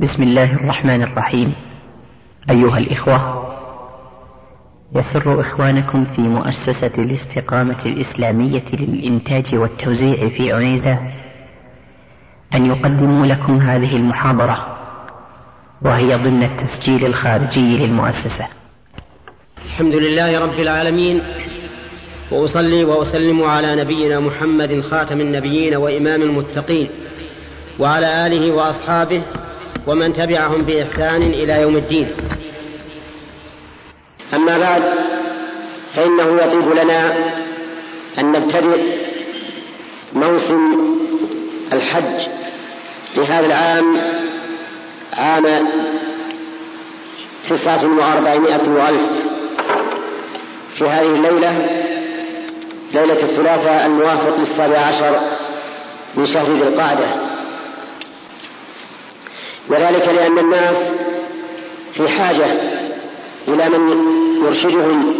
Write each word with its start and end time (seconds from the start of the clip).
بسم 0.00 0.22
الله 0.22 0.52
الرحمن 0.54 1.02
الرحيم. 1.02 1.52
أيها 2.50 2.78
الإخوة 2.78 3.48
يسر 4.94 5.40
إخوانكم 5.40 6.06
في 6.16 6.20
مؤسسة 6.20 6.92
الاستقامة 6.98 7.78
الإسلامية 7.86 8.64
للإنتاج 8.72 9.54
والتوزيع 9.54 10.28
في 10.28 10.52
عنيزة 10.52 10.98
أن 12.54 12.66
يقدموا 12.66 13.26
لكم 13.26 13.56
هذه 13.58 13.96
المحاضرة 13.96 14.78
وهي 15.82 16.14
ضمن 16.14 16.42
التسجيل 16.42 17.06
الخارجي 17.06 17.86
للمؤسسة. 17.86 18.46
الحمد 19.64 19.94
لله 19.94 20.38
رب 20.40 20.58
العالمين 20.60 21.22
وأصلي 22.32 22.84
وأسلم 22.84 23.42
على 23.42 23.76
نبينا 23.76 24.20
محمد 24.20 24.80
خاتم 24.80 25.20
النبيين 25.20 25.76
وإمام 25.76 26.22
المتقين 26.22 26.88
وعلى 27.78 28.26
آله 28.26 28.52
وأصحابه 28.52 29.22
ومن 29.88 30.12
تبعهم 30.12 30.62
بإحسان 30.62 31.22
إلى 31.22 31.52
يوم 31.62 31.76
الدين. 31.76 32.16
أما 34.34 34.58
بعد 34.58 34.82
فإنه 35.92 36.38
يطيب 36.42 36.72
لنا 36.82 37.16
أن 38.18 38.32
نبتدئ 38.32 38.82
موسم 40.12 40.76
الحج 41.72 42.28
لهذا 43.16 43.46
العام 43.46 43.96
عام 45.12 45.44
تسعة 47.48 47.84
وأربعمائة 47.84 48.68
وألف. 48.68 49.28
في 50.70 50.84
هذه 50.84 51.14
الليلة 51.14 51.66
ليلة 52.94 53.22
الثلاثاء 53.22 53.86
الموافق 53.86 54.38
للسابع 54.38 54.78
عشر 54.78 55.20
من 56.14 56.26
شهر 56.26 56.52
ذي 56.52 56.62
القعدة. 56.62 57.37
وذلك 59.68 60.08
لأن 60.16 60.38
الناس 60.38 60.76
في 61.92 62.08
حاجة 62.08 62.46
إلى 63.48 63.68
من 63.68 64.04
يرشدهم 64.44 65.14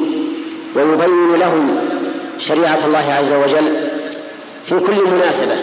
ويبين 0.77 1.35
لهم 1.41 1.79
شريعة 2.39 2.79
الله 2.87 3.15
عز 3.19 3.33
وجل 3.33 3.77
في 4.65 4.81
كل 4.81 5.11
مناسبة. 5.11 5.57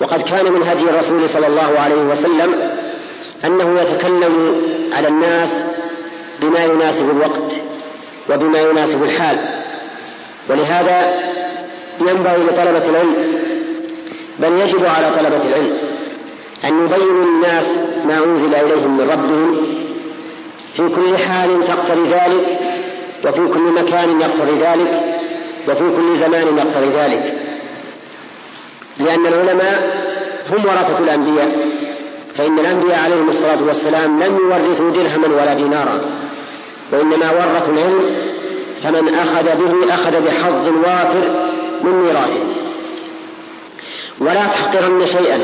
وقد 0.00 0.22
كان 0.22 0.52
من 0.52 0.62
هدي 0.62 0.82
الرسول 0.82 1.28
صلى 1.28 1.46
الله 1.46 1.78
عليه 1.78 2.02
وسلم 2.02 2.54
أنه 3.44 3.80
يتكلم 3.80 4.62
على 4.96 5.08
الناس 5.08 5.50
بما 6.42 6.64
يناسب 6.64 7.10
الوقت 7.10 7.52
وبما 8.30 8.60
يناسب 8.62 9.02
الحال. 9.02 9.38
ولهذا 10.48 11.14
ينبغي 12.00 12.36
لطلبة 12.36 12.88
العلم 12.88 13.16
بل 14.38 14.52
يجب 14.60 14.86
على 14.86 15.10
طلبة 15.10 15.44
العلم 15.48 15.78
أن 16.64 16.84
يبينوا 16.84 17.24
للناس 17.24 17.66
ما 18.06 18.24
أنزل 18.24 18.54
إليهم 18.54 18.96
من 18.96 19.10
ربهم. 19.10 19.56
في 20.74 20.88
كل 20.88 21.18
حال 21.18 21.64
تقتضي 21.64 22.08
ذلك 22.08 22.58
وفي 23.24 23.52
كل 23.54 23.82
مكان 23.82 24.20
يقتضي 24.20 24.52
ذلك 24.60 25.02
وفي 25.68 25.84
كل 25.96 26.16
زمان 26.16 26.56
يقتضي 26.56 26.86
ذلك. 26.96 27.34
لأن 28.98 29.26
العلماء 29.26 30.06
هم 30.50 30.64
ورثة 30.64 31.04
الأنبياء 31.04 31.68
فإن 32.34 32.58
الأنبياء 32.58 32.98
عليهم 33.04 33.28
الصلاة 33.28 33.62
والسلام 33.66 34.22
لم 34.22 34.38
يورثوا 34.40 34.90
درهما 34.90 35.42
ولا 35.42 35.54
دينارا 35.54 36.00
وإنما 36.92 37.30
ورثوا 37.30 37.72
العلم 37.74 38.16
فمن 38.82 39.14
أخذ 39.14 39.44
به 39.44 39.94
أخذ 39.94 40.10
بحظ 40.10 40.68
وافر 40.68 41.48
من 41.82 41.90
ميراثه. 41.90 42.44
ولا 44.20 44.46
تحقرن 44.46 45.06
شيئا. 45.06 45.38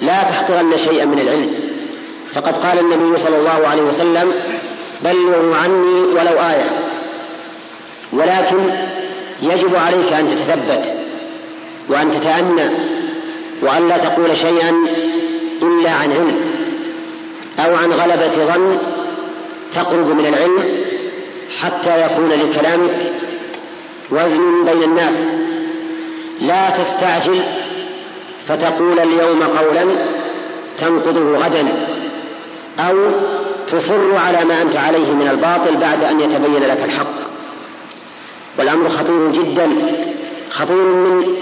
لا 0.00 0.22
تحقرن 0.22 0.76
شيئا 0.76 1.04
من 1.04 1.18
العلم. 1.18 1.54
فقد 2.34 2.56
قال 2.56 2.78
النبي 2.78 3.18
صلى 3.18 3.36
الله 3.36 3.68
عليه 3.68 3.82
وسلم 3.82 4.32
بلغوا 5.04 5.56
عني 5.56 6.02
ولو 6.02 6.40
آية. 6.40 6.70
ولكن 8.12 8.58
يجب 9.42 9.76
عليك 9.76 10.12
أن 10.12 10.28
تتثبت 10.28 10.92
وأن 11.88 12.10
تتأنى 12.10 12.70
وأن 13.62 13.88
لا 13.88 13.98
تقول 13.98 14.36
شيئا 14.36 14.86
إلا 15.62 15.90
عن 15.90 16.12
علم 16.12 16.40
أو 17.58 17.74
عن 17.74 17.92
غلبة 17.92 18.30
ظن 18.30 18.78
تقرب 19.74 20.08
من 20.08 20.26
العلم 20.26 20.84
حتى 21.62 22.04
يكون 22.04 22.30
لكلامك 22.30 23.12
وزن 24.10 24.64
بين 24.64 24.82
الناس. 24.82 25.14
لا 26.40 26.70
تستعجل 26.70 27.42
فتقول 28.48 28.98
اليوم 28.98 29.42
قولا 29.42 29.86
تنقضه 30.78 31.38
غدا 31.38 31.86
أو 32.78 32.96
تصر 33.68 34.16
على 34.16 34.44
ما 34.44 34.62
أنت 34.62 34.76
عليه 34.76 35.12
من 35.12 35.28
الباطل 35.30 35.76
بعد 35.76 36.04
أن 36.04 36.20
يتبين 36.20 36.62
لك 36.68 36.84
الحق. 36.84 37.34
والأمر 38.58 38.88
خطير 38.88 39.32
جدا 39.32 39.68
خطير 40.50 40.76
من 40.76 41.36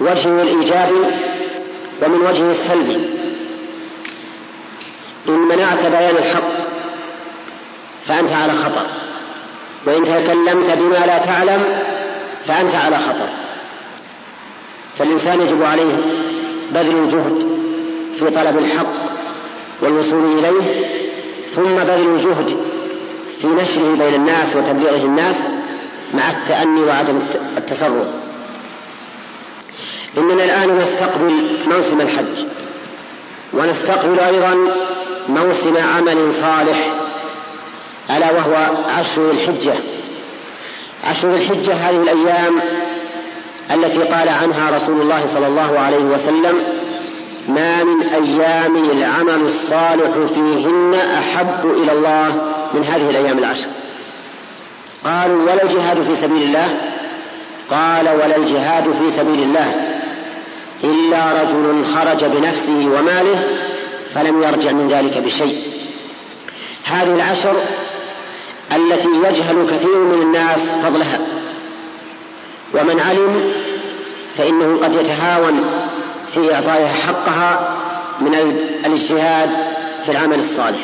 وجهه 0.00 0.42
الايجابي 0.42 1.14
ومن 2.02 2.20
وجهه 2.30 2.50
السلبي 2.50 3.00
إن 5.28 5.38
منعت 5.38 5.86
بيان 5.86 6.16
الحق 6.16 6.70
فأنت 8.04 8.32
على 8.32 8.52
خطر 8.52 8.86
وإن 9.86 10.04
تكلمت 10.04 10.70
بما 10.78 11.06
لا 11.06 11.18
تعلم 11.18 11.64
فأنت 12.44 12.74
على 12.74 12.98
خطر 12.98 13.28
فالإنسان 14.98 15.40
يجب 15.40 15.62
عليه 15.62 15.94
بذل 16.70 16.96
الجهد 16.96 17.46
في 18.18 18.30
طلب 18.30 18.58
الحق 18.58 18.86
والوصول 19.82 20.38
إليه 20.38 20.86
ثم 21.48 21.62
بذل 21.62 22.14
الجهد 22.14 22.56
في 23.40 23.46
نشره 23.46 23.96
بين 23.98 24.14
الناس 24.14 24.56
وتبليغه 24.56 25.04
الناس 25.04 25.36
مع 26.14 26.30
التأني 26.30 26.80
وعدم 26.80 27.18
التسرع. 27.56 28.04
إننا 30.18 30.44
الآن 30.44 30.78
نستقبل 30.78 31.58
موسم 31.66 32.00
الحج 32.00 32.44
ونستقبل 33.52 34.20
أيضا 34.20 34.56
موسم 35.28 35.76
عمل 35.76 36.32
صالح 36.32 36.88
ألا 38.10 38.32
وهو 38.32 38.54
عشر 38.98 39.30
الحجة. 39.30 39.74
عشر 41.04 41.34
الحجة 41.34 41.74
هذه 41.74 42.02
الأيام 42.02 42.60
التي 43.70 43.98
قال 43.98 44.28
عنها 44.28 44.76
رسول 44.76 45.00
الله 45.00 45.26
صلى 45.26 45.46
الله 45.46 45.78
عليه 45.78 46.04
وسلم 46.04 46.58
ما 47.48 47.84
من 47.84 48.02
أيام 48.02 48.76
العمل 48.76 49.46
الصالح 49.46 50.10
فيهن 50.34 50.94
أحب 51.18 51.70
إلى 51.70 51.92
الله 51.92 52.52
من 52.74 52.84
هذه 52.84 53.10
الأيام 53.10 53.38
العشر. 53.38 53.66
قالوا 55.04 55.42
ولا 55.42 55.62
الجهاد 55.62 56.02
في 56.02 56.14
سبيل 56.14 56.42
الله؟ 56.42 56.80
قال 57.70 58.08
ولا 58.08 58.36
الجهاد 58.36 58.84
في 58.84 59.10
سبيل 59.10 59.42
الله 59.42 59.74
إلا 60.84 61.42
رجل 61.42 61.84
خرج 61.94 62.24
بنفسه 62.24 62.88
وماله 62.98 63.44
فلم 64.14 64.42
يرجع 64.42 64.72
من 64.72 64.88
ذلك 64.88 65.18
بشيء. 65.18 65.62
هذه 66.84 67.14
العشر 67.14 67.54
التي 68.72 69.08
يجهل 69.08 69.66
كثير 69.70 69.98
من 69.98 70.22
الناس 70.22 70.60
فضلها. 70.84 71.18
ومن 72.74 73.00
علم 73.00 73.52
فإنه 74.36 74.78
قد 74.82 74.94
يتهاون 74.94 75.64
في 76.34 76.54
إعطائها 76.54 76.92
حقها 77.06 77.78
من 78.20 78.34
الاجتهاد 78.86 79.50
في 80.04 80.12
العمل 80.12 80.38
الصالح. 80.38 80.80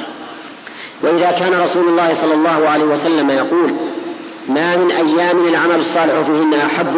وإذا 1.03 1.31
كان 1.31 1.61
رسول 1.61 1.89
الله 1.89 2.12
صلى 2.12 2.34
الله 2.34 2.69
عليه 2.69 2.84
وسلم 2.84 3.31
يقول 3.31 3.75
ما 4.49 4.77
من 4.77 4.91
أيام 4.91 5.49
العمل 5.49 5.79
الصالح 5.79 6.21
فيهن 6.27 6.55
أحب 6.55 6.97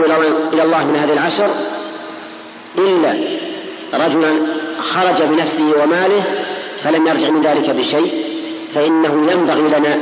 إلى 0.52 0.62
الله 0.62 0.84
من 0.84 0.96
هذه 0.96 1.12
العشر 1.12 1.48
إلا 2.78 3.12
رجلا 3.94 4.46
خرج 4.82 5.22
بنفسه 5.22 5.72
وماله 5.82 6.22
فلم 6.82 7.06
يرجع 7.06 7.30
من 7.30 7.42
ذلك 7.42 7.70
بشيء 7.70 8.24
فإنه 8.74 9.32
ينبغي 9.32 9.78
لنا 9.78 9.94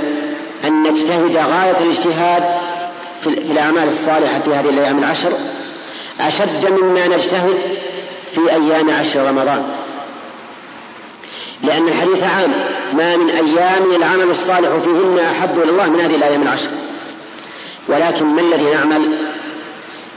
أن 0.65 0.83
نجتهد 0.83 1.37
غاية 1.37 1.77
الاجتهاد 1.81 2.43
في 3.23 3.27
الأعمال 3.27 3.89
الصالحة 3.89 4.41
في 4.41 4.51
هذه 4.51 4.69
الأيام 4.69 4.99
العشر 4.99 5.33
أشد 6.21 6.71
مما 6.71 7.07
نجتهد 7.07 7.57
في 8.35 8.41
أيام 8.51 8.91
عشر 8.91 9.29
رمضان. 9.29 9.71
لأن 11.63 11.89
الحديث 11.89 12.23
عام 12.23 12.53
ما 12.93 13.17
من 13.17 13.31
أيام 13.31 13.97
العمل 13.97 14.31
الصالح 14.31 14.69
فيهن 14.85 15.19
أحب 15.19 15.59
إلى 15.63 15.71
الله 15.71 15.91
من 15.91 16.01
هذه 16.01 16.15
الأيام 16.15 16.43
العشر. 16.43 16.71
ولكن 17.89 18.27
ما 18.27 18.41
الذي 18.41 18.75
نعمل؟ 18.75 19.19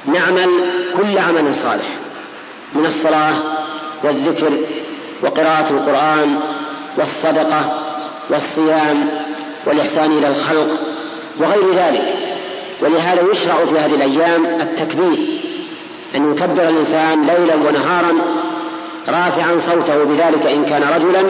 نعمل 0.06 0.50
كل 0.98 1.18
عمل 1.18 1.56
صالح 1.56 1.88
من 2.74 2.86
الصلاة 2.86 3.34
والذكر 4.04 4.52
وقراءة 5.22 5.70
القرآن 5.70 6.40
والصدقة 6.98 7.84
والصيام 8.30 9.10
والإحسان 9.66 10.12
إلى 10.12 10.28
الخلق 10.28 10.80
وغير 11.40 11.74
ذلك. 11.76 12.33
ولهذا 12.84 13.22
يشرع 13.32 13.66
في 13.66 13.80
هذه 13.80 13.96
الأيام 13.96 14.46
التكبير 14.46 15.42
أن 16.16 16.32
يكبر 16.32 16.70
الإنسان 16.70 17.22
ليلا 17.26 17.56
ونهارا 17.56 18.14
رافعا 19.08 19.58
صوته 19.58 20.04
بذلك 20.04 20.46
إن 20.46 20.66
كان 20.66 20.84
رجلا 20.96 21.24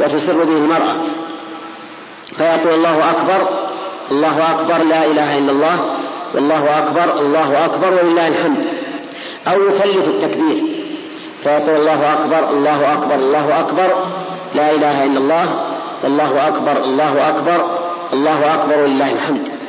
وتسر 0.00 0.44
به 0.44 0.56
المرأة. 0.56 0.94
فيقول 2.36 2.74
الله 2.74 3.10
أكبر 3.10 3.48
الله 4.10 4.50
أكبر 4.50 4.84
لا 4.84 5.04
إله 5.04 5.38
إلا 5.38 5.52
الله 5.52 5.84
والله 6.34 6.78
أكبر 6.78 7.20
الله 7.20 7.64
أكبر 7.64 7.92
ولله 7.94 8.28
الحمد. 8.28 8.64
أو 9.48 9.66
يثلث 9.66 10.08
التكبير 10.08 10.62
فيقول 11.42 11.76
الله 11.76 12.12
أكبر 12.12 12.50
الله 12.50 12.92
أكبر 12.92 13.14
الله 13.14 13.60
أكبر 13.60 14.06
لا 14.54 14.70
إله 14.70 15.04
إلا 15.04 15.18
الله 15.18 15.66
والله 16.04 16.48
أكبر 16.48 16.84
الله 16.84 17.28
أكبر 17.28 17.78
الله 18.12 18.54
أكبر 18.54 18.78
ولله 18.78 19.12
الحمد. 19.12 19.61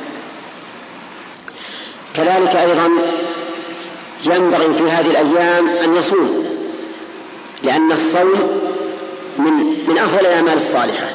كذلك 2.14 2.56
أيضا 2.56 2.88
ينبغي 4.24 4.74
في 4.74 4.90
هذه 4.90 5.10
الأيام 5.10 5.68
أن 5.68 5.96
يصوم 5.96 6.46
لأن 7.62 7.92
الصوم 7.92 8.32
من 9.38 9.52
من 9.88 9.98
أفضل 9.98 10.20
الأعمال 10.20 10.56
الصالحة. 10.56 11.06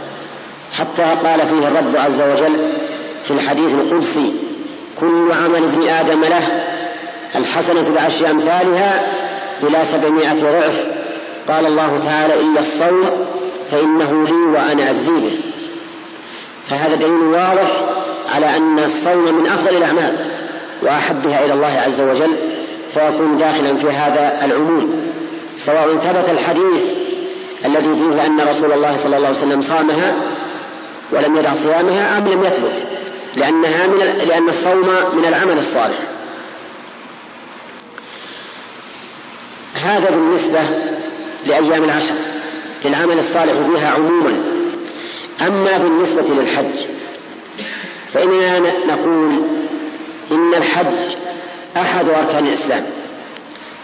حتى 0.78 1.04
قال 1.04 1.40
فيه 1.40 1.68
الرب 1.68 1.96
عز 1.96 2.22
وجل 2.22 2.74
في 3.24 3.31
الحديث 3.31 3.74
القدسي 3.74 4.34
كل 5.00 5.31
عمل 5.31 5.63
ابن 5.63 5.88
آدم 5.88 6.22
له 6.22 6.63
الحسنة 7.36 7.96
بعشر 7.96 8.31
أمثالها 8.31 9.13
إلى 9.63 9.86
سبعمائة 9.86 10.34
ضعف. 10.34 10.88
قال 11.48 11.66
الله 11.66 12.00
تعالى 12.06 12.34
إلا 12.34 12.60
الصوم 12.60 13.28
فإنه 13.72 14.28
لي 14.28 14.51
وأنا 14.57 14.90
أجزي 14.90 15.12
به. 15.12 15.40
فهذا 16.69 16.96
دليل 16.96 17.12
واضح 17.12 17.72
على 18.36 18.57
أن 18.57 18.80
الصوم 18.80 19.34
من 19.34 19.48
أفضل 19.48 19.78
الأعمال. 19.78 20.38
وأحبها 20.84 21.46
إلى 21.46 21.54
الله 21.54 21.81
عز 21.86 22.02
وجل 22.02 22.36
فيكون 22.94 23.38
داخلا 23.38 23.76
في 23.76 23.88
هذا 23.90 24.46
العموم. 24.46 25.12
سواء 25.58 25.96
ثبت 25.96 26.30
الحديث 26.30 26.84
الذي 27.66 27.96
فيه 27.96 28.26
أن 28.26 28.42
رسول 28.50 28.72
الله 28.72 28.96
صلى 28.98 29.18
الله 29.18 29.28
عليه 29.28 29.38
وسلم 29.38 29.62
صامها 29.62 30.16
ولم 31.12 31.36
يدع 31.36 31.54
صيامها 31.54 32.18
أم 32.18 32.28
لم 32.28 32.44
يثبت 32.44 32.84
لأنها 33.36 33.88
من 33.88 34.24
لأن 34.28 34.50
الصوم 34.50 34.88
من 35.14 35.26
العمل 35.28 35.58
الصالح. 35.58 36.00
هذا 39.84 40.10
بالنسبة 40.10 40.60
لأيام 41.46 41.84
العشر 41.84 42.16
للعمل 42.86 43.20
الصالح 43.20 43.54
فيها 43.54 43.90
عموما. 43.90 44.44
أما 45.48 45.78
بالنسبة 45.78 46.36
للحج 46.36 46.86
فإننا 48.14 48.60
نقول 48.88 49.42
إن 50.31 50.54
الحج 50.54 51.16
أحد 51.78 52.10
أركان 52.10 52.48
الإسلام 52.48 52.86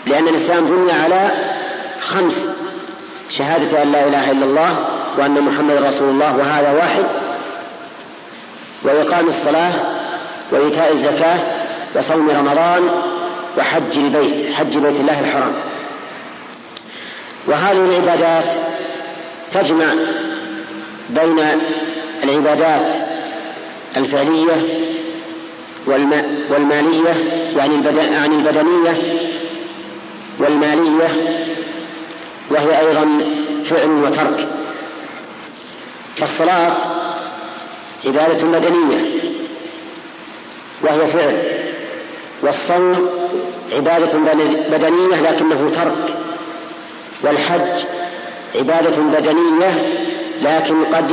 لأن 0.08 0.28
الإسلام 0.28 0.66
بني 0.66 0.92
على 0.92 1.32
خمس 2.02 2.48
شهادة 3.30 3.84
أن 3.84 3.92
لا 3.92 4.08
إله 4.08 4.32
إلا 4.32 4.46
الله 4.46 4.86
وأن 5.18 5.42
محمد 5.42 5.76
رسول 5.76 6.10
الله 6.10 6.38
وهذا 6.38 6.72
واحد 6.72 7.06
وإقام 8.84 9.28
الصلاة 9.28 9.72
وإيتاء 10.52 10.92
الزكاة 10.92 11.40
وصوم 11.96 12.30
رمضان 12.30 12.82
وحج 13.58 13.98
البيت 13.98 14.54
حج 14.54 14.78
بيت 14.78 15.00
الله 15.00 15.20
الحرام. 15.20 15.54
وهذه 17.48 17.78
العبادات 17.78 18.54
تجمع 19.54 19.86
بين 21.10 21.40
العبادات 22.24 22.96
الفعلية 23.98 24.86
والمالية 25.88 27.14
يعني 27.58 27.76
يعني 28.14 28.36
البدنية 28.36 29.20
والمالية 30.40 31.08
وهي 32.50 32.80
أيضا 32.80 33.08
فعل 33.64 33.90
وترك. 33.90 34.48
فالصلاة 36.18 36.76
عبادة 38.06 38.48
بدنية 38.48 39.06
وهي 40.82 41.08
فعل. 41.08 41.44
والصوم 42.42 43.10
عبادة 43.76 44.18
بدنية 44.70 45.32
لكنه 45.32 45.72
ترك. 45.76 46.18
والحج 47.24 47.86
عبادة 48.56 48.98
بدنية 49.02 50.02
لكن 50.42 50.86
قد 50.86 51.12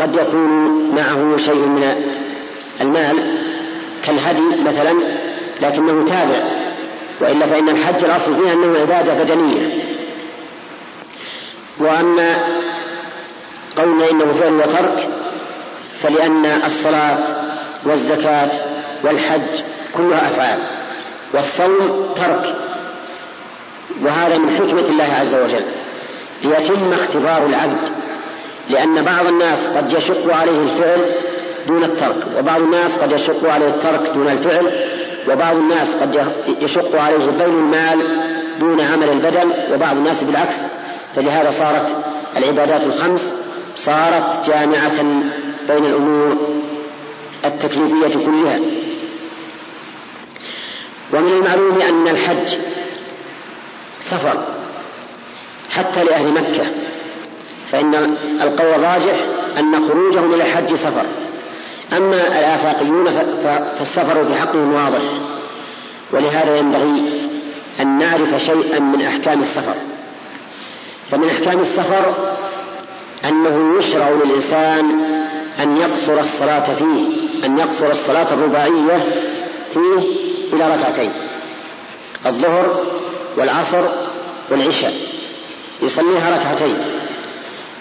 قد 0.00 0.16
يكون 0.16 0.90
معه 0.96 1.36
شيء 1.36 1.54
من 1.54 2.12
المال. 2.80 3.43
كالهدي 4.06 4.62
مثلا 4.66 4.94
لكنه 5.62 6.04
تابع. 6.04 6.44
وإلا 7.20 7.46
فإن 7.46 7.68
الحج 7.68 8.04
الأصل 8.04 8.36
فيه 8.36 8.52
أنه 8.52 8.78
عبادة 8.80 9.14
بدنية. 9.14 9.84
وأما 11.78 12.36
قولنا 13.76 14.10
إنه 14.10 14.32
فعل 14.40 14.52
وترك 14.52 15.08
فلأن 16.02 16.62
الصلاة 16.66 17.18
والزكاة 17.84 18.50
والحج 19.02 19.62
كلها 19.96 20.26
أفعال 20.28 20.58
والصوم 21.32 22.08
ترك. 22.16 22.54
وهذا 24.02 24.38
من 24.38 24.50
حكمة 24.50 24.88
الله 24.90 25.16
عز 25.20 25.34
وجل. 25.34 25.64
ليتم 26.44 26.92
اختبار 26.92 27.46
العبد 27.46 27.88
لأن 28.70 29.02
بعض 29.02 29.26
الناس 29.26 29.66
قد 29.66 29.92
يشق 29.92 30.34
عليه 30.34 30.58
الفعل 30.62 31.12
دون 31.66 31.84
الترك. 31.84 32.26
وبعض 32.38 32.60
الناس 32.60 32.96
قد 32.96 33.12
يشق 33.12 33.50
عليه 33.50 33.66
الترك 33.66 34.10
دون 34.14 34.28
الفعل 34.28 34.72
وبعض 35.28 35.56
الناس 35.56 35.94
قد 35.94 36.32
يشق 36.60 37.00
عليه 37.00 37.16
بين 37.16 37.40
المال 37.40 37.98
دون 38.60 38.80
عمل 38.80 39.08
البدن 39.08 39.72
وبعض 39.72 39.96
الناس 39.96 40.24
بالعكس. 40.24 40.56
فلهذا 41.16 41.50
صارت 41.50 41.96
العبادات 42.36 42.86
الخمس 42.86 43.32
صارت 43.76 44.46
جامعة 44.46 45.02
بين 45.68 45.84
الأمور 45.84 46.36
التكليفية 47.44 48.18
كلها. 48.26 48.60
ومن 51.12 51.32
المعلوم 51.42 51.80
أن 51.88 52.08
الحج 52.08 52.58
سفر 54.00 54.38
حتى 55.70 56.04
لأهل 56.04 56.32
مكة. 56.32 56.64
فإن 57.66 58.16
القول 58.42 58.68
الراجح 58.68 59.16
أن 59.58 59.88
خروجهم 59.88 60.34
إلى 60.34 60.42
الحج 60.42 60.74
سفر. 60.74 61.04
أما 61.96 62.26
الآفاقيون 62.28 63.06
فالسفر 63.78 64.24
في 64.24 64.34
حقهم 64.40 64.74
واضح 64.74 65.02
ولهذا 66.12 66.58
ينبغي 66.58 67.22
أن 67.80 67.98
نعرف 67.98 68.42
شيئا 68.42 68.78
من 68.78 69.02
أحكام 69.02 69.40
السفر. 69.40 69.74
فمن 71.10 71.30
أحكام 71.30 71.60
السفر 71.60 72.14
أنه 73.24 73.78
يشرع 73.78 74.08
للإنسان 74.08 75.00
أن 75.62 75.76
يقصر 75.76 76.20
الصلاة 76.20 76.74
فيه 76.74 77.06
أن 77.44 77.58
يقصر 77.58 77.90
الصلاة 77.90 78.26
الرباعية 78.32 79.22
فيه 79.74 79.98
إلى 80.52 80.76
ركعتين 80.76 81.12
الظهر 82.26 82.82
والعصر 83.36 83.84
والعشاء 84.50 84.94
يصليها 85.82 86.36
ركعتين 86.38 86.76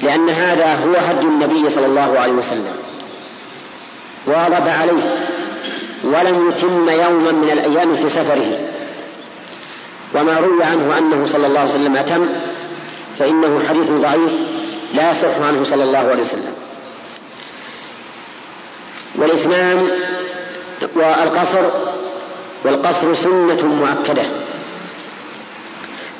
لأن 0.02 0.30
هذا 0.30 0.74
هو 0.74 0.96
هدي 1.10 1.26
النبي 1.26 1.70
صلى 1.70 1.86
الله 1.86 2.20
عليه 2.20 2.34
وسلم. 2.34 2.93
واظب 4.28 4.68
عليه 4.68 5.26
ولم 6.04 6.50
يتم 6.50 6.90
يوما 6.90 7.32
من 7.32 7.50
الأيام 7.54 7.96
في 7.96 8.10
سفره. 8.10 8.60
وما 10.16 10.40
روي 10.40 10.64
عنه 10.64 10.98
أنه 10.98 11.26
صلى 11.26 11.48
الله 11.48 11.60
عليه 11.60 11.70
وسلم 11.70 11.96
أتم 11.96 12.30
فإنه 13.20 13.62
حديث 13.70 13.92
ضعيف 13.92 14.34
لا 14.94 15.12
يصح 15.12 15.42
عنه 15.48 15.64
صلى 15.64 15.84
الله 15.84 15.98
عليه 15.98 16.22
وسلم. 16.22 16.54
والإتمام 19.16 19.88
والقصر 20.96 21.62
والقصر 22.66 23.14
سنة 23.14 23.66
مؤكدة. 23.66 24.24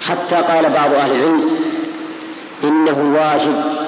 حتى 0.10 0.36
قال 0.36 0.70
بعض 0.70 0.94
أهل 0.94 1.12
العلم 1.12 1.60
إنه 2.64 3.14
واجب 3.16 3.83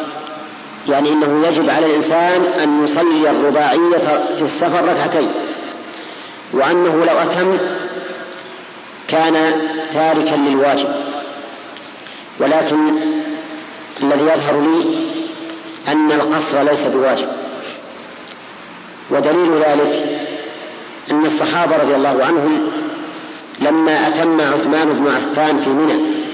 يعني 0.89 1.10
إنه 1.10 1.48
يجب 1.48 1.70
على 1.70 1.86
الإنسان 1.86 2.42
أن 2.63 2.84
يصلي 2.84 3.30
الرباعية 3.30 4.25
في 4.36 4.42
السفر 4.42 4.84
ركعتين 4.84 5.32
وأنه 6.54 7.06
لو 7.06 7.20
أتم 7.20 7.58
كان 9.08 9.34
تاركا 9.94 10.36
للواجب. 10.36 10.89
ولكن 12.39 12.98
الذي 14.04 14.24
يظهر 14.24 14.62
لي 14.62 14.98
أن 15.88 16.12
القصر 16.12 16.62
ليس 16.62 16.86
بواجب. 16.86 17.27
ودليل 19.12 19.51
ذلك 19.54 20.20
أن 21.12 21.25
الصحابة 21.25 21.77
رضي 21.77 21.96
الله 21.96 22.25
عنهم 22.25 22.72
لما 23.60 24.08
أتم 24.08 24.42
عثمان 24.42 24.94
بن 24.94 25.08
عفان 25.08 25.58
في 25.58 25.70
منى 25.70 26.25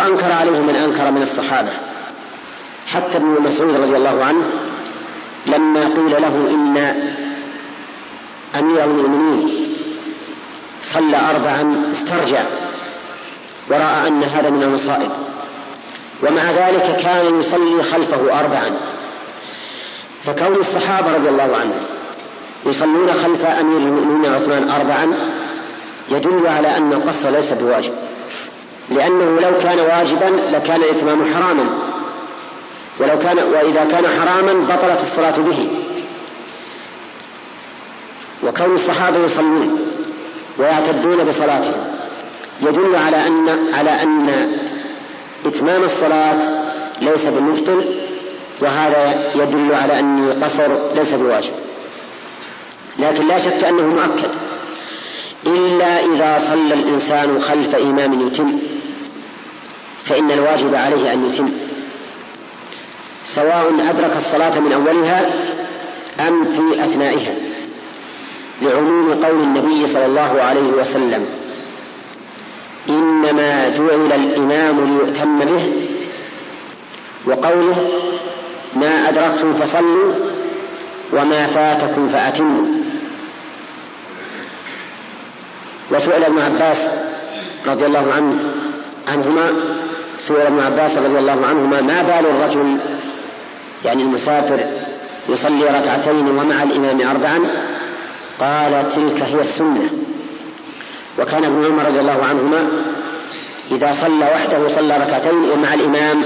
وأنكر 0.00 0.32
عليه 0.32 0.60
من 0.60 0.76
أنكر 0.76 1.10
من 1.10 1.22
الصحابة. 1.22 1.72
حتى 2.86 3.16
ابن 3.16 3.42
مسعود 3.42 3.76
رضي 3.76 3.96
الله 3.96 4.24
عنه 4.24 4.42
لما 5.46 5.80
قيل 5.80 6.22
له 6.22 6.48
إن 6.50 6.76
أمير 8.58 8.84
المؤمنين 8.84 9.76
صلى 10.82 11.16
أربعا 11.30 11.90
استرجع 11.90 12.42
ورأى 13.68 14.08
أن 14.08 14.22
هذا 14.22 14.50
من 14.50 14.62
المصائب. 14.62 15.10
ومع 16.22 16.42
ذلك 16.50 17.00
كان 17.02 17.40
يصلي 17.40 17.82
خلفه 17.82 18.40
أربعا. 18.40 18.80
فكون 20.24 20.56
الصحابة 20.56 21.14
رضي 21.14 21.28
الله 21.28 21.56
عنهم 21.56 21.82
يصلون 22.66 23.12
خلف 23.12 23.44
أمير 23.44 23.78
المؤمنين 23.78 24.34
عثمان 24.34 24.70
أربعا 24.70 25.14
يدل 26.08 26.46
على 26.46 26.76
أن 26.76 26.92
القصر 26.92 27.30
ليس 27.30 27.52
بواجب. 27.52 28.09
لأنه 28.90 29.40
لو 29.40 29.58
كان 29.58 29.78
واجبا 29.78 30.56
لكان 30.56 30.80
الإتمام 30.80 31.34
حراما. 31.34 31.64
ولو 32.98 33.18
كان 33.18 33.38
وإذا 33.38 33.84
كان 33.84 34.04
حراما 34.20 34.52
بطلت 34.52 35.00
الصلاة 35.02 35.36
به. 35.38 35.68
وكون 38.42 38.74
الصحابة 38.74 39.24
يصلون 39.24 39.78
ويعتدون 40.58 41.24
بصلاتهم 41.24 41.84
يدل 42.62 42.96
على 42.96 43.26
أن 43.26 43.74
على 43.74 43.90
أن 43.90 44.52
إتمام 45.46 45.84
الصلاة 45.84 46.38
ليس 47.00 47.24
بالمبطل 47.26 47.84
وهذا 48.60 49.30
يدل 49.34 49.74
على 49.74 49.98
أن 50.00 50.28
القصر 50.28 50.68
ليس 50.96 51.14
بواجب. 51.14 51.52
لكن 52.98 53.28
لا 53.28 53.38
شك 53.38 53.64
أنه 53.64 53.82
مؤكد. 53.82 54.30
إلا 55.46 56.00
إذا 56.00 56.42
صلى 56.48 56.74
الإنسان 56.74 57.40
خلف 57.40 57.74
إمام 57.74 58.26
يتم. 58.26 58.58
فإن 60.04 60.30
الواجب 60.30 60.74
عليه 60.74 61.12
أن 61.12 61.30
يتم. 61.30 61.50
سواء 63.24 63.72
أدرك 63.90 64.16
الصلاة 64.16 64.60
من 64.60 64.72
أولها 64.72 65.30
أم 66.28 66.44
في 66.44 66.84
أثنائها 66.84 67.34
لعموم 68.62 69.24
قول 69.24 69.40
النبي 69.40 69.86
صلى 69.86 70.06
الله 70.06 70.42
عليه 70.42 70.68
وسلم 70.80 71.26
إنما 72.88 73.68
جعل 73.68 74.12
الإمام 74.12 74.84
ليؤتم 74.86 75.38
به 75.38 75.72
وقوله 77.26 77.90
ما 78.74 79.08
أدركتم 79.08 79.52
فصلوا 79.52 80.12
وما 81.12 81.46
فاتكم 81.46 82.08
فأتموا. 82.08 82.66
وسئل 85.90 86.24
ابن 86.24 86.38
عباس 86.38 86.90
رضي 87.66 87.86
الله 87.86 88.12
عنه 88.16 88.38
عنهما 89.08 89.52
سئل 90.28 90.40
ابن 90.40 90.60
عباس 90.60 90.98
رضي 90.98 91.18
الله 91.18 91.46
عنهما 91.46 91.80
ما 91.80 92.02
بال 92.02 92.26
الرجل؟ 92.30 92.76
يعني 93.84 94.02
المسافر 94.02 94.60
يصلي 95.28 95.64
ركعتين 95.64 96.28
ومع 96.28 96.62
الإمام 96.62 97.00
أربعا. 97.00 97.40
قال 98.40 98.88
تلك 98.88 99.22
هي 99.22 99.40
السنة. 99.40 99.90
وكان 101.18 101.44
ابن 101.44 101.64
عمر 101.64 101.84
رضي 101.86 102.00
الله 102.00 102.24
عنهما 102.28 102.68
إذا 103.70 103.92
صلى 104.00 104.30
وحده 104.34 104.68
صلى 104.68 104.96
ركعتين 104.96 105.50
ومع 105.50 105.74
الإمام 105.74 106.22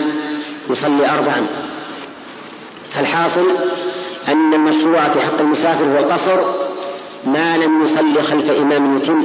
يصلي 0.71 1.11
أربعا. 1.11 1.47
فالحاصل 2.91 3.47
أن 4.29 4.55
المشروع 4.55 5.09
في 5.09 5.21
حق 5.21 5.41
المسافر 5.41 5.85
هو 5.85 5.99
القصر 5.99 6.41
ما 7.27 7.57
لم 7.57 7.85
يصلي 7.85 8.23
خلف 8.23 8.51
إمام 8.51 8.97
يتم 8.97 9.25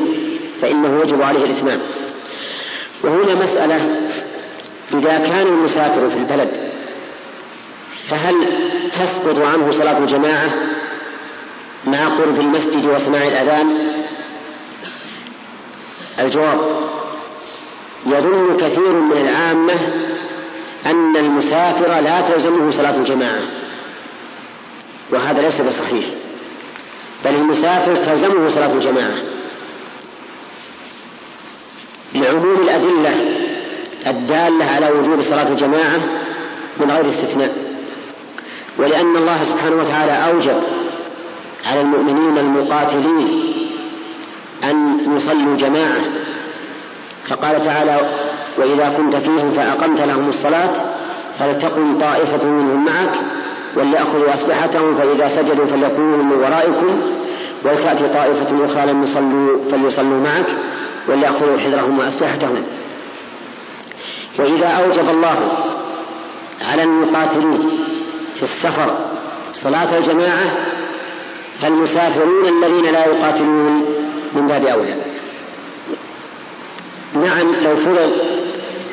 فإنه 0.61 1.01
يجب 1.03 1.21
عليه 1.21 1.43
الإتمام. 1.43 1.79
وهنا 3.03 3.35
مسألة 3.43 3.79
إذا 4.93 5.17
كان 5.17 5.47
المسافر 5.47 6.09
في 6.09 6.17
البلد 6.17 6.71
فهل 8.09 8.35
تسقط 8.91 9.39
عنه 9.39 9.71
صلاة 9.71 9.97
الجماعة 9.97 10.49
مع 11.85 12.07
قرب 12.07 12.39
المسجد 12.39 12.85
وسماع 12.85 13.23
الأذان؟ 13.23 13.93
الجواب 16.19 16.59
يظن 18.05 18.57
كثير 18.57 18.91
من 18.91 19.17
العامة 19.17 19.73
أن 20.85 21.15
المسافر 21.15 21.87
لا 21.87 22.21
تلزمه 22.21 22.71
صلاة 22.71 22.95
الجماعة 22.95 23.41
وهذا 25.11 25.41
ليس 25.41 25.61
بصحيح 25.61 26.05
بل 27.25 27.35
المسافر 27.35 27.95
تلزمه 27.95 28.49
صلاة 28.49 28.73
الجماعة. 28.73 29.17
لعموم 32.15 32.55
الأدلة 32.61 33.48
الدالة 34.07 34.65
على 34.75 34.89
وجوب 34.91 35.21
صلاة 35.21 35.47
الجماعة 35.47 35.99
من 36.77 36.91
غير 36.91 37.09
استثناء. 37.09 37.55
ولأن 38.77 39.15
الله 39.15 39.37
سبحانه 39.43 39.75
وتعالى 39.75 40.31
أوجب 40.31 40.61
على 41.71 41.81
المؤمنين 41.81 42.37
المقاتلين 42.37 43.43
أن 44.63 44.99
يصلوا 45.17 45.57
جماعة. 45.57 46.01
فقال 47.27 47.65
تعالى 47.65 48.09
وإذا 48.57 48.93
كنت 48.97 49.15
فيهم 49.15 49.51
فأقمت 49.51 50.01
لهم 50.01 50.29
الصلاة 50.29 50.73
فلتقم 51.39 51.99
طائفة 51.99 52.47
منهم 52.47 52.85
معك 52.85 53.13
وليأخذوا 53.75 54.33
أسلحتهم 54.33 54.95
فإذا 54.95 55.27
سجدوا 55.27 55.65
فليكونوا 55.65 56.23
من 56.23 56.31
ورائكم 56.31 57.01
ولتأتي 57.63 58.07
طائفة 58.07 58.65
أخرى 58.65 58.91
لم 58.91 59.03
يصلوا 59.03 59.57
فليصلوا 59.71 60.19
معك 60.23 60.47
وليأخذوا 61.07 61.57
حذرهم 61.57 61.99
وأسلحتهم. 61.99 62.63
وإذا 64.39 64.67
أوجب 64.67 65.09
الله 65.09 65.65
على 66.71 66.83
المقاتلين 66.83 67.69
في 68.35 68.43
السفر 68.43 68.95
صلاة 69.53 69.97
الجماعة 69.97 70.55
فالمسافرون 71.61 72.45
الذين 72.45 72.93
لا 72.93 73.05
يقاتلون 73.05 73.85
من 74.33 74.47
باب 74.47 74.65
أولى. 74.65 74.95
نعم 77.13 77.55
لو 77.63 77.75
فرض 77.75 78.11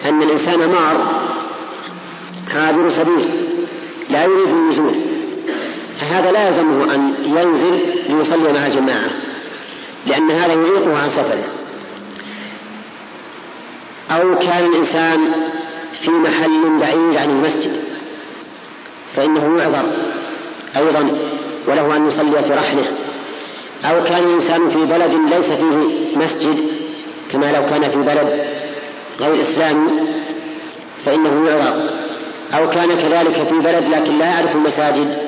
أن 0.09 0.23
الإنسان 0.23 0.59
مار 0.59 1.07
عابر 2.57 2.91
سبيل 2.91 3.29
لا 4.11 4.25
يريد 4.25 4.49
النزول 4.49 4.95
فهذا 5.97 6.33
لا 6.33 6.49
يلزمه 6.49 6.95
أن 6.95 7.15
ينزل 7.25 7.81
ليصلي 8.09 8.53
مع 8.53 8.67
الجماعة 8.67 9.11
لأن 10.07 10.31
هذا 10.31 10.53
يعيقه 10.53 10.99
عن 10.99 11.09
سفره. 11.09 11.56
أو 14.11 14.39
كان 14.39 14.67
الإنسان 14.67 15.33
في 16.01 16.11
محل 16.11 16.79
بعيد 16.81 17.17
عن 17.17 17.31
المسجد 17.31 17.77
فإنه 19.17 19.59
يعذر 19.59 19.93
أيضا 20.77 21.19
وله 21.69 21.97
أن 21.97 22.09
يصلي 22.09 22.43
في 22.43 22.53
رحله. 22.53 22.85
أو 23.85 24.05
كان 24.05 24.25
الإنسان 24.25 24.69
في 24.69 24.85
بلد 24.85 25.13
ليس 25.35 25.45
فيه 25.45 26.17
مسجد 26.17 26.59
كما 27.33 27.53
لو 27.53 27.67
كان 27.67 27.91
في 27.91 27.99
بلد 27.99 28.47
غير 29.21 29.41
إسلامي 29.41 29.91
فإنه 31.05 31.49
يعذر. 31.49 31.91
أو 32.55 32.71
كان 32.71 32.89
كذلك 32.89 33.47
في 33.49 33.59
بلد 33.59 33.85
لكن 33.93 34.19
لا 34.19 34.25
يعرف 34.25 34.57
المساجد 34.57 35.19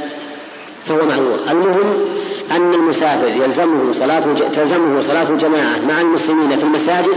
فهو 0.84 0.98
معذور. 1.08 1.38
المهم 1.50 2.04
أن 2.50 2.74
المسافر 2.74 3.28
يلزمه 3.28 3.92
صلاة 3.92 4.22
تلزمه 4.54 5.00
صلاة 5.00 5.30
الجماعة 5.30 5.78
مع 5.88 6.00
المسلمين 6.00 6.56
في 6.56 6.64
المساجد 6.64 7.16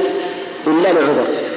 إلا 0.67 0.93
لعذر. 0.93 1.50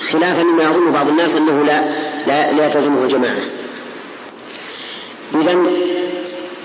خلافا 0.00 0.42
مما 0.42 0.62
يظن 0.62 0.92
بعض 0.92 1.08
الناس 1.08 1.36
أنه 1.36 1.64
لا 1.66 1.84
لا, 2.26 2.52
لا 2.52 2.68
تلزمه 2.68 3.02
الجماعة 3.02 3.42
إذا 5.34 5.56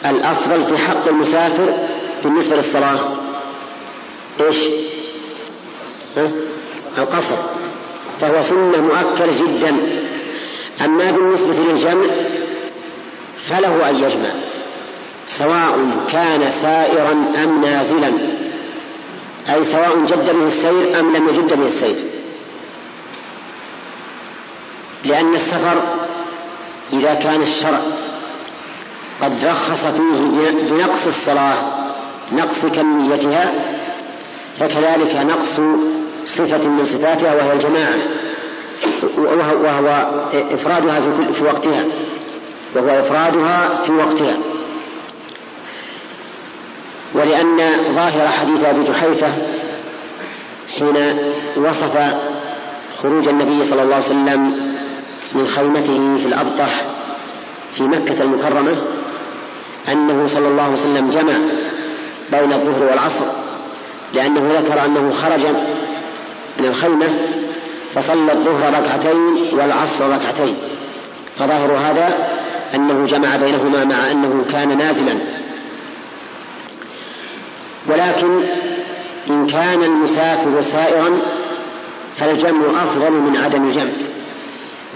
الأفضل 0.05 0.65
في 0.65 0.77
حق 0.77 1.07
المسافر 1.07 1.73
بالنسبة 2.23 2.55
للصلاة 2.55 2.99
إيش؟ 4.41 4.57
ها؟ 6.17 6.31
القصر 6.97 7.35
فهو 8.21 8.41
سنة 8.41 8.81
مؤكدة 8.81 9.33
جدا 9.47 9.75
أما 10.85 11.11
بالنسبة 11.11 11.53
للجمع 11.69 12.05
فله 13.37 13.89
أن 13.89 13.95
يجمع 13.95 14.29
سواء 15.27 15.77
كان 16.11 16.51
سائرا 16.61 17.11
أم 17.43 17.61
نازلا 17.61 18.11
أي 19.49 19.63
سواء 19.63 19.97
جد 20.05 20.35
به 20.35 20.47
السير 20.47 20.99
أم 20.99 21.15
لم 21.15 21.27
يجد 21.29 21.59
به 21.59 21.65
السير 21.65 21.95
لأن 25.07 25.33
السفر 25.33 25.81
إذا 26.93 27.13
كان 27.13 27.41
الشرع 27.41 27.79
قد 29.21 29.45
رخص 29.45 29.85
فيه 29.85 30.51
بنقص 30.69 31.07
الصلاة 31.07 31.55
نقص 32.31 32.65
كميتها 32.65 33.51
فكذلك 34.59 35.15
نقص 35.15 35.59
صفة 36.25 36.69
من 36.69 36.85
صفاتها 36.85 37.35
وهي 37.35 37.53
الجماعة 37.53 37.95
وهو 39.63 40.07
إفرادها 40.33 40.99
في, 40.99 41.33
في 41.33 41.43
وقتها 41.43 41.83
وهو 42.75 42.99
إفرادها 42.99 43.69
في 43.85 43.91
وقتها. 43.91 44.37
ولأن 47.13 47.57
ظاهر 47.95 48.27
حديث 48.27 48.63
أبي 48.63 48.83
جحيفة 48.83 49.27
حين 50.77 51.17
وصف 51.57 51.97
خروج 53.01 53.27
النبي 53.27 53.63
صلى 53.63 53.81
الله 53.81 53.95
عليه 53.95 54.05
وسلم 54.05 54.76
من 55.33 55.47
خيمته 55.47 56.17
في 56.21 56.25
الأبطح 56.25 56.83
في 57.73 57.83
مكة 57.83 58.23
المكرمة 58.23 58.75
أنه 59.91 60.27
صلى 60.27 60.47
الله 60.47 60.63
عليه 60.63 60.73
وسلم 60.73 61.09
جمع 61.09 61.33
بين 62.31 62.53
الظهر 62.53 62.83
والعصر 62.83 63.25
لأنه 64.13 64.51
ذكر 64.59 64.85
أنه 64.85 65.11
خرج 65.11 65.45
من 66.59 66.65
الخيمة 66.65 67.07
فصلى 67.95 68.31
الظهر 68.31 68.69
ركعتين 68.69 69.47
والعصر 69.51 70.09
ركعتين. 70.09 70.55
فظاهر 71.35 71.71
هذا 71.71 72.29
أنه 72.75 73.05
جمع 73.05 73.35
بينهما 73.35 73.85
مع 73.85 74.11
أنه 74.11 74.45
كان 74.51 74.77
نازلا. 74.77 75.13
ولكن 77.87 78.39
إن 79.29 79.47
كان 79.47 79.83
المسافر 79.83 80.61
سائرا 80.61 81.19
فالجمع 82.15 82.83
أفضل 82.83 83.11
من 83.11 83.37
عدم 83.45 83.67
الجمع. 83.67 83.91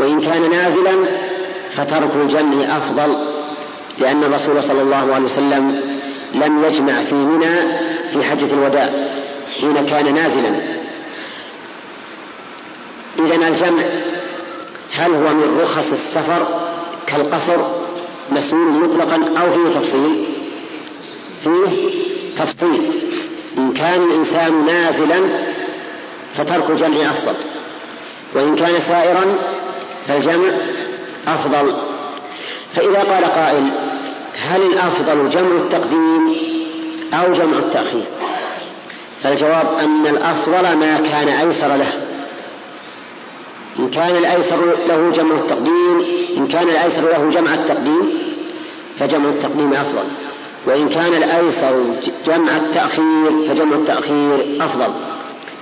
وإن 0.01 0.21
كان 0.21 0.49
نازلا 0.49 0.91
فترك 1.69 2.15
الجمع 2.15 2.77
أفضل 2.77 3.15
لأن 3.99 4.23
الرسول 4.23 4.63
صلى 4.63 4.81
الله 4.81 5.13
عليه 5.15 5.25
وسلم 5.25 5.81
لم 6.33 6.63
يجمع 6.65 7.03
في 7.03 7.15
منى 7.15 7.55
في 8.13 8.23
حجة 8.23 8.53
الوداع 8.53 8.89
حين 9.59 9.85
كان 9.85 10.13
نازلا. 10.13 10.49
إذا 13.19 13.47
الجمع 13.47 13.83
هل 14.93 15.11
هو 15.11 15.33
من 15.33 15.59
رخص 15.61 15.91
السفر 15.91 16.45
كالقصر 17.07 17.57
مسؤول 18.31 18.71
مطلقا 18.71 19.41
أو 19.41 19.51
فيه 19.51 19.79
تفصيل؟ 19.79 20.25
فيه 21.43 21.89
تفصيل. 22.37 22.91
إن 23.57 23.73
كان 23.73 24.03
الإنسان 24.03 24.65
نازلا 24.65 25.21
فترك 26.37 26.69
الجمع 26.69 27.11
أفضل 27.11 27.35
وإن 28.35 28.55
كان 28.55 28.79
سائرا 28.79 29.35
فالجمع 30.07 30.49
أفضل. 31.27 31.73
فإذا 32.75 32.99
قال 32.99 33.25
قائل 33.25 33.63
هل 34.49 34.61
الأفضل 34.61 35.29
جمع 35.29 35.51
التقديم 35.51 36.35
أو 37.13 37.33
جمع 37.33 37.57
التأخير؟ 37.57 38.03
فالجواب 39.23 39.67
أن 39.79 40.07
الأفضل 40.07 40.77
ما 40.77 40.97
كان 41.11 41.27
أيسر 41.27 41.67
له. 41.67 41.93
إن 43.79 43.89
كان 43.89 44.17
الأيسر 44.17 44.75
له 44.87 45.11
جمع 45.11 45.35
التقديم 45.35 46.05
إن 46.37 46.47
كان 46.47 46.69
الأيسر 46.69 47.01
له 47.01 47.29
جمع 47.29 47.53
التقديم 47.53 48.19
فجمع 48.99 49.29
التقديم 49.29 49.73
أفضل. 49.73 50.03
وإن 50.65 50.89
كان 50.89 51.13
الأيسر 51.13 51.83
جمع 52.27 52.55
التأخير 52.55 53.31
فجمع 53.49 53.75
التأخير 53.75 54.57
أفضل. 54.61 54.93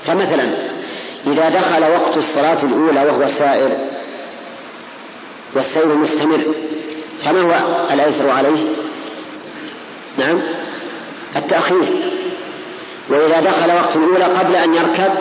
فمثلا 0.07 0.43
إذا 1.27 1.49
دخل 1.49 1.83
وقت 1.91 2.17
الصلاة 2.17 2.57
الأولى 2.63 3.05
وهو 3.05 3.27
سائر 3.27 3.69
والسير 5.55 5.87
مستمر 5.87 6.39
فما 7.23 7.41
هو 7.41 7.85
الأيسر 7.93 8.29
عليه؟ 8.29 8.65
نعم. 10.17 10.39
التأخير. 11.35 11.83
وإذا 13.09 13.39
دخل 13.39 13.71
وقت 13.71 13.95
الأولى 13.95 14.23
قبل 14.23 14.55
أن 14.55 14.73
يركب 14.73 15.13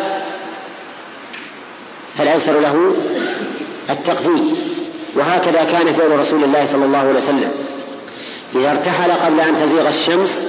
فالأيسر 2.19 2.61
له 2.61 2.95
التقديم. 3.91 4.57
وهكذا 5.15 5.65
كان 5.73 5.95
فعل 5.95 6.19
رسول 6.19 6.45
الله 6.45 6.67
صلى 6.73 6.85
الله 6.85 6.99
عليه 6.99 7.19
وسلم. 7.19 7.53
إذا 8.55 8.71
ارتحل 8.71 9.13
قبل 9.13 9.41
أن 9.41 9.57
تزيغ 9.57 9.89
الشمس 9.89 10.47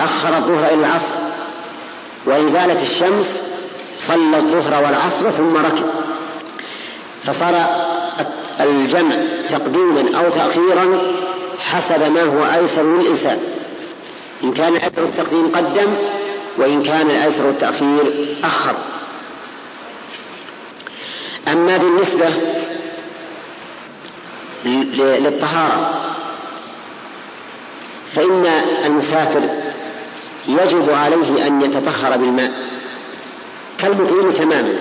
أخر 0.00 0.36
الظهر 0.36 0.74
إلى 0.74 0.86
العصر. 0.86 1.14
وإن 2.26 2.48
زالت 2.48 2.82
الشمس 2.82 3.40
صلى 3.98 4.36
الظهر 4.36 4.84
والعصر 4.84 5.30
ثم 5.30 5.56
ركب. 5.56 5.90
فصار 7.24 7.90
الجمع 8.64 9.16
تقديما 9.50 10.18
أو 10.18 10.30
تأخيرا 10.30 10.98
حسب 11.58 12.12
ما 12.12 12.22
هو 12.22 12.60
أيسر 12.60 12.82
للإنسان. 12.82 13.38
إن 14.44 14.52
كان 14.52 14.76
الأيسر 14.76 15.04
التقديم 15.04 15.52
قدم 15.56 15.94
وإن 16.58 16.82
كان 16.82 17.10
الأيسر 17.10 17.48
التأخير 17.48 18.26
أخر. 18.44 18.74
أما 21.48 21.76
بالنسبة 21.76 22.26
للطهارة 24.64 26.04
فإن 28.14 28.46
المسافر 28.84 29.40
يجب 30.48 30.90
عليه 30.90 31.46
أن 31.46 31.62
يتطهر 31.62 32.16
بالماء 32.16 32.52
كالمقيم 33.78 34.30
تماما. 34.30 34.74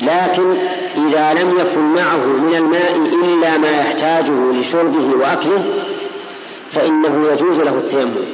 لكن 0.00 0.58
إذا 1.06 1.42
لم 1.42 1.58
يكن 1.60 1.80
معه 1.80 2.26
من 2.26 2.54
الماء 2.54 2.96
إلا 3.24 3.58
ما 3.58 3.70
يحتاجه 3.70 4.52
لشربه 4.52 5.16
وأكله 5.20 5.64
فإنه 6.68 7.28
يجوز 7.32 7.58
له 7.58 7.70
التيمم. 7.70 8.24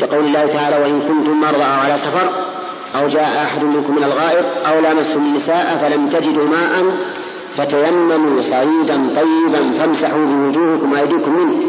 لقول 0.00 0.24
الله 0.24 0.46
تعالى 0.46 0.76
وإن 0.76 1.00
كنتم 1.00 1.40
مرضى 1.40 1.62
أو 1.62 1.80
على 1.84 1.96
سفر 1.96 2.30
أو 2.96 3.08
جاء 3.08 3.46
أحد 3.46 3.64
منكم 3.64 3.96
من 3.96 4.04
الغائط 4.04 4.46
أو 4.66 4.80
لامستم 4.80 5.20
النساء 5.20 5.78
فلم 5.82 6.08
تجدوا 6.08 6.48
ماء 6.48 6.96
فتيمموا 7.56 8.40
صعيدا 8.40 9.14
طيبا 9.16 9.72
فامسحوا 9.78 10.24
بوجوهكم 10.24 10.92
وأيديكم 10.92 11.32
منه. 11.32 11.60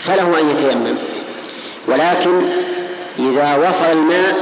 فله 0.00 0.40
أن 0.40 0.50
يتيمم. 0.50 0.96
ولكن 1.88 2.40
إذا 3.18 3.68
وصل 3.68 3.98
الماء 3.98 4.36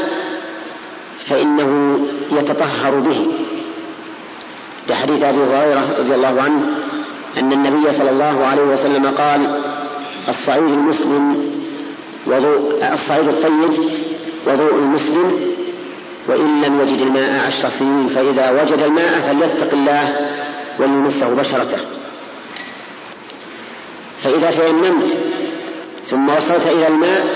فإنه 1.18 2.01
يتطهر 2.33 2.94
به. 2.94 3.27
لحديث 4.88 5.23
أبي 5.23 5.38
هريرة 5.38 5.97
رضي 5.99 6.14
الله 6.14 6.42
عنه 6.42 6.62
أن 7.38 7.53
النبي 7.53 7.92
صلى 7.92 8.11
الله 8.11 8.47
عليه 8.47 8.62
وسلم 8.62 9.07
قال 9.07 9.61
الصعيد 10.29 10.62
المسلم 10.62 11.53
وضوء 12.27 12.88
الصعيد 12.92 13.29
الطيب 13.29 13.90
وضوء 14.47 14.75
المسلم 14.75 15.40
وإن 16.29 16.62
لم 16.62 16.81
يجد 16.81 17.01
الماء 17.01 17.47
عشر 17.47 17.68
سنين 17.68 18.09
فإذا 18.09 18.62
وجد 18.62 18.83
الماء 18.83 19.21
فليتق 19.29 19.73
الله 19.73 20.31
وليمسه 20.79 21.29
بشرته. 21.35 21.79
فإذا 24.23 24.51
تيممت 24.51 25.16
ثم 26.07 26.29
وصلت 26.29 26.66
إلى 26.66 26.88
الماء 26.88 27.27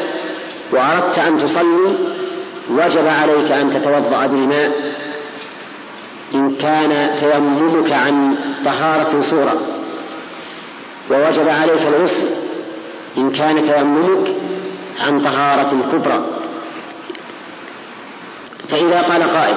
وأردت 0.73 1.19
أن 1.19 1.39
تصلي 1.39 1.97
وجب 2.71 3.07
عليك 3.07 3.53
أن 3.53 3.71
تتوضأ 3.71 4.27
بالماء 4.27 4.96
إن 6.35 6.57
كان 6.57 7.17
تيممك 7.17 7.93
عن 7.93 8.37
طهارة 8.65 9.21
صورة 9.21 9.61
ووجب 11.11 11.49
عليك 11.49 11.83
الغسل 11.89 12.27
إن 13.19 13.33
كان 13.33 13.63
تيممك 13.63 14.33
عن 15.07 15.21
طهارة 15.21 15.77
كبرى. 15.93 16.25
فإذا 18.69 19.03
قال 19.03 19.23
قائل 19.23 19.57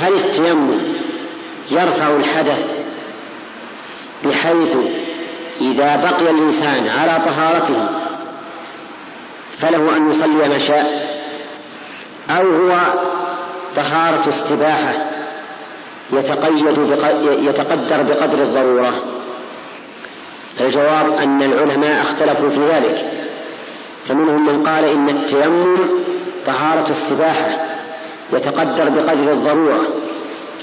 هل 0.00 0.12
التيمم 0.12 0.78
يرفع 1.70 2.08
الحدث 2.16 2.82
بحيث 4.24 4.76
إذا 5.60 5.96
بقي 5.96 6.30
الإنسان 6.30 6.88
على 6.88 7.22
طهارته 7.24 7.88
فله 9.52 9.96
أن 9.96 10.10
يصلي 10.10 10.48
ما 10.48 10.58
شاء 10.58 11.16
أو 12.30 12.56
هو 12.56 12.76
طهارة 13.76 14.28
استباحة 14.28 15.05
يتقيد 16.12 16.66
يتقدر 17.42 18.02
بقدر 18.02 18.42
الضرورة. 18.42 18.92
فالجواب 20.58 21.18
أن 21.22 21.42
العلماء 21.42 22.02
اختلفوا 22.02 22.48
في 22.48 22.60
ذلك. 22.60 23.06
فمنهم 24.08 24.46
من 24.46 24.66
قال 24.66 24.84
إن 24.84 25.08
التيمم 25.08 25.76
طهارة 26.46 26.90
السباحة 26.90 27.48
يتقدر 28.32 28.88
بقدر 28.88 29.32
الضرورة 29.32 29.80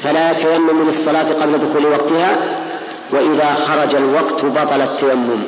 فلا 0.03 0.31
يتيمم 0.31 0.87
للصلاة 0.87 1.33
قبل 1.41 1.57
دخول 1.57 1.85
وقتها 1.85 2.37
وإذا 3.11 3.53
خرج 3.67 3.95
الوقت 3.95 4.45
بطل 4.45 4.81
التيمم. 4.81 5.43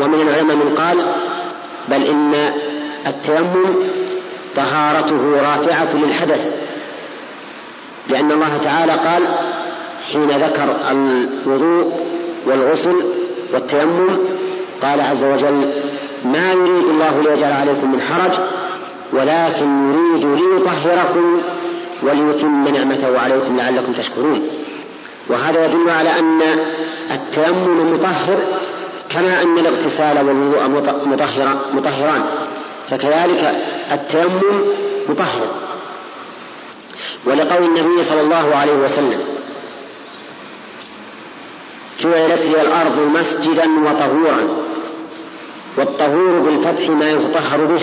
ومن 0.00 0.20
العلماء 0.20 0.56
من 0.56 0.74
قال 0.78 1.14
بل 1.88 2.06
إن 2.06 2.52
التيمم 3.06 3.74
طهارته 4.56 5.36
رافعة 5.42 5.88
للحدث. 5.94 6.50
لأن 8.10 8.32
الله 8.32 8.58
تعالى 8.64 8.92
قال 8.92 9.22
حين 10.12 10.28
ذكر 10.28 10.76
الوضوء 10.90 11.92
والغسل 12.46 13.02
والتيمم 13.52 14.18
قال 14.82 15.00
عز 15.00 15.24
وجل 15.24 15.70
ما 16.24 16.52
يريد 16.52 16.84
الله 16.84 17.22
ليجعل 17.24 17.52
عليكم 17.52 17.92
من 17.92 18.00
حرج 18.00 18.32
ولكن 19.12 19.92
يريد 19.92 20.40
ليطهركم 20.40 21.40
وليتم 22.02 22.68
نعمته 22.68 23.18
عليكم 23.20 23.56
لعلكم 23.56 23.92
تشكرون. 23.92 24.48
وهذا 25.28 25.64
يدل 25.64 25.90
على 25.90 26.18
أن 26.18 26.40
التيمم 27.10 27.92
مطهر 27.92 28.38
كما 29.10 29.42
أن 29.42 29.58
الاغتسال 29.58 30.26
والوضوء 30.26 30.84
مطهران 31.06 31.58
مطهران 31.74 32.22
فكذلك 32.88 33.54
التيمم 33.92 34.62
مطهر. 35.08 35.69
ولقول 37.24 37.64
النبي 37.64 38.02
صلى 38.02 38.20
الله 38.20 38.56
عليه 38.56 38.72
وسلم 38.72 39.20
جعلت 42.00 42.42
لي 42.42 42.62
الأرض 42.62 42.98
مسجدا 43.14 43.66
وطهورا 43.80 44.48
والطهور 45.76 46.40
بالفتح 46.40 46.88
ما 46.88 47.10
يتطهر 47.10 47.64
به 47.64 47.80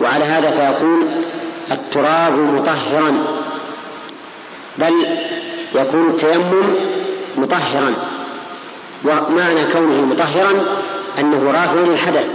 وعلى 0.00 0.24
هذا 0.24 0.50
فيكون 0.50 1.24
التراب 1.70 2.38
مطهرا 2.38 3.24
بل 4.78 5.18
يكون 5.74 6.10
التيمم 6.10 6.76
مطهرا 7.36 7.94
ومعنى 9.04 9.64
كونه 9.72 10.06
مطهرا 10.06 10.64
أنه 11.18 11.52
رافع 11.52 11.80
للحدث. 11.80 12.30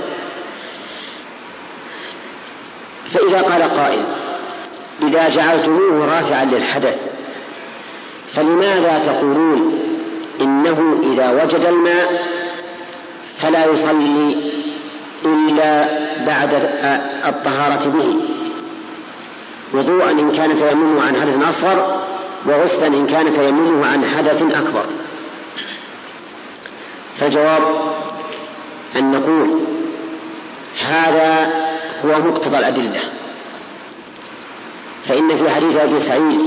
فإذا 3.10 3.42
قال 3.42 3.64
قائل 3.64 4.04
إذا 5.08 5.30
جعلتموه 5.30 6.06
رافعا 6.06 6.46
للحدث 6.46 7.08
فلماذا 8.34 9.02
تقولون 9.06 9.80
إنه 10.42 11.00
إذا 11.14 11.44
وجد 11.44 11.66
الماء 11.66 12.28
فلا 13.38 13.66
يصلي 13.66 14.36
إلا 15.26 15.86
بعد 16.26 16.54
الطهارة 17.26 17.90
به؟ 17.90 18.16
وضوءا 19.74 20.12
إن 20.12 20.32
كان 20.32 20.58
تيممه 20.58 21.02
عن 21.02 21.16
حدث 21.16 21.48
أصغر 21.48 22.02
وغسلا 22.46 22.88
إن 22.88 23.08
كان 23.08 23.34
تيممه 23.34 23.88
عن 23.88 24.06
حدث 24.18 24.42
أكبر. 24.42 24.86
فالجواب 27.16 27.62
أن 28.96 29.12
نقول 29.12 29.50
هذا 30.90 31.52
هو 32.06 32.28
مقتضى 32.28 32.58
الأدلة. 32.58 33.02
فإن 35.08 35.36
في 35.38 35.50
حديث 35.50 35.78
أبي 35.78 36.00
سعيد 36.00 36.42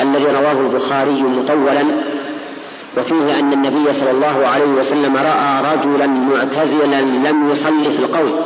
الذي 0.00 0.24
رواه 0.24 0.52
البخاري 0.52 1.22
مطولا 1.22 1.84
وفيه 2.98 3.40
أن 3.40 3.52
النبي 3.52 3.92
صلى 3.92 4.10
الله 4.10 4.46
عليه 4.46 4.64
وسلم 4.64 5.16
رأى 5.16 5.74
رجلا 5.74 6.06
معتزلا 6.06 7.00
لم 7.00 7.50
يصلي 7.50 7.90
في 7.92 7.98
القول 7.98 8.40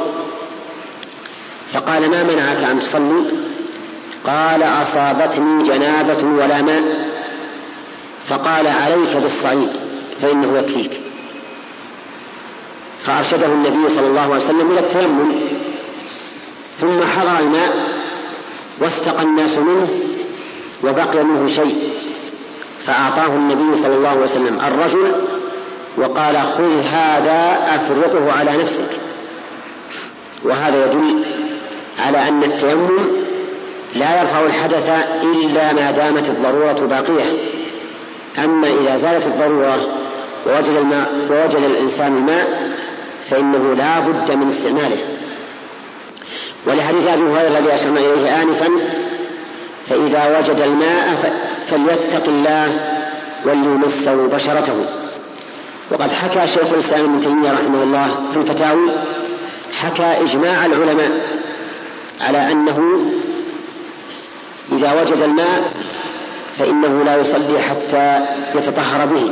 فقال 1.73 2.11
ما 2.11 2.23
منعك 2.23 2.71
أن 2.71 2.81
تصلي؟ 2.81 3.23
قال 4.25 4.63
أصابتني 4.63 5.63
جنابة 5.63 6.25
ولا 6.25 6.63
ماء. 6.63 7.09
فقال 8.27 8.67
عليك 8.67 9.17
بالصعيد 9.23 9.69
فإنه 10.23 10.59
يكفيك. 10.59 11.01
فأرشده 13.01 13.47
النبي 13.47 13.89
صلى 13.89 14.07
الله 14.07 14.21
عليه 14.21 14.45
وسلم 14.45 14.73
إلى 14.73 14.81
التيمم 14.81 15.33
ثم 16.77 17.01
حضر 17.17 17.39
الماء 17.41 17.98
واستقى 18.81 19.23
الناس 19.23 19.59
منه 19.59 19.89
وبقي 20.85 21.25
منه 21.25 21.47
شيء 21.47 21.91
فأعطاه 22.87 23.27
النبي 23.27 23.83
صلى 23.83 23.95
الله 23.95 24.09
عليه 24.09 24.21
وسلم 24.21 24.61
الرجل 24.67 25.13
وقال 25.97 26.37
خذ 26.37 26.81
هذا 26.93 27.59
أفرقه 27.75 28.33
على 28.33 28.51
نفسك. 28.63 28.91
وهذا 30.45 30.87
يدل 30.87 31.25
على 32.07 32.29
أن 32.29 32.43
التيمم 32.43 32.99
لا 33.95 34.21
يرفع 34.21 34.43
الحدث 34.43 34.91
إلا 35.23 35.73
ما 35.73 35.91
دامت 35.91 36.29
الضرورة 36.29 36.87
باقية. 36.91 37.39
أما 38.45 38.69
إذا 38.69 38.97
زالت 38.97 39.27
الضرورة 39.27 39.79
ووجد 40.47 40.77
الماء 40.81 41.13
ووجد 41.31 41.63
الإنسان 41.71 42.17
الماء 42.17 42.73
فإنه 43.31 43.75
لا 43.79 44.01
بد 44.01 44.33
من 44.33 44.49
استعماله. 44.49 45.18
ولحديث 46.67 47.09
أبي 47.09 47.23
هريرة 47.23 47.59
الذي 47.59 47.75
أشرنا 47.75 48.01
إليه 48.01 48.43
آنفا 48.43 48.69
فإذا 49.89 50.39
وجد 50.39 50.61
الماء 50.61 51.35
فليتق 51.71 52.25
الله 52.29 52.99
وليمسه 53.45 54.29
بشرته. 54.29 54.87
وقد 55.91 56.13
حكى 56.13 56.47
شيخ 56.47 56.73
الإسلام 56.73 57.05
ابن 57.05 57.21
تيمية 57.21 57.53
رحمه 57.53 57.83
الله 57.83 58.09
في 58.33 58.37
الفتاوي 58.37 58.91
حكى 59.73 60.23
إجماع 60.25 60.67
العلماء 60.67 61.41
على 62.21 62.53
أنه 62.53 63.01
إذا 64.73 65.01
وجد 65.01 65.23
الماء 65.23 65.73
فإنه 66.59 67.03
لا 67.05 67.17
يصلي 67.17 67.59
حتى 67.71 68.27
يتطهر 68.55 69.07
به. 69.07 69.31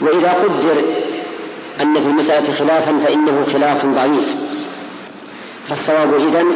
وإذا 0.00 0.32
قدر 0.32 0.82
أن 1.80 1.94
في 1.94 2.06
المسألة 2.06 2.52
خلافا 2.58 2.98
فإنه 3.06 3.46
خلاف 3.52 3.86
ضعيف. 3.86 4.36
فالصواب 5.68 6.14
إذن 6.14 6.52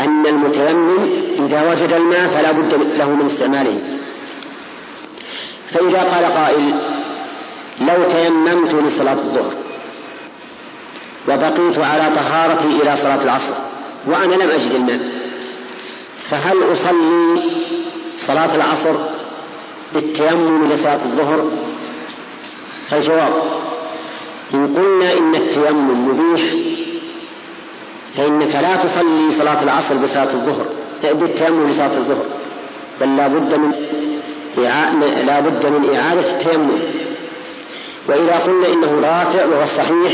أن 0.00 0.26
المتيمم 0.26 0.98
إذا 1.46 1.70
وجد 1.70 1.92
الماء 1.92 2.28
فلا 2.28 2.52
بد 2.52 2.74
له 2.98 3.10
من 3.10 3.26
استعماله. 3.26 3.80
فإذا 5.70 6.02
قال 6.02 6.24
قائل 6.34 6.74
لو 7.80 8.08
تيممت 8.08 8.74
لصلاة 8.74 9.12
الظهر 9.12 9.52
وبقيت 11.28 11.78
على 11.78 12.14
طهارتي 12.14 12.66
إلى 12.82 12.96
صلاة 12.96 13.24
العصر 13.24 13.54
وأنا 14.06 14.34
لم 14.34 14.50
أجد 14.50 14.74
الماء 14.74 15.00
فهل 16.30 16.56
أصلي 16.72 17.42
صلاة 18.18 18.54
العصر 18.54 18.94
بالتيمم 19.94 20.72
لصلاة 20.72 20.94
الظهر؟ 20.94 21.50
فالجواب 22.90 23.32
إن 24.54 24.74
قلنا 24.76 25.12
إن 25.18 25.34
التيمم 25.34 26.08
مبيح 26.08 26.42
فإنك 28.16 28.54
لا 28.54 28.76
تصلي 28.76 29.30
صلاة 29.38 29.62
العصر 29.62 29.94
بصلاة 29.94 30.24
الظهر 30.24 30.66
بالتيمم 31.02 31.70
لصلاة 31.70 31.96
الظهر 31.96 32.24
بل 33.00 33.16
لا 33.16 33.28
بد 33.28 33.54
من 33.54 33.72
لا 35.26 35.40
بد 35.40 35.66
من 35.66 35.96
إعادة 35.96 36.30
التيمم 36.30 36.78
وإذا 38.08 38.40
قلنا 38.46 38.66
إنه 38.66 39.08
رافع 39.08 39.44
وهو 39.44 39.62
الصحيح 39.62 40.12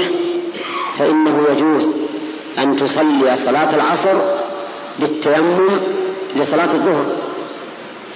فإنه 0.99 1.44
يجوز 1.53 1.94
أن 2.59 2.77
تصلي 2.77 3.37
صلاة 3.37 3.75
العصر 3.75 4.14
بالتيمم 4.99 5.70
لصلاة 6.37 6.75
الظهر. 6.75 7.07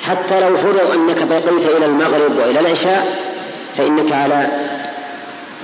حتى 0.03 0.41
لو 0.41 0.57
فرض 0.57 0.91
أنك 0.95 1.23
بقيت 1.23 1.77
إلى 1.77 1.87
المغرب 1.87 2.37
وإلى 2.39 2.61
العشاء 2.61 3.19
فإنك 3.77 4.13
على 4.13 4.49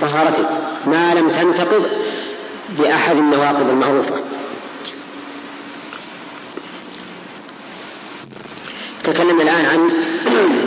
طهارتك 0.01 0.49
ما 0.85 1.13
لم 1.13 1.29
تنتقض 1.29 1.85
بأحد 2.69 3.15
النواقض 3.15 3.69
المعروفة. 3.69 4.15
تكلمنا 9.03 9.43
الآن 9.43 9.65
عن 9.65 9.89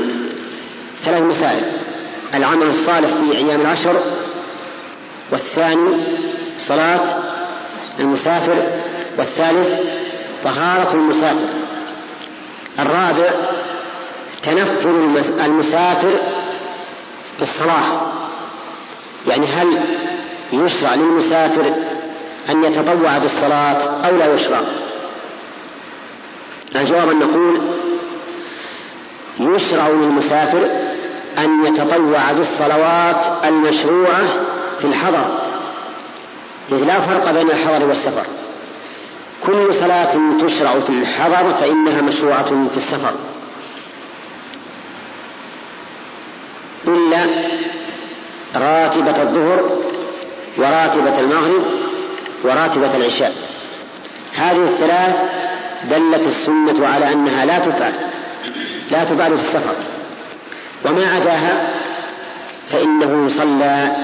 ثلاث 1.05 1.23
مسائل. 1.23 1.63
العمل 2.35 2.67
الصالح 2.67 3.09
في 3.09 3.37
أيام 3.37 3.61
العشر 3.61 4.01
والثاني 5.31 5.97
صلاة 6.59 7.19
المسافر 8.01 8.57
والثالث 9.19 9.75
طهارة 10.45 10.93
المسافر. 10.95 11.49
الرابع 12.79 13.31
تنفل 14.43 14.89
المسافر 15.45 16.11
بالصلاة. 17.41 18.13
يعني 19.29 19.47
هل 19.47 19.81
يشرع 20.53 20.95
للمسافر 20.95 21.75
أن 22.51 22.65
يتطوع 22.65 23.19
بالصلاة 23.19 24.07
أو 24.07 24.17
لا 24.17 24.35
يشرع 24.35 24.61
الجواب 26.77 27.11
أن 27.11 27.19
نقول 27.19 27.61
يشرع 29.41 29.89
للمسافر 29.89 30.67
أن 31.39 31.67
يتطوع 31.67 32.33
بالصلوات 32.33 33.27
المشروعة 33.45 34.23
في 34.79 34.85
الحضر. 34.85 35.41
إذ 36.73 36.85
لا 36.85 37.01
فرق 37.01 37.31
بين 37.31 37.51
الحضر 37.51 37.89
والسفر. 37.89 38.25
كل 39.47 39.75
صلاة 39.75 40.13
تشرع 40.41 40.81
في 40.81 40.91
الحضر 40.91 41.53
فإنها 41.61 42.01
مشروعة 42.01 42.45
في 42.45 42.77
السفر. 42.77 43.13
إلا 46.87 47.27
راتبة 48.57 49.23
الظهر 49.23 49.71
وراتبة 50.59 51.19
المغرب 51.19 51.65
وراتبة 52.45 52.97
العشاء. 52.97 53.33
هذه 54.37 54.65
الثلاث 54.65 55.23
دلت 55.91 56.27
السنة 56.27 56.87
على 56.87 57.13
أنها 57.13 57.45
لا 57.45 57.59
تفعل 57.59 57.93
لا 58.91 59.05
تفعل 59.05 59.39
في 59.39 59.43
السفر. 59.45 59.75
وما 60.85 61.07
عداها 61.15 61.71
فإنه 62.73 63.27
يصلى 63.27 63.97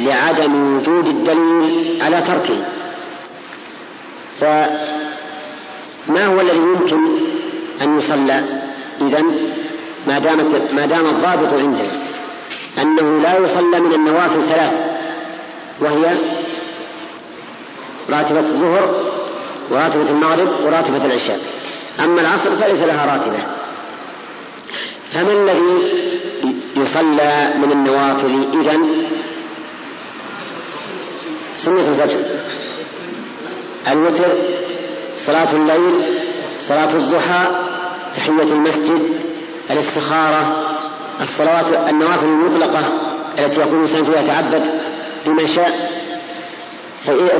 لعدم 0.00 0.76
وجود 0.76 1.06
الدليل 1.06 2.02
على 2.02 2.20
تركه. 2.20 2.64
فما 4.40 6.26
هو 6.26 6.40
الذي 6.40 6.58
يمكن 6.58 6.98
أن 7.82 7.98
يصلى 7.98 8.44
إذا 9.00 9.22
ما 10.06 10.18
دامت 10.18 10.72
ما 10.74 10.86
دام 10.86 11.06
الضابط 11.06 11.52
عنده 11.52 12.07
أنه 12.82 13.20
لا 13.22 13.38
يصلى 13.38 13.80
من 13.80 13.92
النوافل 13.92 14.42
ثلاث 14.42 14.84
وهي 15.80 16.14
راتبة 18.10 18.40
الظهر 18.40 19.02
وراتبة 19.70 20.10
المغرب 20.10 20.64
وراتبة 20.64 21.04
العشاء. 21.04 21.40
أما 22.00 22.20
العصر 22.20 22.50
فليس 22.56 22.80
لها 22.80 23.12
راتبة. 23.12 23.38
فما 25.12 25.32
الذي 25.32 25.92
يصلى 26.76 27.50
من 27.56 27.72
النوافل 27.72 28.60
إذا 28.60 28.78
سنة 31.56 31.80
الفجر. 31.80 32.20
الوتر 33.92 34.28
صلاة 35.16 35.52
الليل 35.52 36.18
صلاة 36.60 36.92
الضحى 36.94 37.46
تحية 38.16 38.52
المسجد 38.52 39.02
الاستخارة. 39.70 40.77
الصلوات 41.20 41.88
النوافل 41.88 42.26
المطلقة 42.26 42.80
التي 43.38 43.60
يقول 43.60 43.74
الإنسان 43.74 44.04
فيها 44.04 44.26
تعبد 44.26 44.80
بما 45.26 45.46
شاء. 45.46 45.98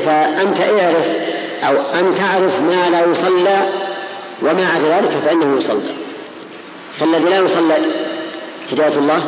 فأنت 0.05 0.61
اعرف 0.61 1.07
أو 1.63 1.77
أن 2.01 2.15
تعرف 2.15 2.61
ما 2.61 2.91
لا 2.91 3.05
يصلى 3.05 3.69
وما 4.43 4.69
عدا 4.69 4.99
ذلك 4.99 5.11
فإنه 5.25 5.57
يصلى. 5.59 5.95
فالذي 6.99 7.25
لا 7.25 7.39
يصلى 7.39 7.77
هداية 8.73 8.99
الله؟ 8.99 9.27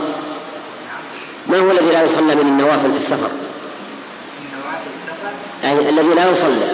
ما 1.47 1.59
هو 1.59 1.71
الذي 1.71 1.91
لا 1.93 2.03
يصلى 2.03 2.35
من 2.35 2.41
النوافل 2.41 2.93
في 2.93 2.97
السفر؟ 2.97 3.31
أي 5.65 5.89
الذي 5.89 6.15
لا 6.15 6.31
يصلى. 6.31 6.69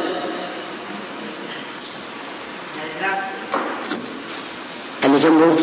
اللي 5.05 5.19
جنبه؟ 5.19 5.57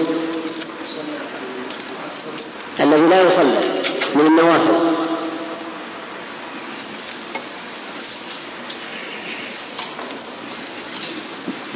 الذي 2.79 3.01
لا 3.01 3.21
يصلى 3.21 3.61
من 4.15 4.25
النوافل. 4.25 4.93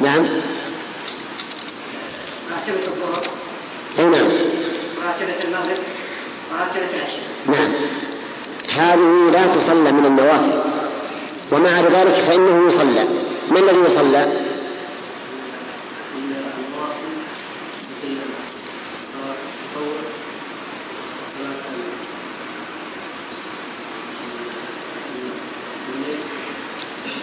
نعم. 0.01 0.25
راتبة 2.51 2.87
الظهر. 2.87 3.23
أي 3.99 4.05
نعم. 4.05 4.31
راتبة 5.05 5.43
المغرب. 5.43 5.77
وراتبة 6.51 6.89
العشاء. 6.93 7.27
نعم. 7.45 7.73
هذه 8.75 9.31
لا 9.33 9.47
تصلى 9.47 9.91
من 9.91 10.05
النوافل. 10.05 10.61
ومع 11.51 11.79
ذلك 11.79 12.13
فإنه 12.13 12.67
يصلى. 12.67 13.05
ما 13.51 13.59
الذي 13.59 13.79
يصلى؟ 13.85 14.47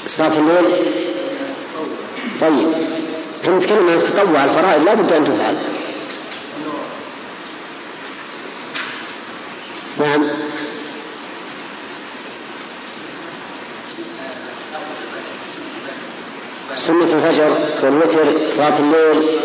صلاة 0.07 0.38
الليل 0.38 0.87
طيب. 2.40 2.74
نحن 3.42 3.57
نتكلم 3.59 3.88
عن 3.88 3.94
التطوع 3.94 4.44
الفرائض 4.44 4.85
لا 4.85 4.94
بد 4.94 5.12
أن 5.12 5.24
تفعل. 5.24 5.57
نعم. 10.00 10.29
سنة 16.77 17.05
الفجر 17.05 17.59
والوتر 17.83 18.48
صلاة 18.48 18.79
الليل 18.79 19.38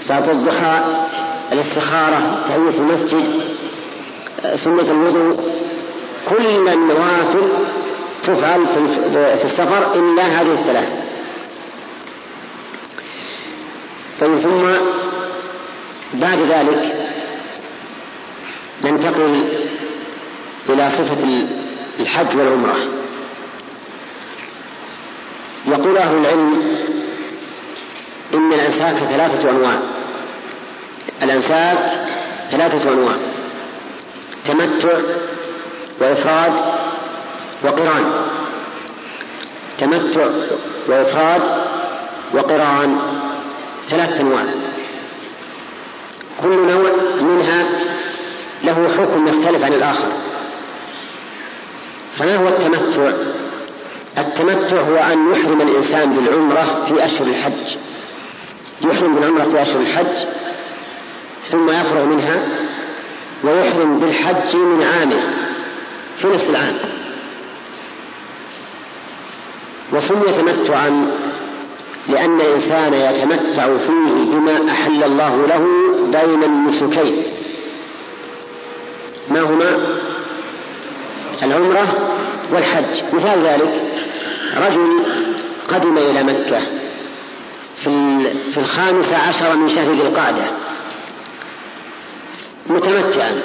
صلاة 0.00 0.30
الضحى 0.30 0.82
الاستخارة 1.52 2.42
تحية 2.48 2.80
المسجد. 2.80 3.24
سنة 4.54 4.90
الوضوء 4.90 5.52
كل 6.28 6.68
النوافل 6.68 7.48
تفعل 8.22 8.66
في 9.38 9.44
السفر 9.44 9.94
إلا 9.94 10.22
هذه 10.22 10.52
الثلاث. 10.52 10.94
طيب 14.20 14.36
ثم 14.36 14.62
بعد 16.14 16.38
ذلك 16.38 17.10
ننتقل 18.84 19.44
إلى 20.68 20.90
صفة 20.90 21.26
الحج 22.00 22.36
والعمرة. 22.36 22.76
يقول 25.66 25.98
أهل 25.98 26.14
العلم 26.16 26.76
إن 28.34 28.52
الأنساك 28.52 28.96
ثلاثة 28.96 29.50
أنواع. 29.50 29.78
الأنساك 31.22 32.06
ثلاثة 32.50 32.92
أنواع. 32.92 33.14
تمتع 34.46 34.98
وإفراد 36.00 36.52
وقران. 37.64 38.12
تمتع 39.78 40.26
وإفراد 40.88 41.42
وقران. 42.34 42.98
ثلاثة 43.88 44.20
أنواع. 44.20 44.44
كل 46.42 46.48
نوع 46.48 46.90
منها 47.20 47.66
له 48.64 48.88
حكم 48.98 49.26
يختلف 49.26 49.64
عن 49.64 49.72
الآخر. 49.72 50.08
فما 52.18 52.36
هو 52.36 52.48
التمتع؟ 52.48 53.12
التمتع 54.18 54.80
هو 54.80 54.96
أن 54.96 55.32
يحرم 55.32 55.60
الإنسان 55.60 56.10
بالعمرة 56.10 56.84
في 56.88 57.04
أشهر 57.06 57.26
الحج. 57.26 57.76
يحرم 58.82 59.14
بالعمرة 59.14 59.44
في 59.44 59.62
أشهر 59.62 59.80
الحج 59.80 60.26
ثم 61.46 61.70
يفرغ 61.70 62.04
منها 62.04 62.42
ويحرم 63.44 63.98
بالحج 63.98 64.56
من 64.56 64.82
عامه 64.82 65.22
في 66.18 66.28
نفس 66.28 66.50
العام. 66.50 66.78
وسمي 69.92 70.32
تمتعا 70.32 71.06
لأن 72.08 72.40
الإنسان 72.40 72.94
يتمتع 72.94 73.64
فيه 73.64 74.24
بما 74.24 74.72
أحل 74.72 75.04
الله 75.04 75.46
له 75.46 75.66
بين 76.06 76.44
النسكين. 76.44 77.22
ما 79.30 79.40
هما؟ 79.40 79.86
العمرة 81.42 81.86
والحج. 82.52 83.02
مثال 83.12 83.38
ذلك 83.44 83.82
رجل 84.56 85.02
قدم 85.68 85.98
إلى 85.98 86.22
مكة 86.22 86.60
في 87.76 88.24
في 88.54 88.58
الخامس 88.58 89.12
عشر 89.12 89.56
من 89.56 89.68
شهر 89.68 89.92
ذي 89.92 90.02
القعدة. 90.02 90.61
متمتعا 92.66 93.40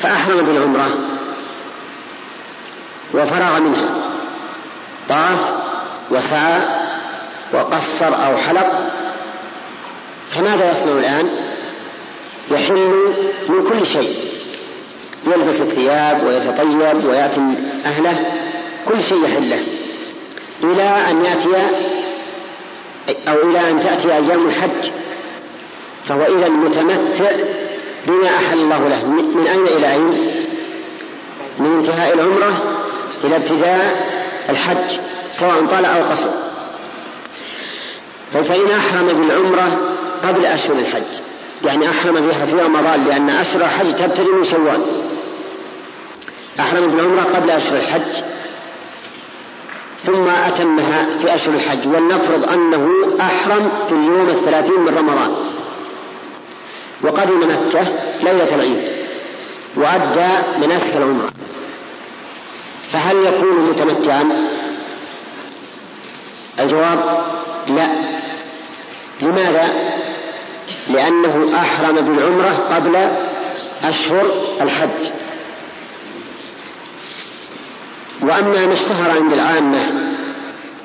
فأحرم 0.00 0.36
بالعمرة 0.36 0.88
وفرغ 3.14 3.60
منها. 3.60 3.90
طاف 5.08 5.54
وسعى 6.10 6.60
وقصر 7.52 8.06
أو 8.06 8.36
حلق 8.36 8.90
فماذا 10.30 10.72
يصنع 10.72 10.92
الآن؟ 10.92 11.28
يحل 12.50 13.14
من 13.48 13.64
كل 13.68 13.86
شيء. 13.86 14.16
يلبس 15.26 15.60
الثياب 15.60 16.24
ويتطيب 16.24 17.04
ويأتي 17.04 17.40
أهله 17.84 18.32
كل 18.88 19.02
شيء 19.08 19.24
يحله. 19.24 19.62
إلى 20.64 21.10
أن 21.10 21.24
يأتي 21.24 21.48
أو 23.28 23.50
إلى 23.50 23.70
أن 23.70 23.80
تأتي 23.80 24.12
أيام 24.12 24.46
الحج 24.46 24.90
فهو 26.04 26.22
إذا 26.22 26.48
متمتع 26.48 27.30
بما 28.08 28.28
أحل 28.28 28.58
الله 28.58 28.88
له. 28.88 29.06
من 29.06 29.46
أين 29.46 29.66
إلى 29.76 29.92
أين؟ 29.92 30.44
من 31.58 31.76
انتهاء 31.78 32.14
العمرة 32.14 32.52
إلى 33.24 33.36
ابتداء 33.36 34.06
الحج 34.48 34.98
سواء 35.30 35.66
طال 35.70 35.84
أو 35.84 36.02
قصر. 36.10 36.30
فإن 38.32 38.70
أحرم 38.78 39.06
بالعمرة 39.06 39.78
قبل 40.28 40.44
أشهر 40.44 40.76
الحج. 40.78 41.22
يعني 41.64 41.90
أحرم 41.90 42.14
بها 42.14 42.46
في 42.46 42.56
رمضان 42.66 43.04
لأن 43.08 43.30
أشهر 43.30 43.62
الحج 43.62 43.94
تبتدئ 43.94 44.32
من 44.32 44.44
شوال. 44.44 44.80
أحرم 46.60 46.86
بالعمرة 46.86 47.22
قبل 47.36 47.50
أشهر 47.50 47.76
الحج 47.76 48.24
ثم 50.00 50.28
أتمها 50.46 51.06
في 51.22 51.34
أشهر 51.34 51.54
الحج. 51.54 51.88
ولنفرض 51.88 52.52
أنه 52.52 52.88
أحرم 53.20 53.70
في 53.88 53.92
اليوم 53.92 54.28
الثلاثين 54.28 54.80
من 54.80 54.94
رمضان. 54.98 55.34
وقدم 57.02 57.40
مكة 57.40 57.80
ليلة 58.22 58.54
العيد 58.54 58.82
وأدى 59.76 60.28
مناسك 60.58 60.96
العمرة 60.96 61.30
فهل 62.92 63.16
يكون 63.16 63.70
متمتعا؟ 63.70 64.46
الجواب 66.60 67.22
لا 67.68 67.88
لماذا؟ 69.22 69.68
لأنه 70.90 71.52
أحرم 71.56 71.94
بالعمرة 71.94 72.74
قبل 72.74 72.96
أشهر 73.84 74.26
الحج 74.60 75.10
وأما 78.20 78.66
ما 78.66 78.72
اشتهر 78.72 79.10
عند 79.10 79.32
العامة 79.32 79.78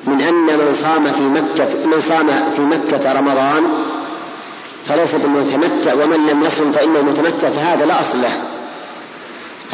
من 0.06 0.20
أن 0.20 0.34
من 0.34 0.74
صام 0.82 1.12
في 1.12 1.20
مكة 1.22 1.86
من 1.86 2.00
صام 2.00 2.26
في 2.56 2.60
مكة 2.60 3.12
رمضان 3.12 3.64
فليس 4.88 5.14
بالمتمتع 5.14 5.94
ومن 5.94 6.28
لم 6.30 6.44
يصم 6.44 6.72
فإنه 6.72 7.02
متمتع 7.02 7.50
فهذا 7.50 7.86
لا 7.86 8.00
أصل 8.00 8.22
له. 8.22 8.40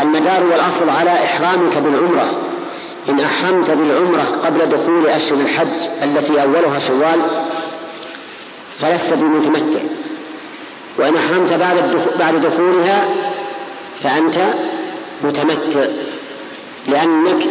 المدار 0.01 0.45
والأصل 0.45 0.89
على 0.89 1.11
إحرامك 1.11 1.79
بالعمرة. 1.79 2.41
إن 3.09 3.21
أحرمت 3.21 3.71
بالعمرة 3.71 4.41
قبل 4.45 4.69
دخول 4.69 5.07
أشهر 5.07 5.39
الحج 5.41 5.89
التي 6.03 6.43
أولها 6.43 6.79
شوال 6.79 7.21
فلست 8.79 9.13
بمتمتع. 9.13 9.81
وإن 10.99 11.17
أحرمت 11.17 11.53
بعد 11.53 12.01
بعد 12.19 12.41
دخولها 12.41 13.09
فأنت 14.01 14.37
متمتع 15.25 15.85
لأنك 16.89 17.47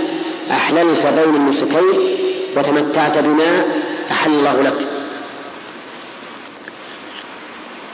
أحللت 0.51 1.05
بين 1.05 1.35
النسكين 1.35 2.17
وتمتعت 2.57 3.17
بما 3.17 3.65
أحل 4.11 4.31
الله 4.31 4.61
لك. 4.61 4.98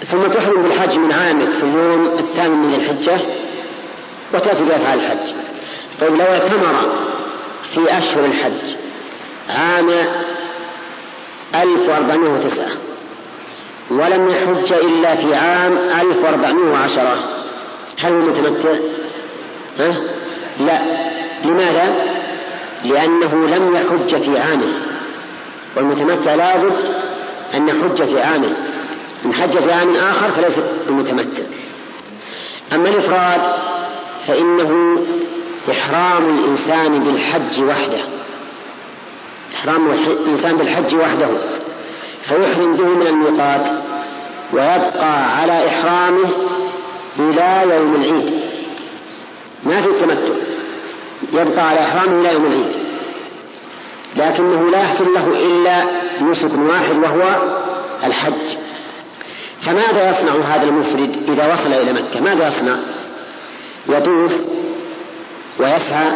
ثم 0.03 0.27
تحرم 0.27 0.61
بالحج 0.61 0.97
من 0.97 1.11
عامك 1.11 1.51
في 1.51 1.63
اليوم 1.63 2.15
الثامن 2.19 2.57
من 2.57 2.73
الحجة 2.75 3.17
وتأتي 4.33 4.63
بأفعال 4.63 4.99
الحج 4.99 5.33
طيب 6.01 6.15
لو 6.15 6.25
اعتمر 6.25 6.95
في 7.63 7.97
أشهر 7.97 8.25
الحج 8.25 8.75
عام 9.49 9.89
1409 11.55 12.65
ولم 13.89 14.29
يحج 14.29 14.73
إلا 14.73 15.15
في 15.15 15.35
عام 15.35 15.77
1410 16.01 17.17
هل 17.99 18.13
هو 18.13 18.19
متمتع؟ 18.19 18.69
ها؟ 19.79 19.95
لا 20.59 20.81
لماذا؟ 21.45 21.93
لأنه 22.83 23.47
لم 23.47 23.75
يحج 23.75 24.21
في 24.21 24.39
عامه 24.39 24.73
والمتمتع 25.75 26.35
لابد 26.35 26.93
أن 27.53 27.67
يحج 27.67 28.03
في 28.03 28.21
عامه 28.21 28.55
إن 29.25 29.33
حج 29.33 29.57
في 29.57 29.71
عام 29.71 29.95
آخر 29.95 30.31
فليس 30.31 30.59
المتمتع. 30.89 31.43
أما 32.73 32.89
الإفراد 32.89 33.41
فإنه 34.27 34.99
إحرام 35.71 36.39
الإنسان 36.39 36.99
بالحج 36.99 37.63
وحده. 37.63 38.03
إحرام 39.55 39.91
الإنسان 39.91 40.55
بالحج 40.57 40.95
وحده. 40.95 41.27
فيحرم 42.21 42.75
به 42.75 42.85
من 42.85 43.07
الميقات 43.07 43.67
ويبقى 44.53 45.37
على 45.37 45.67
إحرامه 45.67 46.29
إلى 47.19 47.75
يوم 47.75 47.95
العيد. 47.95 48.39
ما 49.63 49.81
في 49.81 49.87
التمتع. 49.87 50.33
يبقى 51.33 51.69
على 51.69 51.79
إحرامه 51.79 52.21
إلى 52.21 52.33
يوم 52.33 52.45
العيد. 52.45 52.85
لكنه 54.15 54.69
لا 54.71 54.81
يحصل 54.81 55.13
له 55.13 55.27
إلا 55.27 55.85
نسك 56.21 56.51
واحد 56.57 57.03
وهو 57.03 57.41
الحج. 58.03 58.57
فماذا 59.65 60.09
يصنع 60.09 60.31
هذا 60.55 60.63
المفرد 60.63 61.17
إذا 61.27 61.53
وصل 61.53 61.73
إلى 61.73 61.93
مكة؟ 61.93 62.21
ماذا 62.21 62.47
يصنع؟ 62.47 62.75
يطوف 63.89 64.33
ويسعى 65.59 66.11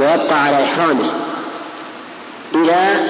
ويبقى 0.00 0.44
على 0.44 0.64
إحرامه 0.64 1.10
إلى 2.54 3.08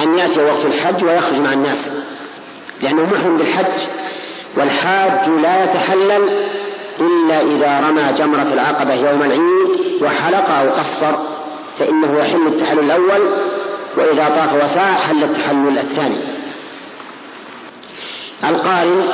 أن 0.00 0.18
يأتي 0.18 0.40
وقت 0.40 0.64
الحج 0.64 1.04
ويخرج 1.04 1.40
مع 1.40 1.52
الناس 1.52 1.90
لأنه 2.82 3.02
محرم 3.02 3.36
بالحج 3.36 3.80
والحاج 4.56 5.28
لا 5.28 5.64
يتحلل 5.64 6.46
إلا 7.00 7.40
إذا 7.40 7.88
رمى 7.88 8.12
جمرة 8.18 8.48
العقبة 8.52 8.94
يوم 8.94 9.22
العيد 9.22 10.02
وحلق 10.02 10.50
أو 10.50 10.70
قصر 10.70 11.12
فإنه 11.78 12.18
يحل 12.18 12.46
التحلل 12.46 12.78
الأول 12.78 13.30
وإذا 13.96 14.28
طاف 14.28 14.64
وسعى 14.64 14.94
حل 14.94 15.24
التحلل 15.24 15.78
الثاني. 15.78 16.35
القارن 18.44 19.08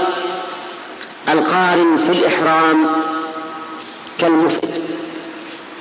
القارن 1.29 1.97
في 1.97 2.13
الإحرام 2.13 2.87
كالمفرد 4.19 4.83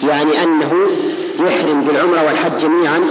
يعني 0.07 0.43
أنه 0.43 0.87
يحرم 1.39 1.81
بالعمرة 1.81 2.23
والحج 2.25 2.57
جميعا 2.57 3.01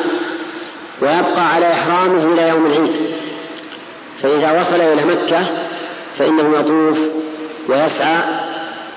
ويبقى 1.02 1.54
على 1.54 1.72
إحرامه 1.72 2.24
إلى 2.24 2.48
يوم 2.48 2.66
العيد. 2.66 2.96
فإذا 4.18 4.60
وصل 4.60 4.76
إلى 4.76 5.02
مكة 5.04 5.40
فإنه 6.18 6.58
يطوف 6.58 6.98
ويسعى 7.68 8.18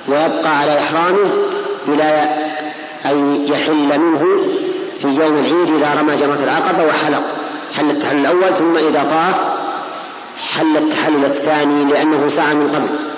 ويبقى 0.07 0.57
على 0.59 0.79
إحرامه 0.79 1.31
إلى 1.87 2.29
أن 3.05 3.45
يحل 3.49 3.99
منه 3.99 4.19
في 4.99 5.07
يوم 5.07 5.37
العيد 5.37 5.75
إذا 5.75 5.95
رمى 5.99 6.15
جمرة 6.15 6.39
العقبة 6.43 6.83
وحلق. 6.85 7.23
حل 7.77 7.89
التحلل 7.89 8.19
الأول 8.19 8.55
ثم 8.55 8.77
إذا 8.77 9.03
طاف 9.09 9.52
حل 10.57 10.77
التحلل 10.77 11.25
الثاني 11.25 11.85
لأنه 11.85 12.29
سعى 12.29 12.53
من 12.53 12.67
قبل. 12.75 13.13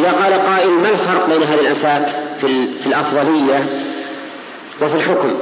إذا 0.00 0.12
قال 0.12 0.32
قائل 0.32 0.70
ما 0.70 0.88
الفرق 0.88 1.26
بين 1.28 1.42
هذه 1.42 1.60
الأنساك 1.60 2.08
في, 2.40 2.72
في 2.78 2.86
الأفضلية 2.86 3.84
وفي 4.82 4.94
الحكم؟ 4.94 5.34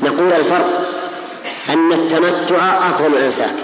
نقول 0.00 0.32
الفرق 0.32 0.88
أن 1.68 1.92
التمتع 1.92 2.88
أفضل 2.90 3.06
الأنساك 3.06 3.54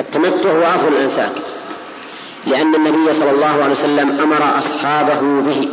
التمتع 0.00 0.50
هو 0.50 0.62
أفضل 0.62 0.92
الأنساك 0.92 1.32
لأن 2.46 2.74
النبي 2.74 3.12
صلى 3.12 3.30
الله 3.30 3.62
عليه 3.62 3.72
وسلم 3.72 4.20
أمر 4.22 4.58
أصحابه 4.58 5.20
به. 5.20 5.68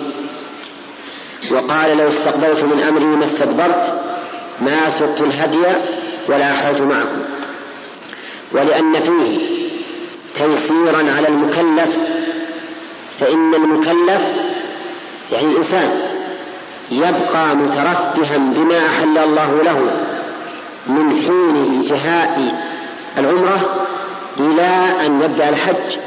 وقال 1.51 1.97
لو 1.97 2.07
استقبلت 2.07 2.63
من 2.63 2.85
أمري 2.89 3.05
ما 3.05 3.25
استدبرت 3.25 4.01
ما 4.61 4.89
سقت 4.89 5.21
الهدي 5.21 5.65
ولا 6.27 6.51
أحلت 6.51 6.81
معكم. 6.81 7.38
ولأن 8.51 8.93
فيه 8.93 9.39
تيسيرا 10.35 11.13
على 11.17 11.27
المكلف 11.27 11.97
فإن 13.19 13.55
المكلف 13.55 14.21
يعني 15.31 15.45
الإنسان 15.45 15.89
يبقى 16.91 17.55
مترفها 17.55 18.37
بما 18.37 18.87
أحل 18.87 19.17
الله 19.17 19.61
له 19.63 19.91
من 20.87 21.09
حين 21.25 21.75
انتهاء 21.79 22.55
العمرة 23.17 23.85
إلى 24.39 24.93
أن 25.05 25.21
يبدأ 25.21 25.49
الحج. 25.49 25.97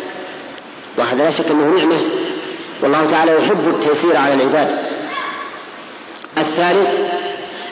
وهذا 0.99 1.25
لا 1.25 1.31
شك 1.31 1.51
أنه 1.51 1.79
نعمة 1.79 2.01
والله 2.83 3.07
تعالى 3.11 3.33
يحب 3.33 3.69
التيسير 3.69 4.17
على 4.17 4.35
العباد. 4.35 4.79
الثالث 6.39 6.99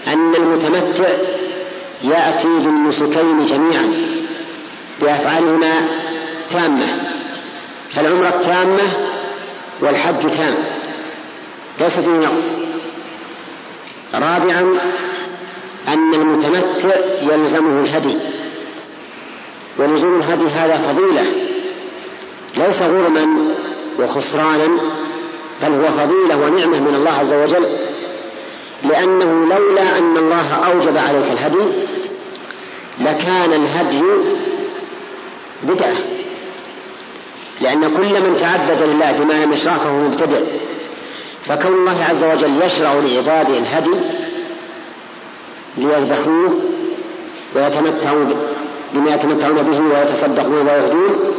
أن 0.07 0.35
المتمتع 0.35 1.09
يأتي 2.05 2.49
بالنسكين 2.49 3.47
جميعا. 3.47 4.10
بأفعالهما 5.01 5.73
تامة. 6.51 6.87
فالعمرة 7.91 8.29
التامة 8.29 8.89
والحج 9.81 10.21
تام. 10.21 10.55
ليس 11.81 12.01
فيه 12.01 12.11
نقص. 12.11 12.57
رابعا 14.15 14.79
أن 15.89 16.15
المتمتع 16.15 16.95
يلزمه 17.23 17.85
الهدي. 17.85 18.17
ولزوم 19.79 20.15
الهدي 20.15 20.45
هذا 20.45 20.77
فضيلة. 20.77 21.25
ليس 22.57 22.83
غرما 22.83 23.55
وخسرانا 23.99 24.69
بل 25.63 25.73
هو 25.73 25.85
فضيلة 25.85 26.37
ونعمة 26.37 26.81
من 26.81 26.95
الله 26.95 27.11
عز 27.11 27.33
وجل 27.33 27.67
لأنه 28.83 29.55
لولا 29.55 29.99
أن 29.99 30.17
الله 30.17 30.55
أوجب 30.55 30.97
عليك 30.97 31.25
الهدي 31.33 31.73
لكان 33.01 33.53
الهدي 33.53 34.03
بدعة. 35.63 35.95
لأن 37.61 37.81
كل 37.81 38.21
من 38.21 38.37
تعبد 38.41 38.83
لله 38.83 39.13
بما 39.13 39.45
لم 39.45 39.53
يشرع 39.53 39.77
فهو 39.77 39.97
مبتدع. 39.97 40.41
فكون 41.45 41.73
الله 41.73 42.05
عز 42.11 42.25
وجل 42.25 42.51
يشرع 42.67 42.93
لعباده 42.93 43.59
الهدي 43.59 44.01
ليذبحوه 45.77 46.61
ويتمتعوا 47.55 48.25
بما 48.95 49.15
يتمتعون 49.15 49.63
به 49.63 49.81
ويتصدقون 49.81 50.69
ويهدون 50.69 51.35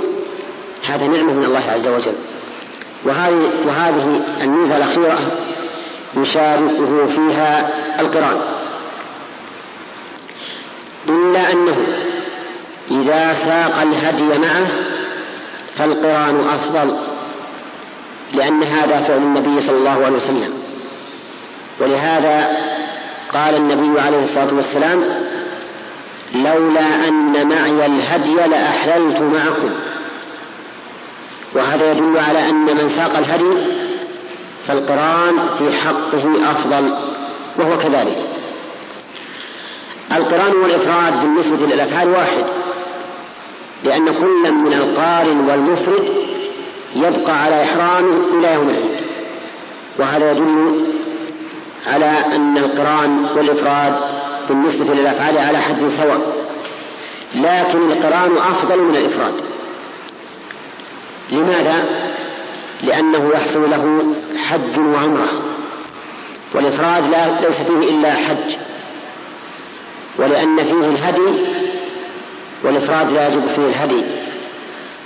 هذا 0.88 1.08
نعمة 1.08 1.34
من 1.34 1.46
الله 1.46 1.64
عز 1.74 1.88
وجل. 1.88 2.16
وهذه 3.06 3.50
وهذه 3.68 4.22
الميزة 4.42 4.78
الأخيرة 4.78 5.20
يشاركه 6.18 7.06
فيها 7.06 7.70
القرآن 8.00 8.42
إلا 11.10 11.52
أنه 11.52 11.76
إذا 13.02 13.34
ساق 13.34 13.82
الهدي 13.82 14.40
معه 14.40 14.68
فالقرآن 15.78 16.48
أفضل 16.54 16.98
لأن 18.34 18.64
هذا 18.64 18.98
فعل 19.08 19.18
النبي 19.18 19.62
صلى 19.62 19.78
الله 19.78 20.06
عليه 20.06 20.16
وسلم. 20.16 20.54
ولهذا 21.80 22.58
قال 23.34 23.56
النبي 23.56 24.00
عليه 24.02 24.24
الصلاة 24.24 24.54
والسلام 24.54 25.04
لولا 26.36 27.08
أن 27.08 27.48
معي 27.50 27.86
الهدي 27.86 28.36
لأحللت 28.36 29.22
معكم. 29.22 29.72
وهذا 31.54 31.92
يدل 31.92 32.18
على 32.18 32.50
أن 32.50 32.66
من 32.66 32.90
ساق 32.96 33.18
الهدي 33.18 33.64
فالقرآن 34.68 35.50
في 35.58 35.78
حقه 35.78 36.52
أفضل 36.52 36.98
وهو 37.58 37.78
كذلك. 37.78 38.18
القرآن 40.12 40.56
والإفراد 40.56 41.22
بالنسبة 41.22 41.68
للأفعال 41.68 42.10
واحد. 42.10 42.61
لأن 43.84 44.06
كل 44.06 44.52
من 44.52 44.74
القارن 44.74 45.50
والمفرد 45.50 46.10
يبقى 46.96 47.44
على 47.44 47.64
إحرامه 47.64 48.22
إلى 48.34 48.54
يوم 48.54 48.70
العيد. 48.70 49.02
وهذا 50.00 50.32
يدل 50.32 50.86
على 51.88 52.06
أن 52.36 52.58
القرآن 52.58 53.26
والإفراد 53.36 53.96
بالنسبة 54.50 54.94
للأفعال 54.94 55.38
على 55.38 55.58
حد 55.58 55.88
سواء. 55.88 56.36
لكن 57.36 57.92
القرآن 57.92 58.38
أفضل 58.38 58.82
من 58.82 58.96
الإفراد. 58.96 59.34
لماذا؟ 61.32 61.86
لأنه 62.84 63.32
يحصل 63.34 63.70
له 63.70 64.14
حج 64.38 64.80
وعمرة. 64.80 65.28
والإفراد 66.54 67.04
لا 67.12 67.42
ليس 67.42 67.56
فيه 67.56 67.90
إلا 67.90 68.14
حج. 68.14 68.56
ولأن 70.18 70.58
فيه 70.58 70.90
الهدي 70.90 71.61
والإفراد 72.64 73.12
لا 73.12 73.28
يجب 73.28 73.46
فيه 73.56 73.62
الهدي 73.62 74.04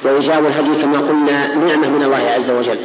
وإيجاب 0.03 0.45
الهدي 0.45 0.81
كما 0.81 0.97
قلنا 0.97 1.47
نعمة 1.47 1.87
من 1.87 2.03
الله 2.03 2.31
عز 2.35 2.49
وجل. 2.49 2.79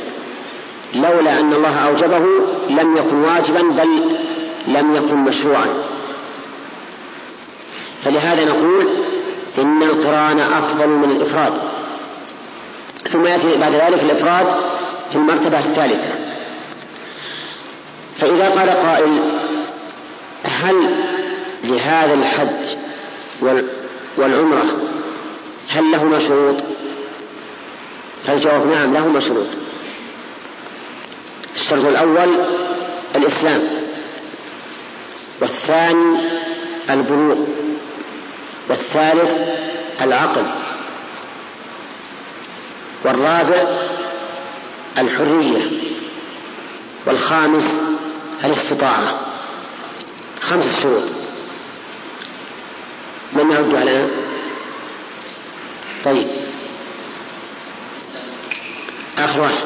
لولا 0.94 1.40
أن 1.40 1.52
الله 1.52 1.78
أوجبه 1.86 2.26
لم 2.70 2.96
يكن 2.96 3.16
واجبا 3.16 3.62
بل 3.62 4.02
لم 4.66 4.96
يكن 4.96 5.16
مشروعا. 5.16 5.66
فلهذا 8.04 8.44
نقول 8.44 8.88
إن 9.58 9.82
القرآن 9.82 10.40
أفضل 10.40 10.88
من 10.88 11.10
الإفراد. 11.16 11.52
ثم 13.08 13.26
يأتي 13.26 13.56
بعد 13.56 13.72
ذلك 13.72 14.02
الإفراد 14.02 14.46
في 15.10 15.16
المرتبة 15.16 15.58
الثالثة. 15.58 16.10
فإذا 18.16 18.48
قال 18.48 18.70
قائل 18.70 19.18
هل 20.44 20.94
لهذا 21.64 22.14
الحج 22.14 22.76
والعمرة 24.16 24.64
هل 25.68 25.92
لهما 25.92 26.18
شروط؟ 26.18 26.56
فالجواب 28.26 28.66
نعم 28.66 28.94
لهما 28.94 29.20
شروط 29.20 29.46
الشرط 31.56 31.84
الأول 31.84 32.28
الإسلام 33.16 33.62
والثاني 35.40 36.18
البلوغ 36.90 37.38
والثالث 38.68 39.42
العقل 40.02 40.46
والرابع 43.04 43.78
الحرية 44.98 45.70
والخامس 47.06 47.64
الاستطاعة. 48.44 49.20
خمس 50.40 50.64
شروط. 50.82 51.19
من 53.32 53.50
يعد 53.50 53.74
علينا 53.74 54.08
طيب. 56.04 56.26
آخر 59.18 59.40
واحد. 59.40 59.64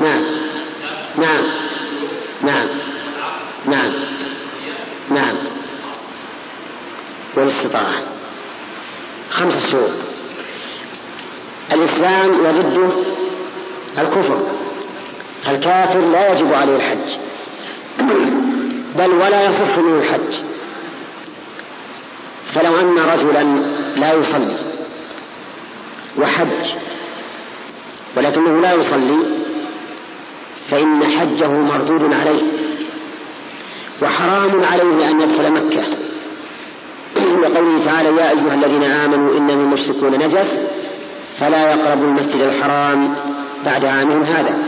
نعم. 0.00 0.24
نعم. 1.16 1.46
نعم. 2.42 2.68
نعم. 3.66 3.92
نعم. 5.10 5.36
والاستطاعة. 7.34 7.94
خمس 9.30 9.70
شروط 9.70 9.90
الإسلام 11.72 12.30
وضده 12.30 12.88
الكفر. 13.98 14.46
الكافر 15.48 16.00
لا 16.00 16.32
يجب 16.32 16.54
عليه 16.54 16.76
الحج. 16.76 17.16
بل 18.98 19.10
ولا 19.10 19.46
يصح 19.46 19.78
منه 19.78 19.98
الحج. 19.98 20.53
فلو 22.54 22.80
أن 22.80 22.98
رجلا 22.98 23.44
لا 23.96 24.12
يصلي 24.14 24.56
وحج 26.18 26.74
ولكنه 28.16 28.60
لا 28.60 28.72
يصلي 28.72 29.18
فإن 30.70 31.02
حجه 31.04 31.48
مردود 31.48 32.14
عليه 32.20 32.42
وحرام 34.02 34.64
عليه 34.72 35.10
أن 35.10 35.20
يدخل 35.20 35.52
مكة. 35.52 35.82
لقوله 37.42 37.84
تعالى 37.84 38.08
يا 38.08 38.30
أيها 38.30 38.54
الذين 38.54 38.82
آمنوا 38.82 39.38
إنما 39.38 39.52
المشركون 39.52 40.12
نجس 40.12 40.60
فلا 41.40 41.72
يقربوا 41.72 42.04
المسجد 42.04 42.40
الحرام 42.40 43.14
بعد 43.64 43.84
عامهم 43.84 44.22
هذا. 44.22 44.58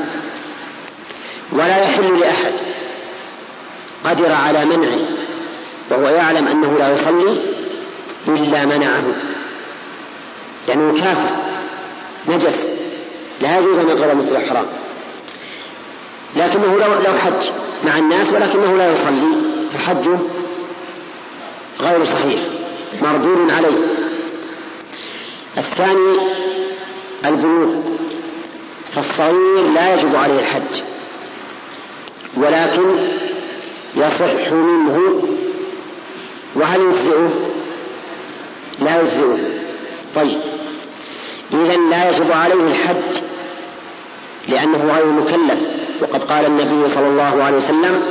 ولا 1.53 1.82
يحل 1.82 2.20
لأحد 2.20 2.53
قدر 4.05 4.32
على 4.32 4.64
منعه 4.64 4.99
وهو 5.91 6.09
يعلم 6.09 6.49
أنه 6.49 6.76
لا 6.78 6.95
يصلي 6.95 7.37
إلا 8.28 8.64
منعه. 8.64 9.04
لأنه 10.68 10.94
كافر 11.00 11.36
نجس 12.28 12.66
لا 13.42 13.58
يجوز 13.58 13.78
أن 13.78 13.88
يقرب 13.88 14.16
مثل 14.16 14.36
الحرام. 14.36 14.66
لكنه 16.36 16.76
لو 16.76 16.94
لو 16.94 17.18
حج 17.18 17.50
مع 17.84 17.98
الناس 17.98 18.28
ولكنه 18.32 18.76
لا 18.76 18.92
يصلي 18.92 19.32
فحجه 19.72 20.18
غير 21.80 22.04
صحيح 22.04 22.40
مردود 23.02 23.50
عليه. 23.50 24.06
الثاني 25.58 26.16
البلوغ 27.24 27.74
فالصغير 28.92 29.72
لا 29.74 29.94
يجب 29.94 30.16
عليه 30.16 30.40
الحج 30.40 30.82
ولكن 32.36 32.82
يصح 33.96 34.52
منه 34.52 35.22
وهل 36.54 36.80
يجزئه؟ 36.80 37.30
لا 38.80 39.00
يجزئه. 39.00 39.38
طيب. 40.14 40.40
إذا 41.52 41.76
لا 41.76 42.10
يجب 42.10 42.32
عليه 42.32 42.54
الحج 42.54 43.22
لأنه 44.48 44.94
غير 44.94 45.06
مكلف. 45.06 45.60
وقد 46.00 46.24
قال 46.24 46.46
النبي 46.46 46.94
صلى 46.94 47.06
الله 47.06 47.42
عليه 47.44 47.56
وسلم 47.56 48.02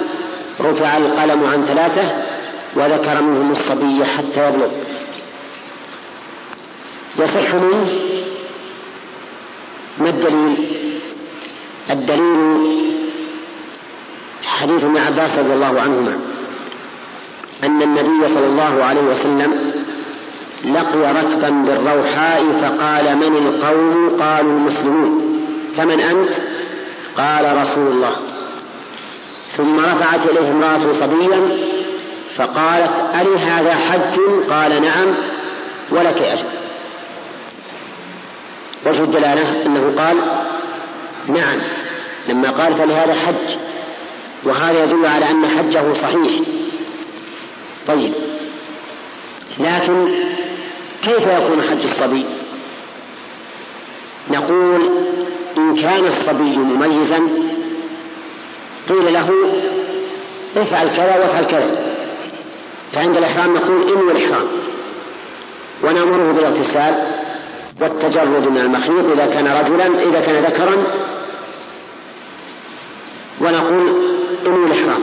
رفع 0.62 0.98
القلم 0.98 1.44
عن 1.44 1.66
ثلاثة 1.66 2.26
وذكر 2.76 3.22
منهم 3.22 3.52
الصبي 3.52 4.06
حتى 4.06 4.50
يبلغ. 4.50 4.72
يصح 7.20 7.56
منه 7.56 7.88
ما 9.98 10.10
الدليل؟ 10.10 10.68
الدليل 11.90 12.96
حديث 14.44 14.84
ابن 14.84 14.98
عباس 14.98 15.38
رضي 15.38 15.54
الله 15.54 15.82
عنهما. 15.82 16.20
أن 17.64 17.82
النبي 17.82 18.28
صلى 18.28 18.46
الله 18.46 18.84
عليه 18.84 19.02
وسلم 19.02 19.72
لقي 20.66 21.14
ركبا 21.14 21.50
بالروحاء 21.50 22.44
فقال 22.62 23.18
من 23.18 23.38
القوم؟ 23.38 24.10
قالوا 24.20 24.52
المسلمون. 24.52 25.22
فمن 25.78 26.00
أنت؟ 26.00 26.34
قال 27.18 27.58
رسول 27.62 27.88
الله. 27.88 28.16
ثم 29.52 29.80
رفعت 29.80 30.26
إليه 30.26 30.52
امرأة 30.52 30.92
صبيا 30.92 31.58
فقالت 32.36 33.04
ألي 33.22 33.40
هذا 33.40 33.76
حج؟ 33.76 34.20
قال 34.50 34.82
نعم 34.82 35.08
ولك 35.90 36.22
أجر. 36.22 36.48
وجه 38.86 39.04
الدلالة 39.04 39.66
أنه 39.66 39.94
قال 39.98 40.18
نعم 41.28 41.62
لما 42.30 42.50
قال 42.50 42.76
فلهذا 42.76 43.14
حج. 43.14 43.56
وهذا 44.44 44.84
يدل 44.84 45.06
على 45.06 45.32
أن 45.32 45.46
حجه 45.58 45.94
صحيح. 45.94 46.42
طيب 47.88 48.14
لكن 49.60 50.08
كيف 51.06 51.28
يكون 51.28 51.62
حج 51.70 51.84
الصبي؟ 51.84 52.26
نقول 54.32 54.82
إن 55.58 55.76
كان 55.76 56.06
الصبي 56.08 56.58
مميزا 56.58 57.20
قيل 58.90 59.14
له 59.14 59.30
افعل 60.58 60.88
كذا 60.88 61.18
وافعل 61.18 61.46
كذا. 61.46 61.86
فعند 62.92 63.18
الإحرام 63.18 63.54
نقول 63.54 63.90
إنوي 63.90 64.12
الإحرام 64.12 64.48
ونأمره 65.84 66.32
بالاغتسال 66.32 67.08
والتجرد 67.82 68.48
من 68.48 68.58
المخيط 68.58 69.12
إذا 69.12 69.26
كان 69.34 69.48
رجلا 69.48 69.86
إذا 69.86 70.24
كان 70.26 70.44
ذكرا. 70.44 70.84
ونقول 73.42 73.88
إنوي 74.48 74.66
الإحرام 74.66 75.02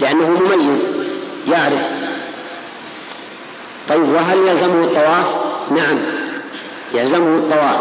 لأنه 0.00 0.30
مميز 0.30 0.90
يعرف 1.50 1.90
طيب 3.94 4.08
وهل 4.08 4.38
يلزمه 4.48 4.84
الطواف؟ 4.84 5.26
نعم. 5.70 5.98
يلزمه 6.94 7.36
الطواف. 7.36 7.80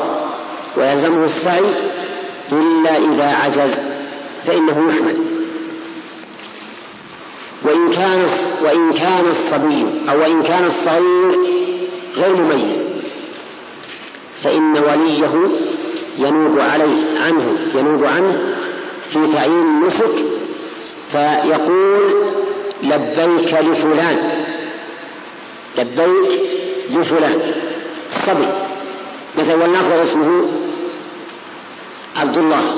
ويلزمه 0.77 1.25
السعي 1.25 1.65
إلا 2.51 2.97
إذا 2.97 3.35
عجز 3.43 3.75
فإنه 4.43 4.87
يحمل. 4.89 5.17
وإن 7.63 7.89
كان 7.91 8.27
وإن 8.63 8.93
كان 8.93 9.25
الصبي 9.31 9.85
أو 10.09 10.19
وإن 10.19 10.43
كان 10.43 10.65
الصغير 10.65 11.39
غير 12.15 12.35
مميز 12.35 12.85
فإن 14.43 14.71
وليه 14.71 15.49
ينوب 16.17 16.59
عليه 16.59 17.19
عنه 17.25 17.57
ينوب 17.75 18.03
عنه 18.03 18.55
في 19.09 19.19
تعيين 19.33 19.65
النسك 19.67 20.15
فيقول 21.11 22.09
لبيك 22.83 23.53
لفلان. 23.53 24.42
لبيك 25.77 26.41
لفلان 26.89 27.53
الصبي. 28.09 28.47
مثلا 29.37 29.55
ولنفرض 29.55 29.99
اسمه 29.99 30.47
عبد 32.17 32.37
الله. 32.37 32.75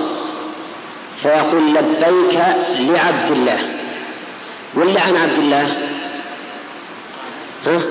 فيقول 1.15 1.73
لبيك 1.73 2.39
لعبد 2.79 3.31
الله. 3.31 3.59
ولا 4.75 5.01
عن 5.01 5.15
عبد 5.15 5.37
الله؟ 5.39 5.67
ها؟ 7.65 7.81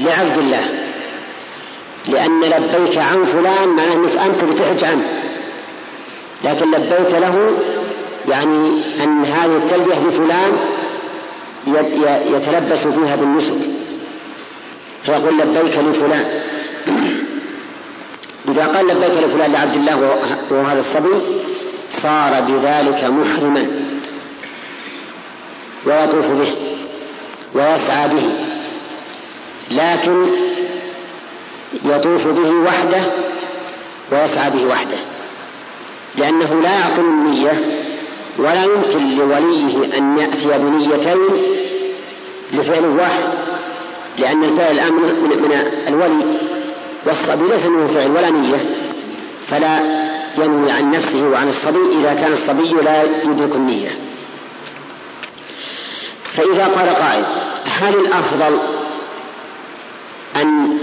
لعبد 0.00 0.38
الله. 0.38 0.64
لأن 2.08 2.40
لبيك 2.40 2.98
عن 2.98 3.24
فلان 3.24 3.68
معناه 3.68 3.94
أنك 3.94 4.16
أنت 4.16 4.44
بتحج 4.44 4.84
عنه. 4.84 5.22
لكن 6.44 6.70
لبيت 6.70 7.14
له 7.14 7.52
يعني 8.28 8.82
أن 9.04 9.24
هذه 9.24 9.56
التلبية 9.56 9.94
لفلان 10.08 10.58
يتلبس 12.32 12.78
فيها 12.78 13.16
بالنسك. 13.16 13.77
فيقول 15.04 15.38
لبيك 15.38 15.78
لفلان. 15.78 16.42
إذا 18.48 18.66
قال 18.66 18.86
لبيك 18.86 19.24
لفلان 19.24 19.52
لعبد 19.52 19.74
الله 19.74 20.18
وهذا 20.50 20.80
الصبي 20.80 21.14
صار 21.90 22.40
بذلك 22.40 23.04
محرما. 23.04 23.66
ويطوف 25.86 26.26
به 26.26 26.54
ويسعى 27.54 28.08
به. 28.08 28.30
لكن 29.70 30.26
يطوف 31.84 32.26
به 32.26 32.50
وحده 32.50 33.00
ويسعى 34.12 34.50
به 34.50 34.66
وحده. 34.66 34.98
لأنه 36.16 36.60
لا 36.62 36.70
يعقل 36.70 37.00
النية 37.00 37.84
ولا 38.38 38.64
يمكن 38.64 39.18
لوليه 39.18 39.98
أن 39.98 40.18
يأتي 40.18 40.58
بنيتين 40.58 41.18
لفعل 42.52 42.84
واحد. 42.84 43.57
لأن 44.18 44.44
الفعل 44.44 44.72
الآن 44.72 44.92
من 44.92 45.82
الولي 45.88 46.38
والصبي 47.06 47.48
ليس 47.48 47.64
منه 47.64 47.86
فعل 47.86 48.10
ولا 48.10 48.30
نية 48.30 48.56
فلا 49.46 49.78
ينوي 50.38 50.70
عن 50.70 50.90
نفسه 50.90 51.28
وعن 51.28 51.48
الصبي 51.48 51.78
إذا 52.00 52.14
كان 52.14 52.32
الصبي 52.32 52.74
لا 52.84 53.02
يدرك 53.02 53.56
النية. 53.56 53.98
فإذا 56.36 56.66
قال 56.66 56.88
قائل 56.88 57.24
هل 57.80 57.94
الأفضل 57.94 58.58
أن 60.36 60.78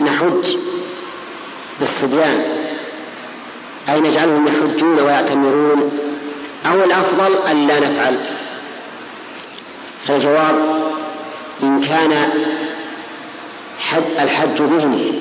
نحج 0.00 0.56
بالصبيان؟ 1.80 2.42
أي 3.88 4.00
نجعلهم 4.00 4.46
يحجون 4.46 5.00
ويعتمرون؟ 5.00 5.98
أو 6.66 6.84
الأفضل 6.84 7.48
أن 7.50 7.66
لا 7.66 7.80
نفعل؟ 7.80 8.35
فالجواب 10.08 10.82
إن 11.62 11.80
كان 11.80 12.28
حج 13.80 14.02
الحج 14.22 14.62
بهم 14.62 15.12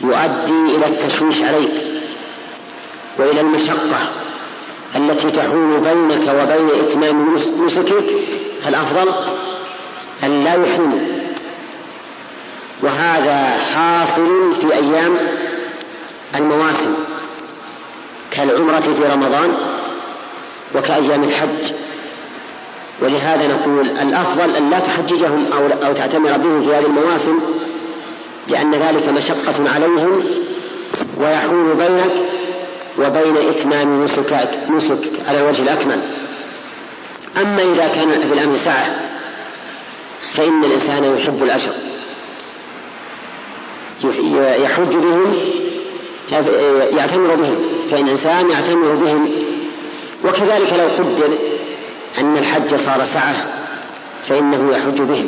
يؤدي 0.00 0.76
إلى 0.76 0.86
التشويش 0.86 1.42
عليك 1.42 1.70
وإلى 3.18 3.40
المشقة 3.40 3.98
التي 4.96 5.30
تحول 5.30 5.80
بينك 5.80 6.28
وبين 6.28 6.80
إتمام 6.80 7.34
نسكك 7.64 8.04
فالأفضل 8.62 9.12
أن 10.24 10.44
لا 10.44 10.54
يحرموا 10.54 11.00
وهذا 12.82 13.56
حاصل 13.74 14.52
في 14.60 14.72
أيام 14.74 15.16
المواسم 16.34 16.94
كالعمرة 18.30 18.80
في 18.80 19.12
رمضان 19.14 19.54
وكأيام 20.74 21.22
الحج. 21.24 21.72
ولهذا 23.00 23.48
نقول 23.48 23.80
الأفضل 23.80 24.56
أن 24.56 24.70
لا 24.70 24.78
تحججهم 24.78 25.46
أو, 25.52 25.86
أو 25.88 25.92
تعتمر 25.92 26.36
بهم 26.36 26.62
في 26.62 26.68
هذه 26.68 26.86
المواسم 26.86 27.38
لأن 28.48 28.74
ذلك 28.74 29.08
مشقة 29.08 29.70
عليهم 29.74 30.24
ويحول 31.18 31.74
بينك 31.74 32.12
وبين 32.98 33.48
إتمام 33.48 34.04
نسكك 34.04 34.50
نسك 34.70 34.98
على 35.28 35.40
الوجه 35.40 35.62
الأكمل. 35.62 36.00
أما 37.42 37.62
إذا 37.62 37.88
كان 37.94 38.08
في 38.28 38.34
الأمر 38.34 38.56
سعة 38.56 38.96
فإن 40.32 40.64
الإنسان 40.64 41.16
يحب 41.16 41.42
الأجر. 41.42 41.72
يحج 44.64 44.96
بهم 44.96 45.34
يعتمر 46.96 47.34
بهم. 47.34 47.56
فإن 47.90 48.04
الإنسان 48.04 48.50
يعتمر 48.50 48.94
بهم 48.94 49.30
وكذلك 50.24 50.72
لو 50.78 51.04
قدر 51.04 51.38
أن 52.18 52.36
الحج 52.36 52.74
صار 52.74 53.04
سعة 53.04 53.34
فإنه 54.28 54.76
يحج 54.76 55.02
بهم. 55.02 55.26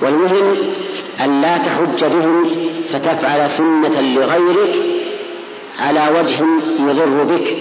والمهم 0.00 0.56
أن 1.20 1.42
لا 1.42 1.58
تحج 1.58 2.04
بهم 2.04 2.50
فتفعل 2.92 3.50
سنة 3.50 4.00
لغيرك 4.00 4.74
على 5.78 6.20
وجه 6.20 6.44
يضر 6.90 7.22
بك 7.22 7.56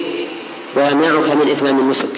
ويمنعك 0.76 1.36
من 1.36 1.50
إتمام 1.52 1.80
النسك 1.80 2.10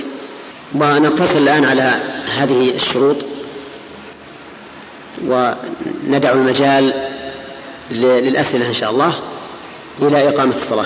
ونقتصر 0.76 1.38
الآن 1.38 1.66
على 1.66 1.99
هذه 2.38 2.76
الشروط 2.76 3.18
وندع 5.26 6.32
المجال 6.34 7.09
للأسئلة 7.91 8.68
إن 8.68 8.74
شاء 8.74 8.91
الله 8.91 9.13
إلى 10.01 10.30
إقامة 10.30 10.53
الصلاة. 10.55 10.86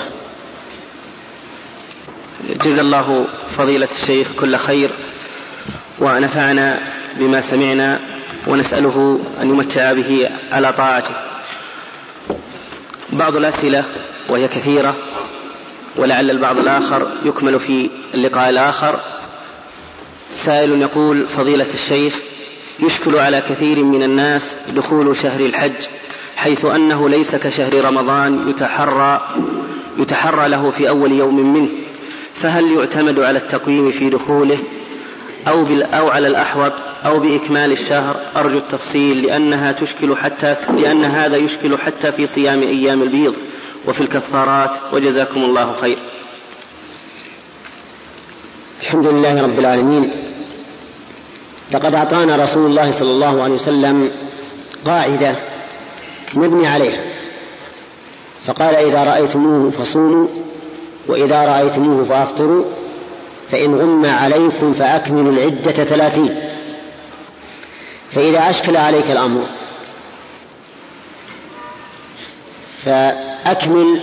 جزا 2.64 2.80
الله 2.80 3.26
فضيلة 3.56 3.88
الشيخ 4.02 4.28
كل 4.40 4.56
خير. 4.56 4.94
ونفعنا 6.00 6.80
بما 7.16 7.40
سمعنا 7.40 8.00
ونسأله 8.46 9.20
أن 9.42 9.48
يمتع 9.50 9.92
به 9.92 10.30
على 10.52 10.72
طاعته. 10.72 11.14
بعض 13.12 13.36
الأسئلة 13.36 13.84
وهي 14.28 14.48
كثيرة 14.48 14.94
ولعل 15.96 16.30
البعض 16.30 16.58
الآخر 16.58 17.12
يكمل 17.24 17.60
في 17.60 17.90
اللقاء 18.14 18.50
الآخر. 18.50 19.00
سائل 20.32 20.82
يقول 20.82 21.26
فضيلة 21.26 21.66
الشيخ 21.74 22.14
يشكل 22.80 23.16
على 23.16 23.42
كثير 23.48 23.84
من 23.84 24.02
الناس 24.02 24.56
دخول 24.76 25.16
شهر 25.16 25.40
الحج 25.40 25.86
حيث 26.36 26.64
أنه 26.64 27.08
ليس 27.08 27.36
كشهر 27.36 27.84
رمضان 27.84 28.48
يتحرى 28.48 29.28
يتحرى 29.98 30.48
له 30.48 30.70
في 30.70 30.88
أول 30.88 31.12
يوم 31.12 31.54
منه 31.54 31.68
فهل 32.34 32.72
يعتمد 32.72 33.20
على 33.20 33.38
التقويم 33.38 33.90
في 33.90 34.10
دخوله 34.10 34.58
أو, 35.48 35.66
أو 35.94 36.08
على 36.08 36.28
الأحوط 36.28 36.72
أو 37.04 37.18
بإكمال 37.18 37.72
الشهر. 37.72 38.16
أرجو 38.36 38.58
التفصيل 38.58 39.22
لأنها 39.22 39.72
تشكل 39.72 40.16
حتى 40.16 40.56
لأن 40.76 41.04
هذا 41.04 41.36
يشكل 41.36 41.78
حتى 41.78 42.12
في 42.12 42.26
صيام 42.26 42.62
أيام 42.62 43.02
البيض. 43.02 43.34
وفي 43.86 44.00
الكفارات 44.00 44.76
وجزاكم 44.92 45.42
الله 45.42 45.72
خير. 45.72 45.96
الحمد 48.80 49.06
لله 49.06 49.42
رب 49.42 49.58
العالمين. 49.58 50.10
لقد 51.72 51.94
أعطانا 51.94 52.36
رسول 52.36 52.66
الله 52.66 52.90
صلى 52.90 53.10
الله 53.10 53.42
عليه 53.42 53.54
وسلم 53.54 54.10
قاعدة 54.86 55.34
نبني 56.34 56.66
عليها. 56.66 57.00
فقال 58.46 58.74
إذا 58.74 59.04
رأيتموه 59.04 59.70
فصوموا 59.70 60.28
وإذا 61.06 61.44
رأيتموه 61.44 62.04
فأفطروا 62.04 62.64
فإن 63.50 63.74
غم 63.74 64.06
عليكم 64.06 64.74
فأكملوا 64.74 65.32
العدة 65.32 65.84
ثلاثين. 65.84 66.40
فإذا 68.10 68.50
أشكل 68.50 68.76
عليك 68.76 69.10
الأمر 69.10 69.46
فأكمل 72.84 74.00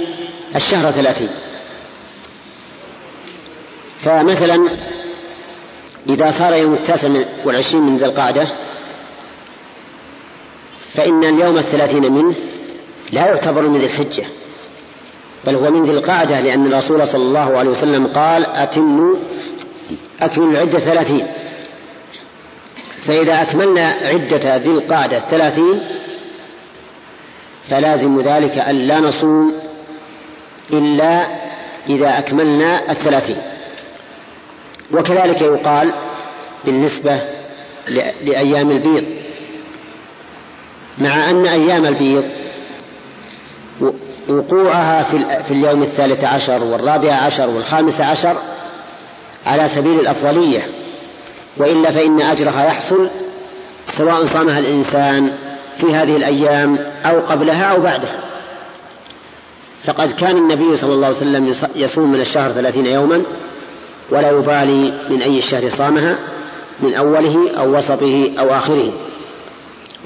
الشهر 0.56 0.92
ثلاثين. 0.92 1.30
فمثلا 4.06 4.70
إذا 6.10 6.32
صار 6.32 6.54
يوم 6.54 6.74
التاسع 6.74 7.10
والعشرين 7.46 7.84
من 7.84 7.98
ذي 7.98 8.06
القعدة 8.06 8.48
فإن 10.94 11.24
اليوم 11.24 11.58
الثلاثين 11.58 12.12
منه 12.12 12.34
لا 13.12 13.26
يعتبر 13.26 13.62
من 13.62 13.80
ذي 13.80 13.86
الحجة 13.86 14.24
بل 15.48 15.56
هو 15.56 15.72
من 15.72 15.86
ذي 15.86 15.92
القعدة 15.92 16.40
لأن 16.40 16.66
الرسول 16.66 17.08
صلى 17.08 17.22
الله 17.22 17.58
عليه 17.58 17.70
وسلم 17.70 18.08
قال 18.08 18.46
أتموا 18.46 19.16
أكملوا 20.22 20.52
العدة 20.52 20.80
ثلاثين. 20.80 21.28
فإذا 23.08 23.42
أكملنا 23.42 23.96
عدة 24.04 24.58
ذي 24.58 24.70
القعدة 24.70 25.20
ثلاثين 25.20 25.84
فلازم 27.70 28.22
ذلك 28.22 28.58
أن 28.58 28.76
لا 28.76 29.00
نصوم 29.00 29.54
إلا 30.74 31.28
إذا 31.90 32.18
أكملنا 32.18 32.92
الثلاثين. 32.92 33.38
وكذلك 34.92 35.42
يقال 35.42 35.94
بالنسبة 36.66 37.20
لأيام 38.22 38.72
البيض. 38.72 39.04
مع 40.98 41.30
أن 41.30 41.46
أيام 41.46 41.86
البيض 41.86 42.30
وقوعها 44.30 45.04
في 45.48 45.52
اليوم 45.52 45.84
الثالث 45.84 46.24
عشر 46.24 46.64
والرابع 46.64 47.14
عشر 47.14 47.50
والخامس 47.50 48.02
عشر 48.02 48.36
على 49.48 49.68
سبيل 49.68 50.00
الأفضلية. 50.00 50.68
وإلا 51.58 51.92
فإن 51.92 52.22
أجرها 52.22 52.66
يحصل 52.66 53.10
سواء 53.86 54.26
صامها 54.26 54.60
الإنسان 54.60 55.32
في 55.78 55.96
هذه 55.96 56.16
الأيام 56.18 56.80
أو 57.06 57.20
قبلها 57.20 57.64
أو 57.64 57.82
بعدها. 57.82 58.20
فقد 59.84 60.12
كان 60.12 60.38
النبي 60.38 60.76
صلى 60.76 60.94
الله 60.94 61.08
عليه 61.08 61.18
وسلم 61.18 61.54
يصوم 61.76 62.12
من 62.12 62.22
الشهر 62.22 62.52
ثلاثين 62.52 62.86
يوما 62.86 63.24
ولا 64.10 64.30
يبالي 64.30 64.94
من 65.10 65.22
أي 65.22 65.38
الشهر 65.38 65.70
صامها 65.70 66.18
من 66.80 66.94
أوله 66.94 67.52
أو 67.60 67.78
وسطه 67.78 68.32
أو 68.40 68.54
آخره. 68.54 68.92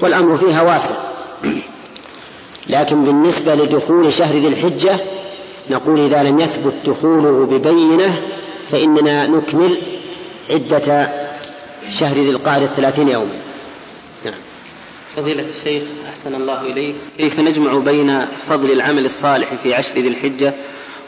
والأمر 0.00 0.36
فيها 0.36 0.62
واسع. 0.62 0.94
لكن 2.66 3.04
بالنسبة 3.04 3.54
لدخول 3.54 4.12
شهر 4.12 4.34
ذي 4.34 4.46
الحجة 4.46 5.00
نقول 5.70 6.00
إذا 6.00 6.22
لم 6.22 6.38
يثبت 6.38 6.74
دخوله 6.86 7.46
ببينة 7.46 8.22
فإننا 8.70 9.26
نكمل 9.26 9.82
عدة 10.50 11.10
شهر 11.88 12.14
ذي 12.14 12.30
القعدة 12.30 12.66
ثلاثين 12.66 13.08
يوما 13.08 13.36
نعم. 14.24 14.34
فضيلة 15.16 15.44
الشيخ 15.58 15.82
أحسن 16.08 16.34
الله 16.34 16.60
إليك. 16.60 16.94
كيف 17.18 17.40
نجمع 17.40 17.78
بين 17.78 18.26
فضل 18.48 18.70
العمل 18.70 19.04
الصالح 19.04 19.54
في 19.62 19.74
عشر 19.74 19.94
ذي 19.94 20.08
الحجة 20.08 20.54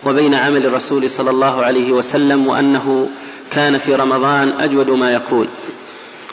وبين 0.06 0.34
عمل 0.34 0.66
الرسول 0.66 1.10
صلى 1.10 1.30
الله 1.30 1.64
عليه 1.64 1.92
وسلم 1.92 2.46
وأنه 2.46 3.08
كان 3.50 3.78
في 3.78 3.94
رمضان 3.94 4.48
أجود 4.48 4.90
ما 4.90 5.14
يكون؟ 5.14 5.48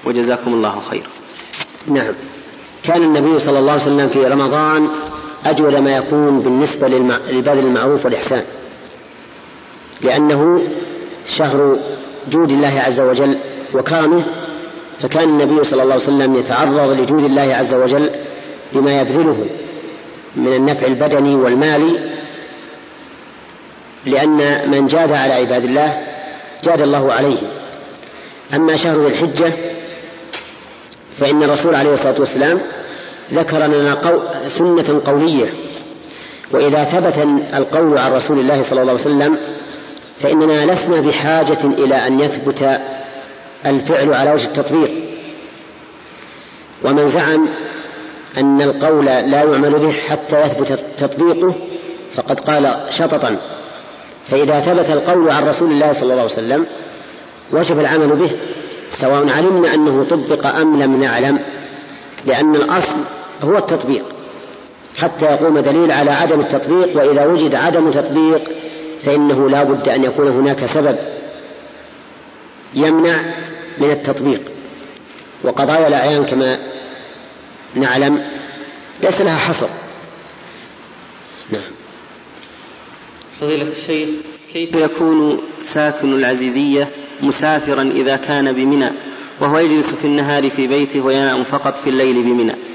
وجزاكم 0.05 0.53
الله 0.53 0.81
خير. 0.89 1.03
نعم. 1.87 2.13
كان 2.83 3.03
النبي 3.03 3.39
صلى 3.39 3.59
الله 3.59 3.71
عليه 3.71 3.81
وسلم 3.81 4.07
في 4.07 4.25
رمضان 4.25 4.89
أجود 5.45 5.75
ما 5.75 5.95
يكون 5.97 6.39
بالنسبة 6.39 6.87
للبذل 6.87 7.59
المعروف 7.59 8.05
والإحسان. 8.05 8.43
لأنه 10.01 10.67
شهر 11.25 11.77
جود 12.31 12.51
الله 12.51 12.81
عز 12.85 12.99
وجل 12.99 13.37
وكرمه 13.73 14.23
فكان 14.99 15.29
النبي 15.29 15.63
صلى 15.63 15.83
الله 15.83 15.93
عليه 15.93 16.03
وسلم 16.03 16.35
يتعرض 16.35 16.99
لجود 17.01 17.23
الله 17.23 17.55
عز 17.55 17.73
وجل 17.73 18.09
بما 18.73 19.01
يبذله 19.01 19.45
من 20.35 20.53
النفع 20.53 20.87
البدني 20.87 21.35
والمالي 21.35 22.11
لأن 24.05 24.69
من 24.71 24.87
جاد 24.87 25.11
على 25.11 25.33
عباد 25.33 25.63
الله 25.63 26.07
جاد 26.63 26.81
الله 26.81 27.13
عليه 27.13 27.37
أما 28.53 28.75
شهر 28.75 28.99
ذي 28.99 29.07
الحجة 29.07 29.53
فإن 31.19 31.43
الرسول 31.43 31.75
عليه 31.75 31.93
الصلاة 31.93 32.19
والسلام 32.19 32.61
ذكر 33.33 33.57
لنا 33.57 33.93
قو... 33.93 34.19
سنة 34.47 35.01
قولية 35.05 35.53
وإذا 36.51 36.83
ثبت 36.83 37.27
القول 37.53 37.97
عن 37.97 38.11
رسول 38.11 38.39
الله 38.39 38.61
صلى 38.61 38.81
الله 38.81 38.91
عليه 38.91 39.01
وسلم 39.01 39.37
فإننا 40.21 40.73
لسنا 40.73 41.01
بحاجة 41.01 41.65
إلى 41.65 42.07
أن 42.07 42.19
يثبت 42.19 42.79
الفعل 43.65 44.13
على 44.13 44.33
وجه 44.33 44.45
التطبيق. 44.45 44.91
ومن 46.83 47.07
زعم 47.07 47.47
أن 48.37 48.61
القول 48.61 49.05
لا 49.05 49.43
يعمل 49.43 49.69
به 49.69 49.91
حتى 49.91 50.41
يثبت 50.41 50.79
تطبيقه 50.97 51.55
فقد 52.15 52.39
قال 52.39 52.85
شططا. 52.89 53.37
فإذا 54.27 54.59
ثبت 54.59 54.89
القول 54.89 55.29
عن 55.29 55.47
رسول 55.47 55.71
الله 55.71 55.91
صلى 55.91 56.03
الله 56.03 56.13
عليه 56.13 56.23
وسلم 56.23 56.65
وجب 57.51 57.79
العمل 57.79 58.07
به 58.07 58.31
سواء 58.91 59.29
علمنا 59.29 59.73
أنه 59.73 60.05
طبق 60.09 60.45
أم 60.45 60.83
لم 60.83 61.01
نعلم 61.01 61.39
لأن 62.25 62.55
الأصل 62.55 62.97
هو 63.43 63.57
التطبيق. 63.57 64.03
حتى 64.97 65.25
يقوم 65.25 65.59
دليل 65.59 65.91
على 65.91 66.11
عدم 66.11 66.39
التطبيق 66.39 66.97
وإذا 66.97 67.25
وجد 67.25 67.55
عدم 67.55 67.91
تطبيق 67.91 68.60
فإنه 69.05 69.49
لا 69.49 69.63
بد 69.63 69.89
أن 69.89 70.03
يكون 70.03 70.27
هناك 70.27 70.65
سبب 70.65 70.95
يمنع 72.73 73.35
من 73.77 73.91
التطبيق. 73.91 74.51
وقضايا 75.43 75.87
الأعيان 75.87 76.25
كما 76.25 76.59
نعلم 77.75 78.23
ليس 79.03 79.21
لها 79.21 79.37
حصر. 79.37 79.67
نعم. 81.49 81.71
فضيلة 83.41 83.67
الشيخ 83.71 84.09
كيف 84.53 84.75
يكون 84.75 85.41
ساكن 85.61 86.13
العزيزية 86.13 86.89
مسافرا 87.21 87.81
إذا 87.81 88.15
كان 88.15 88.51
بمنى 88.51 88.89
وهو 89.39 89.57
يجلس 89.57 89.93
في 89.93 90.05
النهار 90.05 90.49
في 90.49 90.67
بيته 90.67 91.01
وينام 91.01 91.43
فقط 91.43 91.77
في 91.77 91.89
الليل 91.89 92.23
بمنى؟ 92.23 92.70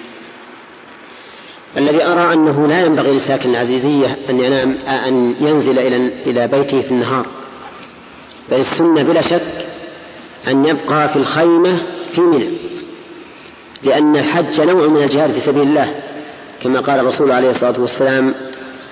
الذي 1.77 2.05
أرى 2.05 2.35
أنه 2.35 2.66
لا 2.68 2.87
ينبغي 2.87 3.16
لساكن 3.16 3.51
العزيزية 3.51 4.18
أن 4.31 4.41
ينام 4.41 4.74
أن 5.07 5.35
ينزل 5.41 5.79
إلى 5.79 6.11
إلى 6.27 6.47
بيته 6.47 6.81
في 6.81 6.91
النهار. 6.91 7.27
بل 8.51 8.61
السنة 8.61 9.03
بلا 9.03 9.20
شك 9.20 9.66
أن 10.49 10.64
يبقى 10.64 11.09
في 11.09 11.16
الخيمة 11.16 11.79
في 12.12 12.20
منى. 12.20 12.49
لأن 13.83 14.16
الحج 14.16 14.61
نوع 14.61 14.87
من 14.87 15.03
الجهاد 15.03 15.33
في 15.33 15.41
سبيل 15.41 15.62
الله 15.62 15.95
كما 16.62 16.81
قال 16.81 17.01
الرسول 17.01 17.33
عليه 17.33 17.51
الصلاة 17.51 17.74
والسلام 17.79 18.35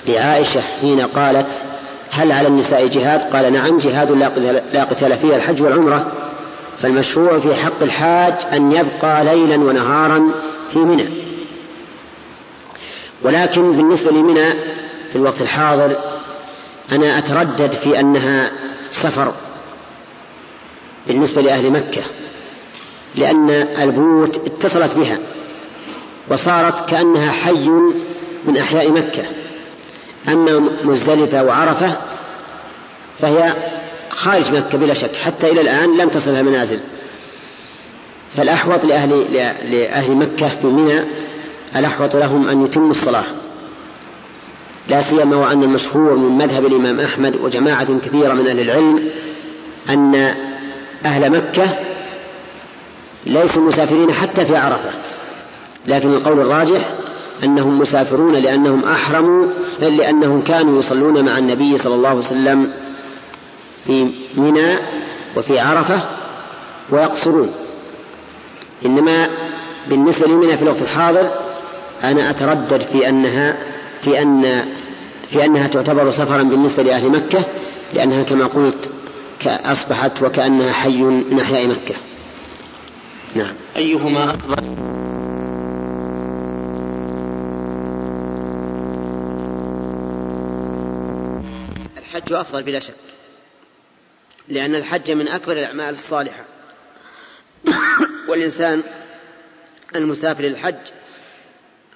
لعائشة 0.09 0.61
حين 0.81 1.01
قالت 1.01 1.51
هل 2.11 2.33
على 2.33 2.49
النساء 2.49 2.87
جهاد؟ 2.87 3.21
قال 3.21 3.53
نعم 3.53 3.79
جهاد 3.79 4.13
لا 4.73 4.85
قتال 4.85 5.17
فيه 5.17 5.37
الحج 5.37 5.63
والعمرة. 5.63 6.13
فالمشروع 6.79 7.39
في 7.39 7.55
حق 7.55 7.83
الحاج 7.83 8.35
أن 8.53 8.73
يبقى 8.73 9.25
ليلا 9.25 9.57
ونهارا 9.57 10.31
في 10.73 10.79
منى. 10.79 11.24
ولكن 13.25 13.73
بالنسبة 13.73 14.11
لمنى 14.11 14.51
في 15.11 15.17
الوقت 15.17 15.41
الحاضر 15.41 15.97
أنا 16.93 17.19
أتردد 17.19 17.73
في 17.73 18.01
أنها 18.01 18.53
سفر 18.91 19.33
بالنسبة 21.07 21.43
لأهل 21.43 21.71
مكة 21.71 22.03
لأن 23.15 23.51
البيوت 23.83 24.37
اتصلت 24.37 24.97
بها 24.97 25.19
وصارت 26.29 26.91
كأنها 26.91 27.33
حي 27.33 27.69
من 28.45 28.57
أحياء 28.57 28.91
مكة. 28.91 29.23
أما 30.29 30.71
مزدلفة 30.85 31.45
وعرفة 31.45 31.99
فهي 33.19 33.53
خارج 34.11 34.53
مكة 34.53 34.79
بلا 34.79 34.95
شك 34.95 35.17
حتى 35.17 35.51
إلى 35.51 35.61
الآن 35.61 35.97
لم 35.97 36.09
تصلها 36.09 36.43
منازل 36.43 36.81
فالأحوط 38.37 38.85
لأهل, 38.85 39.33
لأهل 39.71 40.13
مكة 40.13 40.49
في 40.49 40.67
منى 40.67 41.05
الأحوط 41.77 42.17
لهم 42.17 42.49
أن 42.49 42.65
يتموا 42.65 42.91
الصلاة. 42.91 43.25
لا 44.89 45.01
سيما 45.01 45.37
وأن 45.37 45.63
المشهور 45.63 46.15
من 46.15 46.39
مذهب 46.39 46.67
الإمام 46.67 47.01
أحمد 47.01 47.37
وجماعة 47.43 47.99
كثيرة 47.99 48.33
من 48.33 48.47
أهل 48.47 48.61
العلم 48.61 49.11
أن 49.89 50.35
أهل 51.05 51.31
مكة 51.31 51.67
ليسوا 53.27 53.63
مسافرين 53.63 54.13
حتى 54.13 54.45
في 54.45 54.57
عرفة. 54.57 54.91
لكن 55.87 56.11
القول 56.11 56.41
الراجح 56.41 56.95
أنهم 57.45 57.79
مسافرون 57.79 58.33
لأنهم 58.35 58.85
أحرموا 58.85 59.47
لأنهم 59.81 60.43
كانوا 60.43 60.79
يصلون 60.79 61.25
مع 61.25 61.39
النبي 61.39 61.79
صلى 61.79 61.95
الله 61.95 62.09
عليه 62.09 62.19
وسلم 62.19 62.73
في 63.85 64.11
منى 64.37 64.77
وفي 65.37 65.59
عرفة 65.59 66.01
ويقصرون. 66.91 67.53
إنما 68.87 69.29
بالنسبة 69.89 70.27
لمنى 70.27 70.57
في 70.57 70.63
الوقت 70.63 70.83
الحاضر 70.83 71.31
أنا 72.03 72.31
أتردد 72.31 72.81
في 72.81 73.09
أنها 73.09 73.57
في 74.01 74.23
أن 74.23 74.65
في 75.29 75.45
أنها 75.45 75.69
تعتبر 75.69 76.11
سفرا 76.11 76.43
بالنسبة 76.43 76.83
لأهل 76.83 77.09
مكة 77.09 77.45
لأنها 77.95 78.23
كما 78.23 78.47
قلت 78.47 78.91
أصبحت 79.47 80.23
وكأنها 80.23 80.73
حي 80.73 81.03
من 81.03 81.41
أحياء 81.41 81.67
مكة. 81.67 81.95
نعم. 83.35 83.55
أيهما 83.77 84.31
أفضل؟ 84.31 84.57
الحج 91.99 92.33
أفضل 92.33 92.63
بلا 92.63 92.79
شك 92.81 92.95
لأن 94.49 94.75
الحج 94.75 95.11
من 95.11 95.29
أكبر 95.29 95.53
الأعمال 95.53 95.95
الصالحة. 95.95 96.45
والإنسان 98.29 98.83
المسافر 99.97 100.43
للحج 100.43 100.75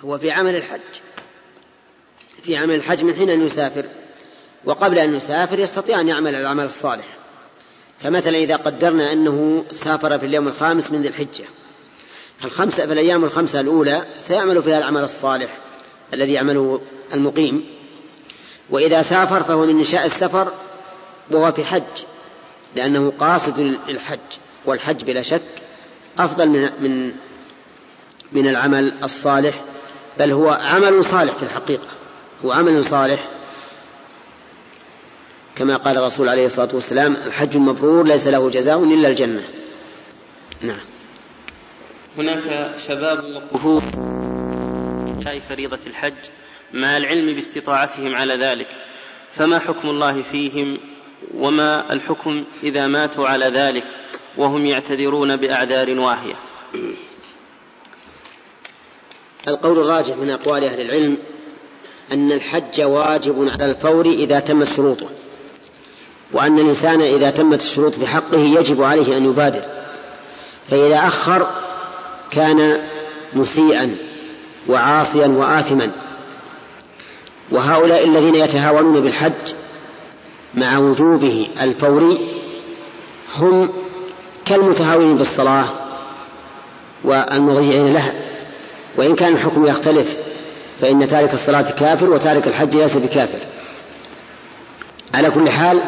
هو 0.04 0.18
في 0.18 0.30
عمل 0.30 0.56
الحج. 0.56 0.80
في 2.42 2.56
عمل 2.56 2.74
الحج 2.74 3.04
من 3.04 3.14
حين 3.14 3.30
أن 3.30 3.46
يسافر 3.46 3.84
وقبل 4.64 4.98
أن 4.98 5.16
يسافر 5.16 5.58
يستطيع 5.58 6.00
أن 6.00 6.08
يعمل 6.08 6.34
العمل 6.34 6.64
الصالح. 6.64 7.06
فمثلا 8.00 8.38
إذا 8.38 8.56
قدرنا 8.56 9.12
أنه 9.12 9.64
سافر 9.70 10.18
في 10.18 10.26
اليوم 10.26 10.48
الخامس 10.48 10.90
من 10.90 11.02
ذي 11.02 11.08
الحجة. 11.08 11.44
فالخمسة 12.40 12.86
في 12.86 12.92
الأيام 12.92 13.24
الخمسة 13.24 13.60
الأولى 13.60 14.06
سيعمل 14.18 14.62
فيها 14.62 14.78
العمل 14.78 15.02
الصالح 15.02 15.56
الذي 16.14 16.32
يعمله 16.32 16.80
المقيم. 17.14 17.66
وإذا 18.70 19.02
سافر 19.02 19.42
فهو 19.42 19.66
من 19.66 19.78
إنشاء 19.78 20.06
السفر 20.06 20.52
وهو 21.30 21.52
في 21.52 21.64
حج 21.64 21.82
لأنه 22.76 23.12
قاصد 23.18 23.76
للحج 23.88 24.18
والحج 24.64 25.04
بلا 25.04 25.22
شك 25.22 25.42
أفضل 26.18 26.48
من 26.48 26.70
من 26.80 27.12
من 28.32 28.48
العمل 28.48 28.94
الصالح 29.04 29.64
بل 30.18 30.30
هو 30.30 30.48
عمل 30.50 31.04
صالح 31.04 31.34
في 31.34 31.42
الحقيقة. 31.42 31.86
هو 32.44 32.52
عمل 32.52 32.84
صالح. 32.84 33.24
كما 35.56 35.76
قال 35.76 35.98
الرسول 35.98 36.28
عليه 36.28 36.46
الصلاة 36.46 36.68
والسلام 36.72 37.16
الحج 37.26 37.56
المبرور 37.56 38.06
ليس 38.06 38.26
له 38.26 38.50
جزاء 38.50 38.84
إلا 38.84 39.08
الجنة. 39.08 39.42
نعم. 40.62 40.80
هناك 42.18 42.74
شباب 42.88 43.42
وكهوف 43.52 43.84
شاي 45.24 45.40
فريضة 45.48 45.78
الحج 45.86 46.14
مع 46.72 46.96
العلم 46.96 47.34
باستطاعتهم 47.34 48.14
على 48.14 48.34
ذلك. 48.34 48.68
فما 49.32 49.58
حكم 49.58 49.88
الله 49.90 50.22
فيهم؟ 50.22 50.78
وما 51.34 51.92
الحكم 51.92 52.44
إذا 52.62 52.86
ماتوا 52.86 53.28
على 53.28 53.44
ذلك؟ 53.44 53.84
وهم 54.36 54.66
يعتذرون 54.66 55.36
بأعذار 55.36 56.00
واهية. 56.00 56.34
القول 59.48 59.78
الراجح 59.78 60.16
من 60.16 60.30
أقوال 60.30 60.64
أهل 60.64 60.80
العلم 60.80 61.16
أن 62.12 62.32
الحج 62.32 62.82
واجب 62.82 63.48
على 63.52 63.70
الفور 63.70 64.06
إذا 64.06 64.40
تمت 64.40 64.66
شروطه 64.66 65.06
وأن 66.32 66.58
الإنسان 66.58 67.00
إذا 67.00 67.30
تمت 67.30 67.60
الشروط 67.62 67.94
في 67.94 68.06
حقه 68.06 68.38
يجب 68.38 68.82
عليه 68.82 69.16
أن 69.16 69.24
يبادر 69.24 69.62
فإذا 70.70 70.98
أخر 70.98 71.46
كان 72.30 72.80
مسيئا 73.34 73.96
وعاصيا 74.68 75.26
وآثما 75.26 75.90
وهؤلاء 77.50 78.04
الذين 78.04 78.34
يتهاونون 78.34 79.00
بالحج 79.00 79.54
مع 80.54 80.78
وجوبه 80.78 81.48
الفوري 81.60 82.34
هم 83.36 83.68
كالمتهاونين 84.44 85.16
بالصلاة 85.16 85.68
والمضيعين 87.04 87.92
لها. 87.94 88.14
وإن 88.98 89.14
كان 89.14 89.32
الحكم 89.32 89.66
يختلف 89.66 90.16
فإن 90.80 91.08
تارك 91.08 91.34
الصلاة 91.34 91.62
كافر 91.62 92.10
وتارك 92.10 92.46
الحج 92.46 92.76
ليس 92.76 92.96
بكافر. 92.96 93.38
على 95.14 95.30
كل 95.30 95.48
حال 95.50 95.82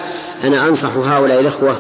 أنا 0.45 0.69
أنصح 0.69 0.97
هؤلاء 0.97 1.41
الإخوة 1.41 1.77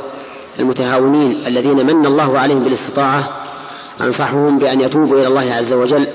المتهاونين 0.59 1.47
الذين 1.47 1.87
من 1.87 2.07
الله 2.07 2.39
عليهم 2.39 2.65
بالاستطاعة 2.65 3.29
أنصحهم 4.01 4.59
بأن 4.59 4.81
يتوبوا 4.81 5.17
إلى 5.17 5.27
الله 5.27 5.55
عز 5.55 5.73
وجل 5.73 6.07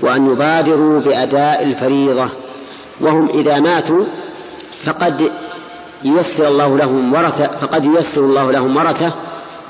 وأن 0.00 0.32
يبادروا 0.32 1.00
بأداء 1.00 1.62
الفريضة. 1.62 2.28
وهم 3.00 3.28
إذا 3.28 3.60
ماتوا 3.60 4.04
فقد 4.84 5.32
ييسر 6.04 6.48
الله 6.48 6.76
لهم 6.76 7.14
ورثة 7.14 7.46
فقد 7.46 7.84
ييسر 7.84 8.20
الله 8.20 8.50
لهم 8.50 8.76
ورثة 8.76 9.12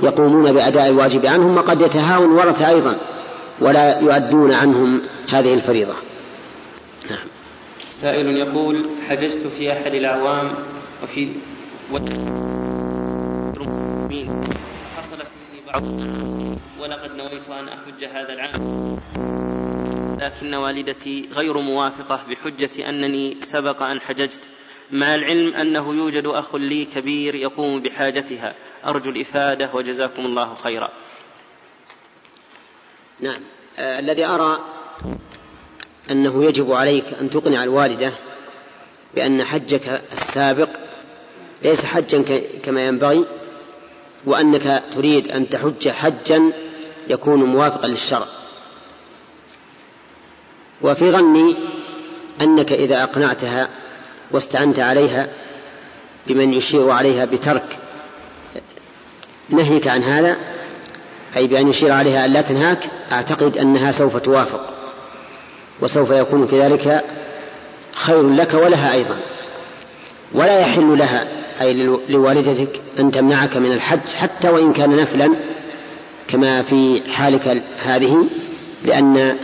يقومون 0.00 0.52
بأداء 0.52 0.88
الواجب 0.88 1.26
عنهم 1.26 1.56
وقد 1.56 1.82
يتهاون 1.82 2.30
ورثة 2.30 2.68
أيضا. 2.68 2.96
ولا 3.60 4.00
يؤدون 4.00 4.52
عنهم 4.52 5.02
هذه 5.30 5.54
الفريضة. 5.54 5.94
نعم. 7.10 7.26
سائل 7.90 8.36
يقول 8.36 8.86
حججت 9.08 9.46
في 9.46 9.72
أحد 9.72 9.94
الأعوام 9.94 10.54
وفي 11.02 11.28
حصلت 14.96 15.28
مني 15.38 15.60
بعض 15.66 15.82
ولقد 16.80 17.16
نويت 17.16 17.48
أن 17.48 17.68
أحج 17.68 18.04
هذا 18.04 18.32
العام. 18.32 18.98
لكن 20.20 20.54
والدتي 20.54 21.28
غير 21.34 21.58
موافقة 21.58 22.20
بحجة 22.30 22.88
أنني 22.88 23.36
سبق 23.40 23.82
أن 23.82 24.00
حججت. 24.00 24.40
مع 24.92 25.14
العلم 25.14 25.54
أنه 25.54 25.94
يوجد 25.94 26.26
أخ 26.26 26.54
لي 26.54 26.84
كبير 26.84 27.34
يقوم 27.34 27.80
بحاجتها. 27.80 28.54
أرجو 28.86 29.10
الإفادة 29.10 29.70
وجزاكم 29.74 30.26
الله 30.26 30.54
خيرا. 30.54 30.88
نعم. 33.20 33.40
آه 33.78 33.98
الذي 33.98 34.24
أرى 34.24 34.60
أنه 36.10 36.44
يجب 36.44 36.72
عليك 36.72 37.04
أن 37.20 37.30
تقنع 37.30 37.64
الوالدة 37.64 38.12
بأن 39.14 39.44
حجك 39.44 40.02
السابق 40.12 40.68
ليس 41.62 41.84
حجا 41.84 42.24
كما 42.62 42.86
ينبغي 42.86 43.24
وأنك 44.24 44.82
تريد 44.92 45.32
أن 45.32 45.48
تحج 45.48 45.88
حجا 45.88 46.52
يكون 47.08 47.44
موافقا 47.44 47.88
للشرع. 47.88 48.26
وفي 50.82 51.10
ظني 51.10 51.56
أنك 52.40 52.72
إذا 52.72 53.02
أقنعتها 53.02 53.68
واستعنت 54.30 54.78
عليها 54.78 55.28
بمن 56.26 56.52
يشير 56.52 56.90
عليها 56.90 57.24
بترك 57.24 57.78
نهيك 59.50 59.88
عن 59.88 60.02
هذا 60.02 60.36
أي 61.36 61.46
بأن 61.46 61.68
يشير 61.68 61.92
عليها 61.92 62.24
أن 62.24 62.32
لا 62.32 62.40
تنهاك 62.40 62.78
أعتقد 63.12 63.56
أنها 63.56 63.92
سوف 63.92 64.16
توافق. 64.16 64.74
وسوف 65.80 66.10
يكون 66.10 66.46
في 66.46 66.60
ذلك 66.60 67.04
خير 67.94 68.28
لك 68.28 68.54
ولها 68.54 68.92
أيضا. 68.92 69.16
ولا 70.34 70.60
يحل 70.60 70.98
لها 70.98 71.28
أي 71.60 71.74
لوالدتك 72.08 72.80
أن 72.98 73.10
تمنعك 73.10 73.56
من 73.56 73.72
الحج 73.72 74.08
حتى 74.20 74.48
وإن 74.48 74.72
كان 74.72 74.96
نفلا 74.96 75.30
كما 76.28 76.62
في 76.62 77.02
حالك 77.12 77.62
هذه 77.84 78.24
لأن 78.84 79.36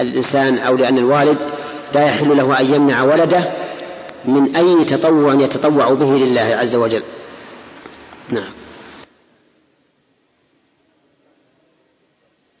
الإنسان 0.00 0.58
أو 0.58 0.76
لأن 0.76 0.98
الوالد 0.98 1.38
لا 1.94 2.06
يحل 2.06 2.36
له 2.36 2.60
أن 2.60 2.74
يمنع 2.74 3.02
ولده 3.02 3.50
من 4.24 4.56
أي 4.56 4.84
تطوع 4.84 5.34
يتطوع 5.34 5.90
به 5.90 6.06
لله 6.06 6.56
عز 6.60 6.76
وجل. 6.76 7.02
نعم. 8.30 8.52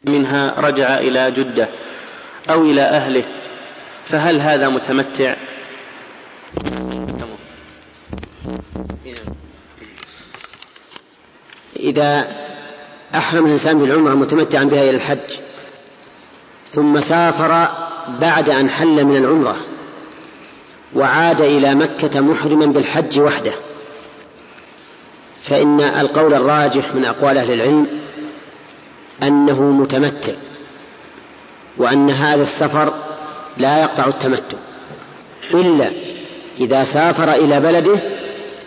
منها 0.04 0.54
رجع 0.58 0.98
إلى 0.98 1.30
جدة 1.30 1.68
أو 2.50 2.62
إلى 2.62 2.82
أهله 2.82 3.24
فهل 4.06 4.40
هذا 4.40 4.68
متمتع؟ 4.68 5.36
إذا 11.76 12.28
أحرم 13.14 13.46
الإنسان 13.46 13.78
بالعمرة 13.78 14.14
متمتعا 14.14 14.64
بها 14.64 14.82
إلى 14.82 14.90
الحج 14.90 15.18
ثم 16.68 17.00
سافر 17.00 17.68
بعد 18.20 18.50
أن 18.50 18.70
حل 18.70 19.04
من 19.04 19.16
العمرة 19.16 19.56
وعاد 20.94 21.40
إلى 21.40 21.74
مكة 21.74 22.20
محرما 22.20 22.66
بالحج 22.66 23.20
وحده 23.20 23.52
فإن 25.42 25.80
القول 25.80 26.34
الراجح 26.34 26.94
من 26.94 27.04
أقوال 27.04 27.38
أهل 27.38 27.52
العلم 27.52 28.07
أنه 29.22 29.62
متمتع 29.62 30.32
وأن 31.76 32.10
هذا 32.10 32.42
السفر 32.42 32.92
لا 33.58 33.80
يقطع 33.82 34.06
التمتع 34.06 34.58
إلا 35.54 35.90
إذا 36.60 36.84
سافر 36.84 37.32
إلى 37.32 37.60
بلده 37.60 38.00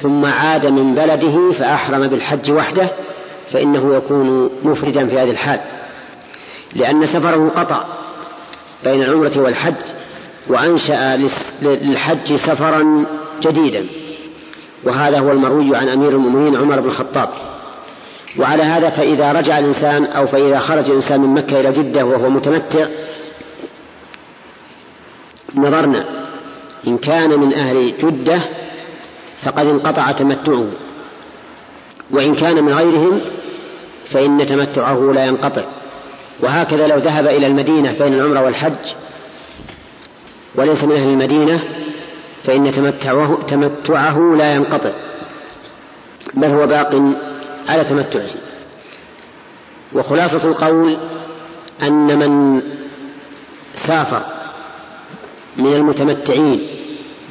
ثم 0.02 0.26
عاد 0.26 0.66
من 0.66 0.96
بلده 0.96 1.52
فأحرم 1.52 2.08
بالحج 2.08 2.52
وحده 2.52 2.92
فإنه 3.50 3.96
يكون 3.96 4.50
مفردا 4.64 5.08
في 5.08 5.20
هذه 5.20 5.32
الحال. 5.32 5.60
لأن 6.76 7.06
سفره 7.06 7.52
قطع 7.56 7.84
بين 8.84 9.04
العمرة 9.04 9.32
والحج 9.36 9.74
وأنشأ 10.48 11.18
للحج 11.62 12.36
سفرا 12.36 13.06
جديدا 13.42 13.86
وهذا 14.84 15.20
هو 15.20 15.32
المروي 15.32 15.76
عن 15.76 15.90
أمير 15.90 16.10
المؤمنين 16.10 16.56
عمر 16.56 16.80
بن 16.80 16.88
الخطاب. 16.88 17.30
وعلى 18.38 18.64
هذا 18.64 18.90
فإذا 18.90 19.32
رجع 19.32 19.60
الإنسان 19.60 20.06
أو 20.06 20.28
فإذا 20.28 20.60
خرج 20.60 20.90
الإنسان 20.90 21.22
من 21.22 21.34
مكة 21.34 21.60
إلى 21.60 21.72
جدة 21.72 22.06
وهو 22.06 22.30
متمتع 22.30 22.88
نظرنا 25.56 26.06
إن 26.88 26.98
كان 26.98 27.40
من 27.40 27.54
أهل 27.54 27.94
جدة 27.98 28.42
فقد 29.42 29.68
انقطع 29.68 30.12
تمتعه 30.12 30.68
وإن 32.12 32.36
كان 32.36 32.64
من 32.64 32.74
غيرهم 32.74 33.22
فإن 34.06 34.46
تمتعه 34.46 35.12
لا 35.16 35.26
ينقطع. 35.26 35.64
وهكذا 36.40 36.88
لو 36.88 36.98
ذهب 36.98 37.28
إلى 37.28 37.48
المدينة 37.48 37.92
بين 37.92 38.14
العمرة 38.14 38.42
والحج 38.42 38.94
وليس 40.56 40.84
من 40.84 40.92
أهل 40.92 41.10
المدينة 41.10 41.64
فإن 42.44 42.72
تمتعه, 42.72 43.40
تمتعه 43.48 44.36
لا 44.38 44.56
ينقطع 44.56 44.92
بل 46.34 46.48
هو 46.48 46.68
باق 46.68 47.14
على 47.68 47.84
تمتعه 47.84 48.30
وخلاصة 49.94 50.50
القول 50.50 50.98
أن 51.84 52.20
من 52.20 52.62
سافر 53.74 54.22
من 55.58 55.74
المتمتعين 55.74 56.68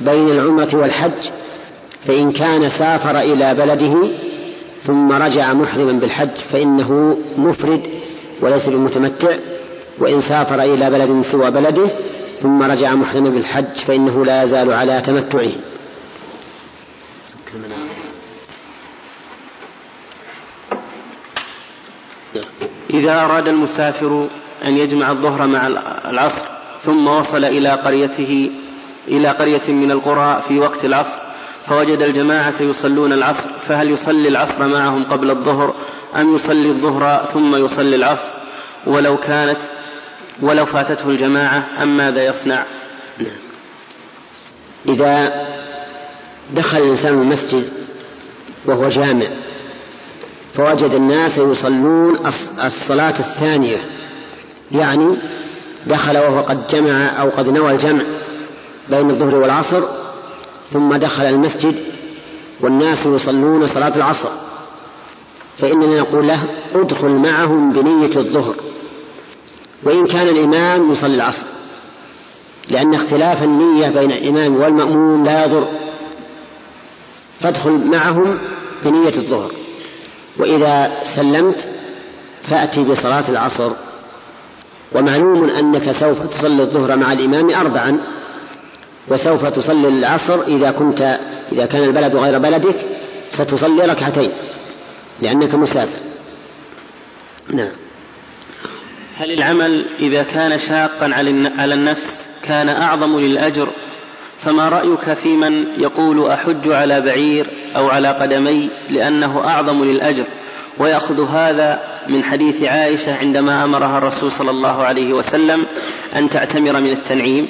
بين 0.00 0.28
العمرة 0.28 0.68
والحج 0.72 1.30
فإن 2.06 2.32
كان 2.32 2.68
سافر 2.68 3.18
إلى 3.18 3.54
بلده 3.54 4.08
ثم 4.82 5.12
رجع 5.12 5.52
محرما 5.52 5.92
بالحج 5.92 6.36
فإنه 6.52 7.18
مفرد 7.36 7.86
وليس 8.40 8.68
بمتمتع. 8.68 9.36
وإن 9.98 10.20
سافر 10.20 10.62
إلى 10.62 10.90
بلد 10.90 11.22
سوى 11.22 11.50
بلده 11.50 11.88
ثم 12.40 12.62
رجع 12.62 12.94
محرما 12.94 13.30
بالحج 13.30 13.74
فإنه 13.74 14.24
لا 14.24 14.42
يزال 14.42 14.72
على 14.72 15.00
تمتعه. 15.00 15.50
إذا 22.94 23.24
أراد 23.24 23.48
المسافر 23.48 24.26
أن 24.64 24.76
يجمع 24.76 25.10
الظهر 25.10 25.46
مع 25.46 25.66
العصر 26.10 26.44
ثم 26.82 27.06
وصل 27.06 27.44
إلى 27.44 27.68
قريته 27.68 28.50
إلى 29.08 29.28
قرية 29.28 29.68
من 29.68 29.90
القرى 29.90 30.42
في 30.48 30.58
وقت 30.58 30.84
العصر 30.84 31.18
فوجد 31.68 32.02
الجماعة 32.02 32.54
يصلون 32.60 33.12
العصر 33.12 33.48
فهل 33.68 33.90
يصلي 33.90 34.28
العصر 34.28 34.66
معهم 34.66 35.04
قبل 35.04 35.30
الظهر 35.30 35.74
أم 36.16 36.34
يصلي 36.34 36.68
الظهر 36.68 37.26
ثم 37.32 37.64
يصلي 37.64 37.96
العصر؟ 37.96 38.32
ولو 38.86 39.16
كانت 39.16 39.60
ولو 40.42 40.66
فاتته 40.66 41.08
الجماعة 41.08 41.68
أم 41.82 41.96
ماذا 41.96 42.24
يصنع؟ 42.24 42.64
إذا 44.88 45.46
دخل 46.52 46.78
الإنسان 46.78 47.12
المسجد 47.12 47.68
وهو 48.66 48.88
جامع 48.88 49.26
فوجد 50.54 50.94
الناس 50.94 51.38
يصلون 51.38 52.18
الصلاة 52.64 53.14
الثانية. 53.18 53.76
يعني 54.72 55.16
دخل 55.86 56.18
وهو 56.18 56.40
قد 56.40 56.66
جمع 56.66 57.20
أو 57.20 57.28
قد 57.30 57.48
نوى 57.48 57.72
الجمع 57.72 58.02
بين 58.90 59.10
الظهر 59.10 59.34
والعصر 59.34 59.82
ثم 60.72 60.94
دخل 60.94 61.24
المسجد 61.24 61.74
والناس 62.60 63.06
يصلون 63.06 63.66
صلاة 63.66 63.96
العصر. 63.96 64.28
فإننا 65.58 66.00
نقول 66.00 66.26
له 66.26 66.38
ادخل 66.74 67.08
معهم 67.08 67.72
بنية 67.72 68.16
الظهر. 68.16 68.54
وإن 69.82 70.06
كان 70.06 70.28
الإمام 70.28 70.92
يصلي 70.92 71.14
العصر 71.14 71.46
لأن 72.68 72.94
اختلاف 72.94 73.42
النية 73.42 73.88
بين 73.88 74.12
الإمام 74.12 74.56
والمأموم 74.56 75.24
لا 75.24 75.44
يضر. 75.44 75.68
فادخل 77.40 77.70
معهم 77.70 78.38
بنية 78.84 79.14
الظهر. 79.16 79.52
وإذا 80.40 80.92
سلمت 81.02 81.66
فأتي 82.42 82.84
بصلاة 82.84 83.24
العصر. 83.28 83.70
ومعلوم 84.92 85.50
أنك 85.50 85.90
سوف 85.90 86.26
تصلي 86.26 86.62
الظهر 86.62 86.96
مع 86.96 87.12
الإمام 87.12 87.50
أربعا 87.50 88.00
وسوف 89.08 89.46
تصلي 89.46 89.88
العصر 89.88 90.42
إذا 90.42 90.70
كنت 90.70 91.18
إذا 91.52 91.66
كان 91.66 91.82
البلد 91.82 92.16
غير 92.16 92.38
بلدك 92.38 92.76
ستصلي 93.30 93.84
ركعتين 93.84 94.30
لأنك 95.22 95.54
مسافر. 95.54 95.98
نعم. 97.54 97.72
هل 99.16 99.32
العمل 99.32 99.86
إذا 99.98 100.22
كان 100.22 100.58
شاقا 100.58 101.10
على 101.58 101.74
النفس 101.74 102.26
كان 102.42 102.68
أعظم 102.68 103.20
للأجر؟ 103.20 103.72
فما 104.44 104.68
رأيك 104.68 105.12
في 105.14 105.36
من 105.36 105.66
يقول 105.78 106.30
أحج 106.30 106.68
على 106.68 107.00
بعير 107.00 107.72
أو 107.76 107.88
على 107.88 108.08
قدمي 108.08 108.70
لأنه 108.88 109.42
أعظم 109.44 109.84
للأجر؟ 109.84 110.24
ويأخذ 110.78 111.28
هذا 111.30 111.80
من 112.08 112.24
حديث 112.24 112.62
عائشة 112.62 113.16
عندما 113.16 113.64
أمرها 113.64 113.98
الرسول 113.98 114.32
صلى 114.32 114.50
الله 114.50 114.82
عليه 114.82 115.12
وسلم 115.12 115.66
أن 116.16 116.30
تعتمر 116.30 116.80
من 116.80 116.90
التنعيم. 116.90 117.48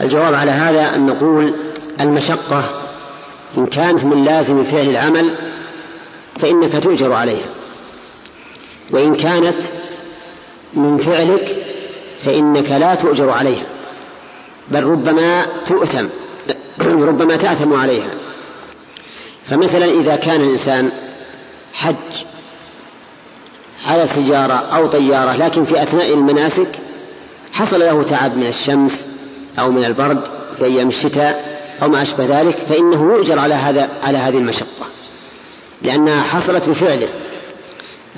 الجواب 0.00 0.34
على 0.34 0.50
هذا 0.50 0.94
أن 0.94 1.06
نقول 1.06 1.54
المشقة 2.00 2.64
إن 3.58 3.66
كانت 3.66 4.04
من 4.04 4.24
لازم 4.24 4.64
فعل 4.64 4.88
العمل 4.88 5.36
فإنك 6.40 6.82
تؤجر 6.82 7.12
عليها. 7.12 7.48
وإن 8.90 9.14
كانت 9.14 9.62
من 10.74 10.96
فعلك 10.96 11.56
فإنك 12.24 12.70
لا 12.70 12.94
تؤجر 12.94 13.30
عليها. 13.30 13.66
بل 14.68 14.84
ربما 14.84 15.46
تؤثم 15.66 16.06
ربما 16.80 17.36
تأثم 17.36 17.74
عليها. 17.74 18.10
فمثلا 19.44 19.84
إذا 19.84 20.16
كان 20.16 20.40
الإنسان 20.40 20.90
حج 21.74 21.94
على 23.86 24.06
سيارة 24.06 24.52
أو 24.52 24.86
طيارة 24.86 25.36
لكن 25.36 25.64
في 25.64 25.82
أثناء 25.82 26.12
المناسك 26.12 26.68
حصل 27.52 27.80
له 27.80 28.02
تعب 28.02 28.36
من 28.36 28.46
الشمس 28.46 29.06
أو 29.58 29.70
من 29.70 29.84
البرد 29.84 30.24
في 30.58 30.64
أيام 30.64 30.88
الشتاء 30.88 31.62
أو 31.82 31.88
ما 31.88 32.02
أشبه 32.02 32.40
ذلك 32.40 32.56
فإنه 32.56 33.14
يؤجر 33.14 33.38
على 33.38 33.54
هذا 33.54 33.88
على 34.02 34.18
هذه 34.18 34.38
المشقة 34.38 34.86
لأنها 35.82 36.22
حصلت 36.22 36.68
بفعله. 36.68 37.08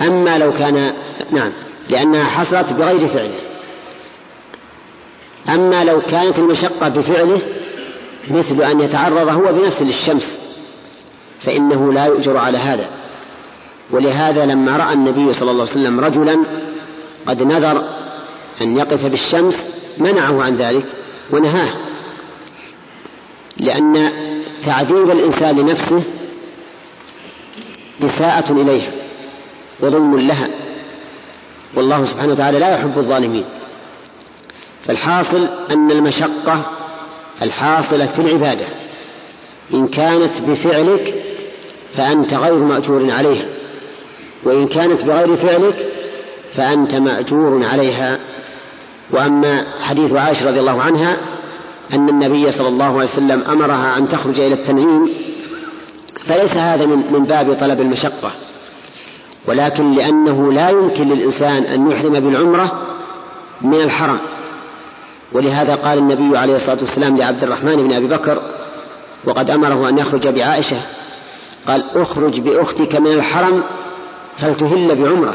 أما 0.00 0.38
لو 0.38 0.52
كان 0.52 0.92
نعم 1.30 1.52
لأنها 1.90 2.24
حصلت 2.24 2.72
بغير 2.72 3.08
فعله. 3.08 3.38
أما 5.48 5.84
لو 5.84 6.00
كانت 6.00 6.38
المشقة 6.38 6.88
بفعله 6.88 7.40
مثل 8.30 8.62
أن 8.62 8.80
يتعرض 8.80 9.28
هو 9.28 9.52
بنفسه 9.52 9.84
للشمس 9.84 10.36
فإنه 11.40 11.92
لا 11.92 12.04
يؤجر 12.04 12.36
على 12.36 12.58
هذا. 12.58 12.90
ولهذا 13.90 14.46
لما 14.46 14.76
رأى 14.76 14.92
النبي 14.92 15.32
صلى 15.32 15.50
الله 15.50 15.62
عليه 15.62 15.72
وسلم 15.72 16.00
رجلا 16.00 16.44
قد 17.26 17.42
نذر 17.42 17.84
أن 18.62 18.78
يقف 18.78 19.06
بالشمس 19.06 19.66
منعه 19.98 20.42
عن 20.42 20.56
ذلك 20.56 20.86
ونهاه. 21.30 21.74
لأن 23.56 24.12
تعذيب 24.64 25.10
الإنسان 25.10 25.56
لنفسه 25.56 26.02
إساءة 28.04 28.52
إليها 28.52 28.90
وظلم 29.80 30.18
لها. 30.18 30.48
والله 31.74 32.04
سبحانه 32.04 32.32
وتعالى 32.32 32.58
لا 32.58 32.74
يحب 32.74 32.98
الظالمين. 32.98 33.44
فالحاصل 34.86 35.48
أن 35.70 35.90
المشقة 35.90 36.62
الحاصلة 37.42 38.06
في 38.06 38.18
العبادة. 38.18 38.66
إن 39.74 39.88
كانت 39.88 40.40
بفعلك 40.40 41.14
فأنت 41.92 42.34
غير 42.34 42.54
مأجور 42.54 43.10
عليها 43.10 43.46
وإن 44.44 44.68
كانت 44.68 45.04
بغير 45.04 45.36
فعلك 45.36 45.88
فأنت 46.52 46.94
مأجور 46.94 47.64
عليها. 47.72 48.20
وأما 49.10 49.64
حديث 49.82 50.12
عائشة 50.12 50.48
رضي 50.48 50.60
الله 50.60 50.82
عنها 50.82 51.16
أن 51.92 52.08
النبي 52.08 52.52
صلى 52.52 52.68
الله 52.68 52.84
عليه 52.84 52.96
وسلم 52.96 53.42
أمرها 53.42 53.98
أن 53.98 54.08
تخرج 54.08 54.40
إلى 54.40 54.54
التنعيم 54.54 55.14
فليس 56.20 56.56
هذا 56.56 56.86
من, 56.86 57.24
باب 57.28 57.56
طلب 57.60 57.80
المشقة. 57.80 58.30
ولكن 59.46 59.94
لأنه 59.94 60.52
لا 60.52 60.70
يمكن 60.70 61.08
للإنسان 61.08 61.62
أن 61.62 61.90
يحرم 61.90 62.12
بالعمرة 62.12 62.86
من 63.60 63.80
الحرم. 63.80 64.18
ولهذا 65.34 65.74
قال 65.74 65.98
النبي 65.98 66.38
عليه 66.38 66.56
الصلاة 66.56 66.78
والسلام 66.80 67.16
لعبد 67.16 67.42
الرحمن 67.42 67.76
بن 67.76 67.92
أبي 67.92 68.06
بكر 68.06 68.42
وقد 69.24 69.50
أمره 69.50 69.88
أن 69.88 69.98
يخرج 69.98 70.28
بعائشة 70.28 70.76
قال 71.66 71.84
أخرج 71.94 72.40
بأختك 72.40 72.94
من 72.96 73.06
الحرم 73.06 73.64
فلتهل 74.36 74.94
بعمرة. 74.94 75.34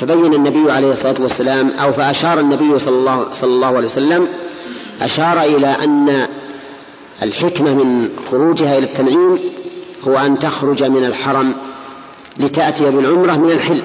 فبين 0.00 0.34
النبي 0.34 0.72
عليه 0.72 0.92
الصلاة 0.92 1.14
والسلام 1.20 1.70
أو 1.82 1.92
فأشار 1.92 2.40
النبي 2.40 2.78
صلى 2.78 2.98
الله, 2.98 3.26
صلى 3.32 3.50
الله 3.50 3.66
عليه 3.66 3.86
وسلم 3.86 4.28
أشار 5.02 5.42
إلى 5.42 5.66
أن 5.66 6.28
الحكمة 7.22 7.74
من 7.74 8.08
خروجها 8.30 8.78
إلى 8.78 8.86
التنعيم 8.86 9.40
هو 10.08 10.16
أن 10.16 10.38
تخرج 10.38 10.82
من 10.82 11.04
الحرم 11.04 11.54
لتأتي 12.38 12.90
بالعمرة 12.90 13.32
من 13.32 13.50
الحل. 13.50 13.82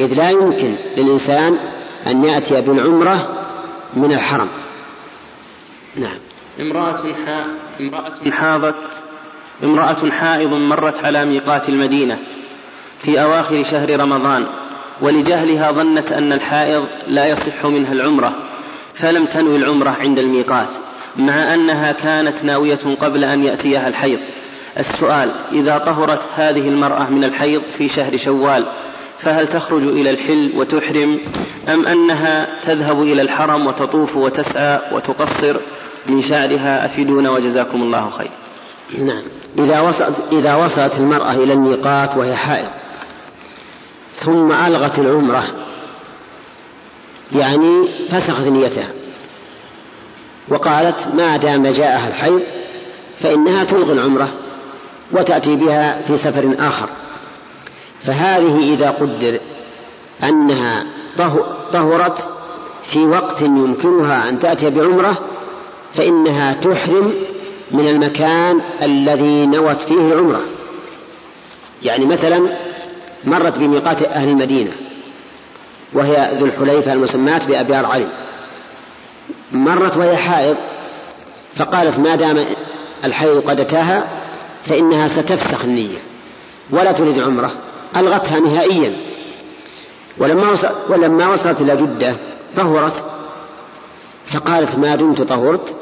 إذ 0.00 0.14
لا 0.14 0.30
يمكن 0.30 0.76
للإنسان 0.96 1.56
أن 2.06 2.24
يأتي 2.24 2.60
بالعمرة 2.60 3.43
من 3.96 4.12
الحرم. 4.12 4.48
نعم. 5.96 6.18
امرأة 6.60 7.02
حا... 7.26 7.44
امرأة 7.80 8.30
حاضت 8.30 9.02
امرأة 9.64 10.10
حائض 10.10 10.54
مرت 10.54 11.04
على 11.04 11.24
ميقات 11.24 11.68
المدينة 11.68 12.18
في 12.98 13.22
أواخر 13.22 13.62
شهر 13.62 14.00
رمضان 14.00 14.46
ولجهلها 15.00 15.72
ظنت 15.72 16.12
أن 16.12 16.32
الحائض 16.32 16.86
لا 17.06 17.26
يصح 17.26 17.66
منها 17.66 17.92
العمرة 17.92 18.36
فلم 18.94 19.26
تنوي 19.26 19.56
العمرة 19.56 19.90
عند 19.90 20.18
الميقات 20.18 20.74
مع 21.16 21.54
أنها 21.54 21.92
كانت 21.92 22.44
ناوية 22.44 22.78
قبل 23.00 23.24
أن 23.24 23.44
يأتيها 23.44 23.88
الحيض. 23.88 24.18
السؤال 24.78 25.30
إذا 25.52 25.78
طهرت 25.78 26.28
هذه 26.36 26.68
المرأة 26.68 27.10
من 27.10 27.24
الحيض 27.24 27.62
في 27.78 27.88
شهر 27.88 28.16
شوال 28.16 28.66
فهل 29.18 29.46
تخرج 29.46 29.82
إلى 29.82 30.10
الحل 30.10 30.52
وتحرم 30.56 31.20
أم 31.68 31.86
أنها 31.86 32.60
تذهب 32.60 33.02
إلى 33.02 33.22
الحرم 33.22 33.66
وتطوف 33.66 34.16
وتسعى 34.16 34.80
وتقصر 34.92 35.56
من 36.06 36.22
شعرها 36.22 36.86
أفيدونا 36.86 37.30
وجزاكم 37.30 37.82
الله 37.82 38.10
خير. 38.10 38.30
نعم. 38.98 39.22
إذا 39.58 39.80
وصلت, 39.80 40.16
إذا 40.32 40.54
وصلت 40.54 40.96
المرأة 40.96 41.32
إلى 41.32 41.52
الميقات 41.52 42.16
وهي 42.16 42.36
حائض 42.36 42.68
ثم 44.14 44.52
ألغت 44.52 44.98
العمرة 44.98 45.44
يعني 47.32 47.88
فسخت 48.08 48.46
نيتها 48.46 48.92
وقالت 50.48 51.08
ما 51.14 51.36
دام 51.36 51.66
جاءها 51.66 52.08
الحيض 52.08 52.42
فإنها 53.18 53.64
تلغي 53.64 53.92
العمرة 53.92 54.28
وتأتي 55.12 55.56
بها 55.56 56.02
في 56.02 56.16
سفر 56.16 56.54
آخر. 56.58 56.88
فهذه 58.06 58.74
إذا 58.74 58.90
قدر 58.90 59.38
أنها 60.22 60.86
طهرت 61.72 62.28
في 62.82 63.06
وقت 63.06 63.42
يمكنها 63.42 64.28
أن 64.28 64.38
تأتي 64.38 64.70
بعمرة 64.70 65.18
فإنها 65.94 66.52
تحرم 66.52 67.14
من 67.70 67.88
المكان 67.88 68.60
الذي 68.82 69.46
نوت 69.46 69.80
فيه 69.80 70.12
العمرة. 70.12 70.40
يعني 71.82 72.06
مثلا 72.06 72.56
مرت 73.24 73.58
بميقات 73.58 74.02
أهل 74.02 74.28
المدينة 74.28 74.70
وهي 75.92 76.30
ذو 76.38 76.46
الحليفة 76.46 76.92
المسماة 76.92 77.40
بأبيار 77.48 77.86
علي 77.86 78.06
مرت 79.52 79.96
وهي 79.96 80.16
حائض 80.16 80.56
فقالت 81.54 81.98
ما 81.98 82.16
دام 82.16 82.46
الحيض 83.04 83.50
قد 83.50 83.60
أتاها 83.60 84.08
فإنها 84.66 85.08
ستفسخ 85.08 85.64
النية 85.64 85.98
ولا 86.70 86.92
تريد 86.92 87.18
عمرة. 87.18 87.50
ألغتها 87.96 88.40
نهائيا. 88.40 88.96
ولما 90.18 90.56
ولما 90.88 91.32
وصلت 91.32 91.60
إلى 91.60 91.76
جدة 91.76 92.16
طهرت 92.56 93.04
فقالت 94.26 94.78
ما 94.78 94.96
دمت 94.96 95.22
طهرت 95.22 95.76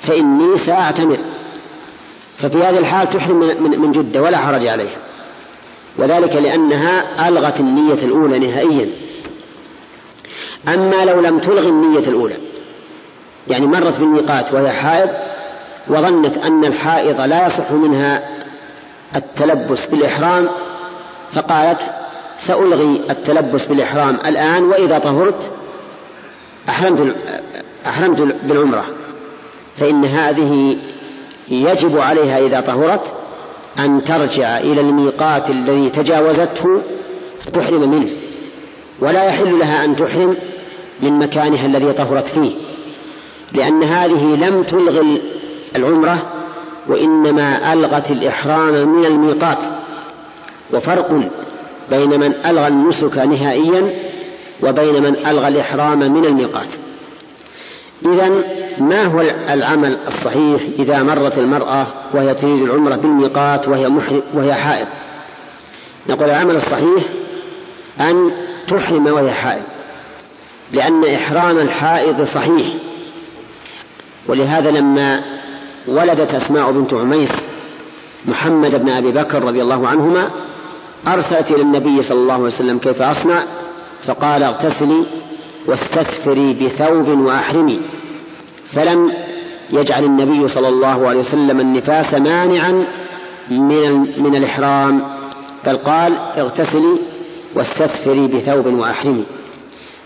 فإني 0.00 0.58
سأعتمر. 0.58 1.18
ففي 2.38 2.58
هذه 2.58 2.78
الحال 2.78 3.10
تحرم 3.10 3.38
من 3.60 3.92
جدة 3.92 4.22
ولا 4.22 4.38
حرج 4.38 4.66
عليها. 4.66 4.98
وذلك 5.96 6.36
لأنها 6.36 7.28
ألغت 7.28 7.60
النية 7.60 8.04
الأولى 8.04 8.38
نهائيا. 8.38 8.90
أما 10.68 11.04
لو 11.04 11.20
لم 11.20 11.38
تلغي 11.38 11.68
النية 11.68 11.98
الأولى 11.98 12.36
يعني 13.48 13.66
مرت 13.66 14.00
بالميقات 14.00 14.52
وهي 14.52 14.70
حائض 14.70 15.10
وظنت 15.88 16.38
أن 16.38 16.64
الحائض 16.64 17.20
لا 17.20 17.46
يصح 17.46 17.72
منها 17.72 18.28
التلبس 19.16 19.86
بالإحرام 19.86 20.48
فقالت 21.32 21.80
سألغي 22.38 23.00
التلبس 23.10 23.66
بالإحرام 23.66 24.18
الآن 24.26 24.64
وإذا 24.64 24.98
طهرت 24.98 25.50
أحرمت 26.68 27.16
أحرمت 27.86 28.20
بالعمرة. 28.20 28.84
فإن 29.76 30.04
هذه 30.04 30.76
يجب 31.48 31.98
عليها 31.98 32.38
إذا 32.38 32.60
طهرت 32.60 33.14
أن 33.78 34.04
ترجع 34.04 34.58
إلى 34.58 34.80
الميقات 34.80 35.50
الذي 35.50 35.90
تجاوزته 35.90 36.82
فتحرم 37.40 37.90
منه 37.90 38.10
ولا 39.00 39.24
يحل 39.24 39.58
لها 39.58 39.84
أن 39.84 39.96
تحرم 39.96 40.36
من 41.00 41.18
مكانها 41.18 41.66
الذي 41.66 41.92
طهرت 41.92 42.26
فيه 42.26 42.52
لأن 43.52 43.82
هذه 43.82 44.36
لم 44.36 44.62
تلغي 44.62 45.22
العمرة 45.76 46.22
وإنما 46.88 47.72
ألغت 47.72 48.10
الإحرام 48.10 48.88
من 48.88 49.04
الميقات. 49.04 49.58
وفرق 50.74 51.30
بين 51.90 52.20
من 52.20 52.34
ألغى 52.46 52.68
النسك 52.68 53.18
نهائيا 53.18 53.94
وبين 54.62 55.02
من 55.02 55.16
ألغى 55.26 55.48
الإحرام 55.48 55.98
من 55.98 56.24
الميقات. 56.24 56.68
إذا 58.06 58.30
ما 58.78 59.04
هو 59.04 59.20
العمل 59.50 59.98
الصحيح 60.06 60.62
إذا 60.78 61.02
مرت 61.02 61.38
المرأة 61.38 61.86
وهي 62.12 62.34
تريد 62.34 62.62
العمرة 62.62 62.96
بالميقات 62.96 63.68
وهي 63.68 63.90
وهي 64.34 64.54
حائض؟ 64.54 64.86
نقول 66.08 66.30
العمل 66.30 66.56
الصحيح 66.56 67.04
أن 68.00 68.32
تحرم 68.68 69.06
وهي 69.06 69.30
حائض 69.30 69.62
لأن 70.72 71.04
إحرام 71.04 71.58
الحائض 71.58 72.24
صحيح. 72.24 72.66
ولهذا 74.26 74.70
لما 74.70 75.22
ولدت 75.86 76.34
أسماء 76.34 76.70
بنت 76.70 76.94
عميس 76.94 77.32
محمد 78.24 78.84
بن 78.84 78.90
أبي 78.90 79.12
بكر 79.12 79.44
رضي 79.44 79.62
الله 79.62 79.88
عنهما 79.88 80.30
أرسلت 81.08 81.50
إلى 81.50 81.62
النبي 81.62 82.02
صلى 82.02 82.18
الله 82.18 82.34
عليه 82.34 82.44
وسلم 82.44 82.78
كيف 82.78 83.02
أصنع؟ 83.02 83.42
فقال 84.06 84.42
اغتسلي 84.42 85.02
واستثفري 85.66 86.54
بثوب 86.54 87.08
وأحرمي. 87.08 87.80
فلم 88.66 89.12
يجعل 89.70 90.04
النبي 90.04 90.48
صلى 90.48 90.68
الله 90.68 91.08
عليه 91.08 91.20
وسلم 91.20 91.60
النفاس 91.60 92.14
مانعا 92.14 92.86
من 93.50 94.22
من 94.22 94.36
الإحرام 94.36 95.02
بل 95.66 95.76
قال 95.76 96.18
اغتسلي 96.18 96.96
واستثفري 97.54 98.26
بثوب 98.26 98.66
وأحرمي. 98.66 99.24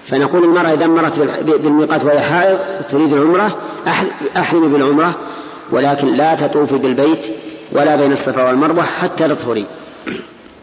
فنقول 0.06 0.44
المرأة 0.44 0.72
إذا 0.72 0.86
مرت 0.86 1.18
بالميقات 1.44 2.04
وهي 2.04 2.20
حائض 2.20 2.58
تريد 2.90 3.12
العمرة 3.12 3.56
أحرمي 4.36 4.68
بالعمرة 4.68 5.14
ولكن 5.70 6.14
لا 6.14 6.34
تطوفي 6.34 6.78
بالبيت 6.78 7.26
ولا 7.72 7.96
بين 7.96 8.12
الصفا 8.12 8.48
والمروة 8.48 8.82
حتى 8.82 9.28
تطهري. 9.28 9.66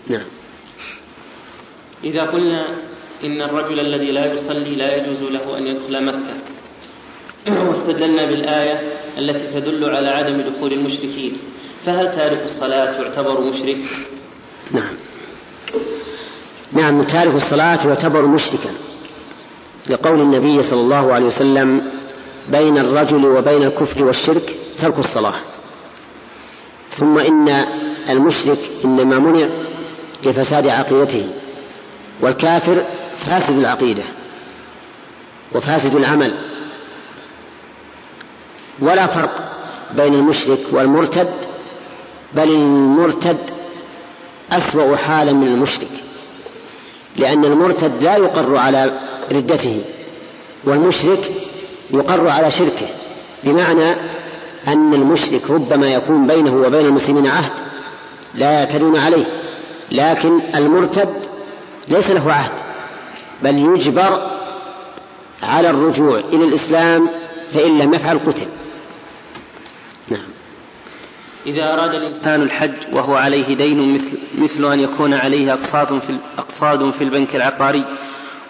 نعم. 0.08 0.26
إذا 2.04 2.24
قلنا 2.24 2.66
إن 3.24 3.42
الرجل 3.42 3.80
الذي 3.80 4.12
لا 4.12 4.34
يصلي 4.34 4.76
لا 4.76 4.96
يجوز 4.96 5.22
له 5.22 5.58
أن 5.58 5.68
يدخل 5.68 6.06
مكة 6.06 6.36
واستدلنا 7.70 8.26
بالآية 8.26 8.94
التي 9.18 9.60
تدل 9.60 9.96
على 9.96 10.10
عدم 10.10 10.42
دخول 10.42 10.74
المشركين 10.74 11.38
فهل 11.86 12.12
تارك 12.12 12.42
الصلاة 12.46 13.02
يعتبر 13.02 13.42
مشرك؟ 13.42 13.78
نعم. 14.72 14.94
نعم 16.72 17.04
تارك 17.04 17.36
الصلاة 17.36 17.88
يعتبر 17.88 18.26
مشركا 18.26 18.70
لقول 19.88 20.22
النبي 20.22 20.64
صلى 20.64 20.80
الله 20.80 21.14
عليه 21.14 21.26
وسلم 21.26 21.92
بين 22.50 22.78
الرجل 22.78 23.26
وبين 23.26 23.64
الكفر 23.64 24.06
والشرك 24.06 24.56
ترك 24.82 25.00
الصلاة. 25.00 25.36
ثم 26.92 27.18
إن 27.18 27.66
المشرك 28.10 28.60
إنما 28.86 29.20
منع 29.20 29.65
لفساد 30.26 30.68
عقيدته 30.68 31.28
والكافر 32.22 32.84
فاسد 33.26 33.58
العقيدة 33.58 34.04
وفاسد 35.56 35.96
العمل. 35.96 36.34
ولا 38.80 39.08
فرق 39.08 39.52
بين 39.96 40.14
المشرك 40.14 40.60
والمرتد 40.72 41.30
بل 42.34 42.50
المرتد 42.50 43.38
أسوأ 44.52 44.96
حالا 44.96 45.34
من 45.34 45.48
المشرك 45.48 45.88
لأن 47.16 47.46
المرتد 47.46 48.04
لا 48.04 48.18
يقر 48.18 48.58
على 48.58 49.00
ردته 49.32 49.82
والمشرك 50.64 51.32
يقر 51.94 52.28
على 52.30 52.52
شركه 52.52 52.88
بمعنى 53.44 53.92
أن 54.68 54.94
المشرك 54.94 55.42
ربما 55.50 55.88
يكون 55.88 56.28
بينه 56.28 56.56
وبين 56.56 56.86
المسلمين 56.86 57.28
عهد 57.28 57.52
لا 58.34 58.52
يعتدون 58.52 58.98
عليه. 58.98 59.26
لكن 59.92 60.42
المرتد 60.56 61.14
ليس 61.88 62.12
له 62.12 62.34
عهد 62.34 62.52
بل 63.44 63.58
يجبر 63.58 64.32
على 65.44 65.70
الرجوع 65.70 66.20
إلى 66.20 66.46
الإسلام 66.46 67.10
فإن 67.54 67.78
لم 67.78 67.94
يفعل 67.94 68.20
قتل. 68.20 68.46
نعم. 70.08 70.28
إذا 71.46 71.74
أراد 71.74 71.96
الإنسان 71.96 72.42
الحج 72.42 72.94
وهو 72.94 73.16
عليه 73.16 73.56
دين 73.56 73.94
مثل, 73.94 74.18
مثل 74.38 74.72
أن 74.72 74.80
يكون 74.80 75.14
عليه 75.14 75.54
أقساط 75.54 75.94
في 75.94 76.18
أقساط 76.38 76.84
في 76.84 77.04
البنك 77.04 77.36
العقاري 77.36 77.86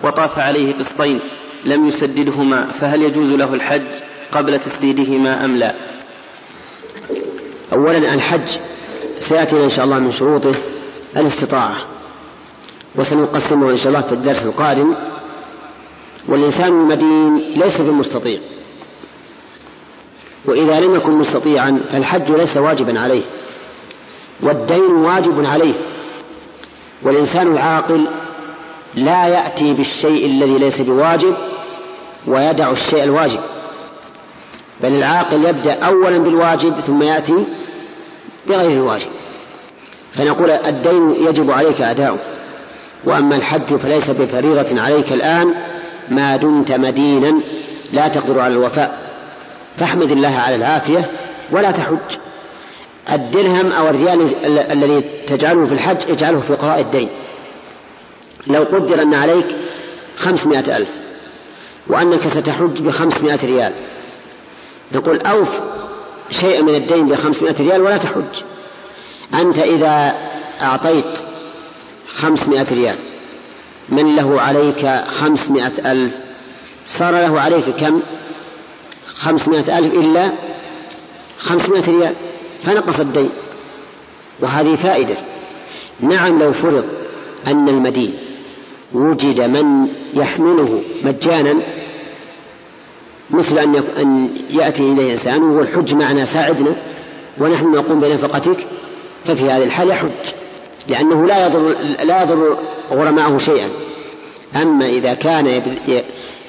وطاف 0.01 0.39
عليه 0.39 0.73
قسطين 0.73 1.19
لم 1.65 1.87
يسددهما 1.87 2.65
فهل 2.65 3.01
يجوز 3.01 3.31
له 3.31 3.53
الحج 3.53 3.87
قبل 4.31 4.59
تسديدهما 4.59 5.45
أم 5.45 5.57
لا؟ 5.57 5.75
أولا 7.73 8.13
الحج 8.13 8.47
سيأتينا 9.17 9.63
إن 9.63 9.69
شاء 9.69 9.85
الله 9.85 9.99
من 9.99 10.11
شروطه. 10.11 10.55
الاستطاعة. 11.17 11.77
وسنقسمه 12.95 13.71
إن 13.71 13.77
شاء 13.77 13.87
الله 13.87 14.01
في 14.01 14.11
الدرس 14.11 14.45
القادم. 14.45 14.93
والإنسان 16.27 16.67
المدين 16.67 17.35
ليس 17.35 17.81
بمستطيع. 17.81 18.39
وإذا 20.45 20.79
لم 20.79 20.95
يكن 20.95 21.11
مستطيعا 21.11 21.81
فالحج 21.91 22.31
ليس 22.31 22.57
واجبا 22.57 22.99
عليه. 22.99 23.21
والدين 24.41 24.91
واجب 24.91 25.45
عليه. 25.45 25.73
والإنسان 27.03 27.51
العاقل 27.51 28.07
لا 28.95 29.27
يأتي 29.27 29.73
بالشيء 29.73 30.25
الذي 30.25 30.57
ليس 30.57 30.81
بواجب 30.81 31.35
ويدع 32.27 32.71
الشيء 32.71 33.03
الواجب. 33.03 33.39
بل 34.81 34.93
العاقل 34.93 35.45
يبدأ 35.45 35.73
أولا 35.73 36.17
بالواجب 36.17 36.79
ثم 36.79 37.01
يأتي 37.01 37.45
بغير 38.47 38.71
الواجب. 38.71 39.09
فنقول 40.17 40.49
الدين 40.49 41.15
يجب 41.29 41.51
عليك 41.51 41.81
أداؤه 41.81 42.19
وأما 43.03 43.35
الحج 43.35 43.75
فليس 43.75 44.09
بفريضة 44.09 44.81
عليك 44.81 45.11
الآن 45.11 45.53
ما 46.09 46.35
دمت 46.35 46.71
مدينا 46.71 47.41
لا 47.93 48.07
تقدر 48.07 48.39
على 48.39 48.53
الوفاء. 48.53 48.99
فاحمد 49.77 50.11
الله 50.11 50.37
على 50.37 50.55
العافية 50.55 51.11
ولا 51.51 51.71
تحج. 51.71 52.17
الدرهم 53.11 53.71
أو 53.71 53.89
الريال 53.89 54.45
الذي 54.71 55.03
تجعله 55.27 55.65
في 55.65 55.73
الحج 55.73 55.97
اجعله 56.09 56.39
في 56.39 56.53
قضاء 56.53 56.79
الدين. 56.79 57.09
لو 58.47 58.63
قدر 58.63 59.01
أن 59.01 59.13
عليك 59.13 59.47
خمسمائة 60.17 60.77
ألف 60.77 60.89
وأنك 61.87 62.27
ستحج 62.27 62.81
بخمسمائة 62.81 63.39
ريال. 63.43 63.73
نقول 64.91 65.21
أوف 65.21 65.59
شيئا 66.29 66.61
من 66.61 66.75
الدين 66.75 67.07
بخمسمائة 67.07 67.55
ريال 67.59 67.81
ولا 67.81 67.97
تحج. 67.97 68.43
أنت 69.33 69.59
إذا 69.59 70.15
أعطيت 70.61 71.05
خمسمائة 72.07 72.65
ريال 72.71 72.95
من 73.89 74.15
له 74.15 74.41
عليك 74.41 75.03
خمسمائة 75.07 75.91
ألف؟ 75.91 76.15
صار 76.85 77.11
له 77.11 77.41
عليك 77.41 77.69
كم؟ 77.69 78.01
خمسمائة 79.07 79.77
ألف 79.79 79.93
إلا 79.93 80.31
خمسمائة 81.37 81.83
ريال. 81.87 82.13
فنقص 82.63 82.99
الدين. 82.99 83.29
وهذه 84.39 84.75
فائدة. 84.75 85.15
نعم 85.99 86.39
لو 86.39 86.51
فرض 86.53 86.89
أن 87.47 87.69
المدين 87.69 88.13
وجد 88.93 89.41
من 89.41 89.87
يحمله 90.13 90.81
مجانا 91.03 91.55
مثل 93.29 93.57
أن 93.57 94.29
يأتي 94.49 94.83
إليه 94.91 95.11
إنسان 95.11 95.43
وهو 95.43 95.61
الحج 95.61 95.93
معنا 95.93 96.25
ساعدنا 96.25 96.75
ونحن 97.37 97.71
نقوم 97.71 97.99
بنفقتك 97.99 98.67
ففي 99.25 99.51
هذه 99.51 99.63
الحال 99.63 99.89
يحج 99.89 100.11
لأنه 100.87 101.25
لا 101.25 101.45
يضر 101.45 101.77
لا 102.03 102.23
يضر 102.23 102.57
غرماءه 102.91 103.37
شيئا. 103.37 103.69
أما 104.55 104.85
إذا 104.85 105.13
كان 105.13 105.47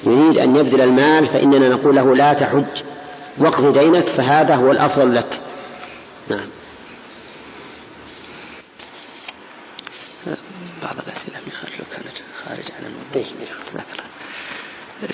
يريد 0.05 0.37
أن 0.37 0.55
يبذل 0.55 0.81
المال 0.81 1.25
فإننا 1.25 1.69
نقول 1.69 1.95
له 1.95 2.15
لا 2.15 2.33
تحج 2.33 2.83
واقض 3.37 3.77
دينك 3.77 4.07
فهذا 4.07 4.55
هو 4.55 4.71
الأفضل 4.71 5.15
لك. 5.15 5.41
نعم. 6.29 6.49
بعض 10.83 10.95
الأسئلة 11.07 11.37
لو 11.79 11.85
كانت 11.95 12.17
خارج 12.45 12.65
عن 12.79 12.85
الموضوع. 12.85 13.15
إيه، 13.15 13.25
نعم. 13.75 14.06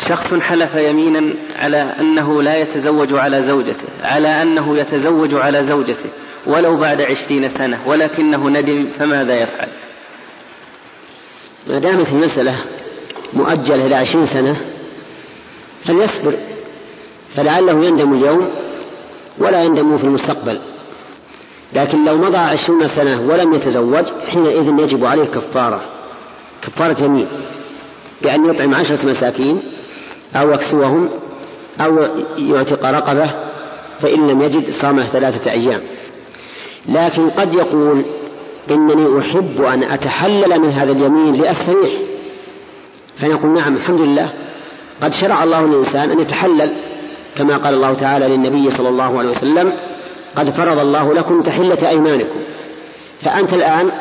شخص 0.07 0.34
حلف 0.34 0.75
يمينا 0.75 1.34
على 1.55 1.77
أنه 1.77 2.43
لا 2.43 2.57
يتزوج 2.57 3.13
على 3.13 3.41
زوجته 3.41 3.88
على 4.03 4.41
أنه 4.41 4.77
يتزوج 4.77 5.34
على 5.34 5.63
زوجته 5.63 6.09
ولو 6.45 6.77
بعد 6.77 7.01
عشرين 7.01 7.49
سنة 7.49 7.79
ولكنه 7.86 8.49
ندم 8.49 8.89
فماذا 8.99 9.41
يفعل؟ 9.41 9.69
ما 11.67 11.79
دامت 11.79 12.11
المسألة 12.11 12.55
مؤجلة 13.34 13.88
إلى 13.88 13.95
عشرين 13.95 14.25
سنة 14.25 14.55
فليصبر 15.86 16.34
فلعله 17.36 17.86
يندم 17.86 18.13
اليوم 18.13 18.49
ولا 19.38 19.63
يندم 19.63 19.97
في 19.97 20.03
المستقبل. 20.03 20.59
لكن 21.73 22.05
لو 22.05 22.17
مضى 22.17 22.38
عشرون 22.38 22.88
سنة 22.88 23.21
ولم 23.21 23.53
يتزوج 23.53 24.05
حينئذ 24.31 24.79
يجب 24.79 25.05
عليه 25.05 25.25
كفارة 25.25 25.81
كفارة 26.61 27.03
يمين. 27.03 27.27
بأن 28.24 28.49
يطعم 28.49 28.76
عشرة 28.76 29.05
مساكين 29.05 29.61
أو 30.36 30.51
يكسوهم 30.51 31.09
أو 31.82 32.07
يعتق 32.38 32.86
رقبة 32.86 33.30
فإن 33.99 34.28
لم 34.28 34.41
يجد 34.41 34.69
صام 34.69 35.01
ثلاثة 35.01 35.51
أيام. 35.51 35.82
لكن 36.89 37.30
قد 37.30 37.55
يقول 37.55 38.05
إنني 38.71 39.19
أحب 39.19 39.61
أن 39.61 39.84
أتحلل 39.84 40.59
من 40.59 40.69
هذا 40.69 40.91
اليمين 40.91 41.41
لأستريح. 41.41 41.91
فنقول 43.15 43.53
نعم 43.53 43.76
الحمد 43.76 44.01
لله. 44.01 44.34
قد 45.01 45.13
شرع 45.13 45.43
الله 45.43 45.65
للإنسان 45.65 46.09
أن 46.09 46.19
يتحلل 46.19 46.76
كما 47.38 47.57
قال 47.57 47.74
الله 47.74 47.93
تعالى 47.93 48.28
للنبي 48.28 48.71
صلى 48.71 48.89
الله 48.89 49.19
عليه 49.19 49.30
وسلم 49.30 49.74
قد 50.36 50.49
فرض 50.49 50.80
الله 50.80 51.13
لكم 51.13 51.41
تحلة 51.41 51.89
أيمانكم. 51.89 52.39
فأنت 53.21 53.53
الآن 53.53 53.91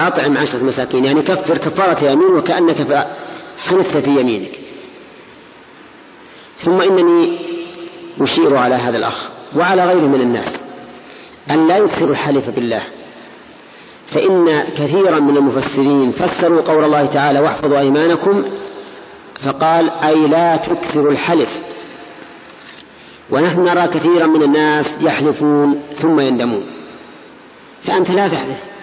أطعم 0.00 0.38
عشرة 0.38 0.62
مساكين 0.62 1.04
يعني 1.04 1.22
كفر 1.22 1.58
كفارة 1.58 2.04
يمين 2.04 2.34
وكأنك 2.34 3.06
حنثت 3.58 3.96
في 3.96 4.20
يمينك. 4.20 4.50
ثم 6.60 6.80
إنني 6.80 7.38
أشير 8.20 8.56
على 8.56 8.74
هذا 8.74 8.98
الأخ 8.98 9.28
وعلى 9.56 9.86
غيره 9.86 10.06
من 10.06 10.20
الناس. 10.20 10.56
أن 11.50 11.68
لا 11.68 11.76
يكثروا 11.76 12.10
الحلف 12.10 12.50
بالله. 12.50 12.82
فإن 14.06 14.64
كثيرا 14.78 15.18
من 15.20 15.36
المفسرين 15.36 16.12
فسروا 16.12 16.62
قول 16.62 16.84
الله 16.84 17.06
تعالى 17.06 17.40
واحفظوا 17.40 17.78
أيمانكم. 17.78 18.44
فقال 19.44 19.90
أي 19.90 20.26
لا 20.26 20.56
تكثروا 20.56 21.12
الحلف. 21.12 21.60
ونحن 23.30 23.64
نرى 23.64 23.86
كثيرا 23.88 24.26
من 24.26 24.42
الناس 24.42 24.94
يحلفون 25.00 25.82
ثم 25.94 26.20
يندمون. 26.20 26.66
فأنت 27.82 28.10
لا 28.10 28.28
تحلف. 28.28 28.75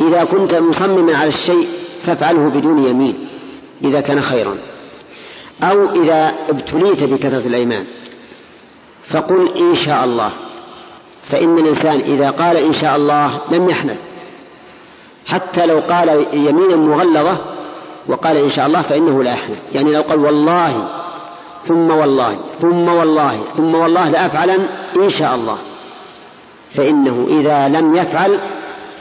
إذا 0.00 0.24
كنت 0.24 0.54
مصمما 0.54 1.16
على 1.16 1.28
الشيء 1.28 1.68
فافعله 2.06 2.48
بدون 2.48 2.86
يمين 2.86 3.28
إذا 3.84 4.00
كان 4.00 4.20
خيرا. 4.20 4.56
أو 5.62 6.02
إذا 6.02 6.34
ابتليت 6.48 7.04
بكثرة 7.04 7.46
الأيمان. 7.46 7.84
فقل 9.04 9.56
إن 9.56 9.74
شاء 9.74 10.04
الله. 10.04 10.30
فإن 11.22 11.58
الإنسان 11.58 12.00
إذا 12.06 12.30
قال 12.30 12.56
إن 12.56 12.72
شاء 12.72 12.96
الله 12.96 13.38
لم 13.50 13.68
يحنث. 13.68 13.98
حتى 15.26 15.66
لو 15.66 15.80
قال 15.80 16.26
يمينا 16.32 16.76
مغلظة 16.76 17.36
وقال 18.08 18.36
إن 18.36 18.50
شاء 18.50 18.66
الله 18.66 18.82
فإنه 18.82 19.22
لا 19.22 19.32
يحنث. 19.32 19.58
يعني 19.74 19.92
لو 19.92 20.02
قال 20.02 20.18
والله 20.18 20.88
ثم 21.62 21.90
والله 21.90 22.36
ثم 22.60 22.88
والله 22.88 23.40
ثم 23.56 23.74
والله 23.74 24.10
لأفعلن 24.10 24.68
إن 24.96 25.10
شاء 25.10 25.34
الله. 25.34 25.58
فإنه 26.70 27.26
إذا 27.30 27.68
لم 27.68 27.96
يفعل 27.96 28.40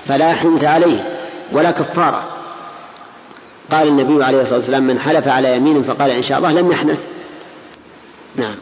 فلا 0.07 0.33
حنث 0.33 0.63
عليه 0.63 1.19
ولا 1.51 1.71
كفارة. 1.71 2.23
قال 3.71 3.87
النبي 3.87 4.23
عليه 4.23 4.41
الصلاة 4.41 4.57
والسلام 4.57 4.83
من 4.83 4.99
حلف 4.99 5.27
على 5.27 5.55
يمين 5.55 5.83
فقال 5.83 6.11
إن 6.11 6.23
شاء 6.23 6.37
الله 6.37 6.51
لم 6.51 6.71
يحنث. 6.71 7.05
نعم. 8.35 8.55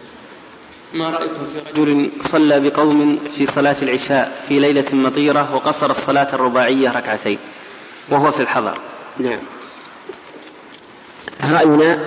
ما 0.94 1.10
رأيتم 1.10 1.34
في 1.54 1.82
رجل 1.82 2.12
صلى 2.22 2.60
بقوم 2.60 3.20
في 3.38 3.46
صلاة 3.46 3.76
العشاء 3.82 4.46
في 4.48 4.60
ليلة 4.60 4.86
مطيرة 4.94 5.56
وقصر 5.56 5.92
الصلاة 5.92 6.28
الرباعية 6.34 6.92
ركعتين 6.92 7.38
وهو 8.10 8.32
في 8.32 8.40
الحضر؟ 8.40 8.78
نعم. 9.20 9.40
رأينا 11.52 12.00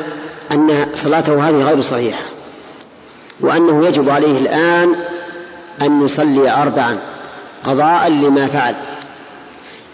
أن 0.53 0.87
صلاته 0.95 1.49
هذه 1.49 1.63
غير 1.63 1.81
صحيحة 1.81 2.23
وأنه 3.41 3.87
يجب 3.87 4.11
عليه 4.11 4.39
الآن 4.39 4.97
أن 5.83 6.05
يصلي 6.05 6.51
أربعا 6.51 6.99
قضاء 7.65 8.09
لما 8.09 8.47
فعل. 8.47 8.75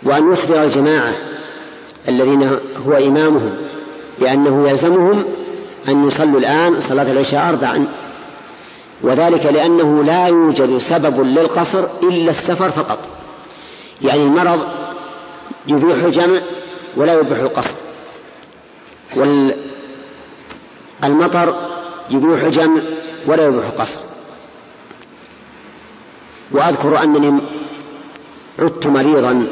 وأن 0.02 0.32
يخبر 0.32 0.64
الجماعة 0.64 1.12
الذين 2.08 2.58
هو 2.86 2.92
إمامهم 2.92 3.56
بأنه 4.20 4.68
يلزمهم 4.68 5.24
أن 5.88 6.06
يصلوا 6.06 6.40
الآن 6.40 6.80
صلاة 6.80 7.12
العشاء 7.12 7.48
أربعا. 7.48 7.86
وذلك 9.02 9.46
لأنه 9.46 10.04
لا 10.04 10.26
يوجد 10.26 10.78
سبب 10.78 11.20
للقصر 11.20 11.84
إلا 12.02 12.30
السفر 12.30 12.70
فقط. 12.70 12.98
يعني 14.02 14.22
المرض 14.22 14.68
يبيح 15.66 16.04
الجمع 16.04 16.38
ولا 16.96 17.20
يبيح 17.20 17.38
القصر. 17.38 17.74
والمطر 21.02 21.68
يبيح 22.10 22.42
الجمع 22.42 22.80
ولا 23.26 23.46
يبيح 23.46 23.66
القصر. 23.66 24.00
وأذكر 26.52 27.02
أنني 27.02 27.40
عدت 28.58 28.86
مريضا 28.86 29.46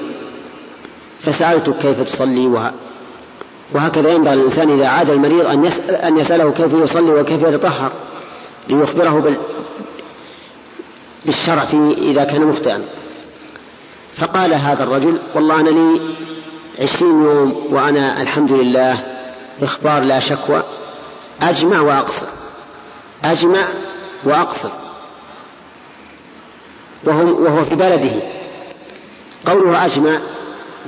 فسألتك 1.20 1.78
كيف 1.78 2.00
تصلي 2.00 2.70
وهكذا 3.72 4.10
ينبغي 4.10 4.34
الإنسان 4.34 4.70
إذا 4.70 4.88
عاد 4.88 5.10
المريض 5.10 5.46
أن 5.46 5.64
يسأل 5.64 5.94
أن 5.94 6.18
يسأله 6.18 6.52
كيف 6.52 6.74
يصلي 6.74 7.10
وكيف 7.10 7.42
يتطهر 7.42 7.92
ليخبره 8.68 9.20
بال 9.20 9.38
بالشرع 11.24 11.64
في 11.64 11.94
إذا 11.98 12.24
كان 12.24 12.42
مخطئا 12.42 12.82
فقال 14.12 14.54
هذا 14.54 14.82
الرجل 14.82 15.20
والله 15.34 15.60
أنا 15.60 15.68
لي 15.70 16.00
عشرين 16.80 17.22
يوم 17.22 17.66
وأنا 17.70 18.22
الحمد 18.22 18.52
لله 18.52 18.98
إخبار 19.62 20.02
لا 20.02 20.20
شكوى 20.20 20.62
أجمع 21.42 21.80
وأقصر 21.80 22.26
أجمع 23.24 23.64
وأقصر. 24.24 24.70
وهو, 27.04 27.42
وهو 27.44 27.64
في 27.64 27.74
بلده. 27.74 28.10
قوله 29.46 29.86
أجمع 29.86 30.18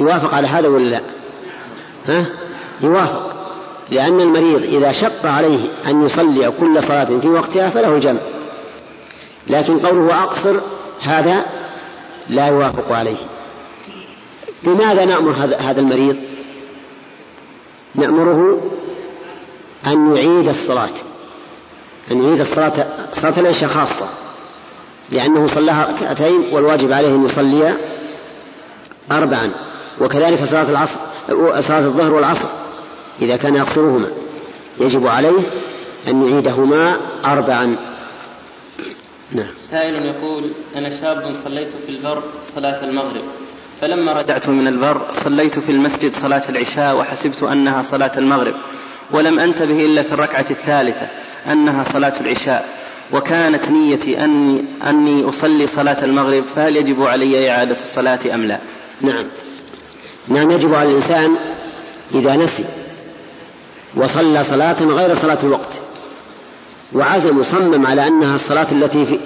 يوافق 0.01 0.34
على 0.34 0.46
هذا 0.46 0.68
ولا 0.68 0.84
لا؟ 0.84 1.01
ها؟ 2.07 2.26
يوافق. 2.80 3.38
لأن 3.90 4.20
المريض 4.20 4.62
إذا 4.62 4.92
شق 4.92 5.26
عليه 5.26 5.68
أن 5.86 6.05
يصلي 6.05 6.53
كل 6.60 6.82
صلاة 6.82 7.05
في 7.05 7.28
وقتها 7.28 7.70
فله 7.70 7.94
الجمع 7.94 8.20
لكن 9.47 9.78
قوله 9.78 10.22
أقصر 10.22 10.60
هذا 11.02 11.47
لا 12.31 12.47
يوافق 12.47 12.93
عليه. 12.93 13.16
بماذا 14.62 15.05
نأمر 15.05 15.35
هذا 15.60 15.81
المريض؟ 15.81 16.16
نأمره 17.94 18.60
أن 19.86 20.16
يعيد 20.16 20.48
الصلاة. 20.48 20.89
أن 22.10 22.24
يعيد 22.24 22.40
الصلاة 22.40 22.86
صلاة 23.12 23.35
العشاء 23.39 23.68
خاصة. 23.68 24.06
لأنه 25.10 25.47
صلاها 25.47 25.89
ركعتين 25.93 26.48
والواجب 26.52 26.93
عليه 26.93 27.09
أن 27.09 27.24
يصلي 27.24 27.74
أربعا. 29.12 29.51
وكذلك 30.00 30.44
صلاة 30.44 30.70
العصر 30.70 31.00
صلاة 31.60 31.78
الظهر 31.78 32.14
والعصر 32.14 32.48
إذا 33.22 33.36
كان 33.36 33.54
يقصرهما. 33.54 34.08
يجب 34.80 35.06
عليه 35.06 35.40
أن 36.08 36.28
يعيدهما 36.28 36.96
أربعا. 37.24 37.76
نعم. 39.32 39.50
سائل 39.70 39.94
يقول 39.94 40.50
أنا 40.76 41.00
شاب 41.00 41.32
صليت 41.44 41.72
في 41.86 41.88
البر 41.88 42.22
صلاة 42.54 42.84
المغرب 42.84 43.24
فلما 43.80 44.12
رجعت 44.12 44.48
من 44.48 44.66
البر 44.66 45.06
صليت 45.14 45.58
في 45.58 45.72
المسجد 45.72 46.14
صلاة 46.14 46.42
العشاء 46.48 46.96
وحسبت 46.96 47.42
أنها 47.42 47.82
صلاة 47.82 48.12
المغرب 48.16 48.54
ولم 49.10 49.38
أنتبه 49.38 49.86
إلا 49.86 50.02
في 50.02 50.12
الركعة 50.12 50.46
الثالثة 50.50 51.08
أنها 51.46 51.84
صلاة 51.84 52.12
العشاء. 52.20 52.78
وكانت 53.12 53.70
نيتي 53.70 54.24
أني, 54.24 54.64
أني 54.86 55.28
أصلي 55.28 55.66
صلاة 55.66 56.04
المغرب 56.04 56.44
فهل 56.44 56.76
يجب 56.76 57.02
علي 57.02 57.50
إعادة 57.50 57.76
الصلاة 57.76 58.20
أم 58.34 58.44
لا؟ 58.44 58.58
نعم. 59.00 59.24
نعم 60.28 60.50
يجب 60.50 60.74
على 60.74 60.88
الإنسان 60.88 61.34
إذا 62.14 62.36
نسي 62.36 62.64
وصلى 63.96 64.42
صلاة 64.42 64.76
غير 64.82 65.14
صلاة 65.14 65.38
الوقت 65.42 65.80
وعزم 66.92 67.42
صمم 67.42 67.86
على 67.86 68.06
أنها 68.06 68.34
الصلاة 68.34 68.66
التي 68.72 69.06
في 69.06 69.18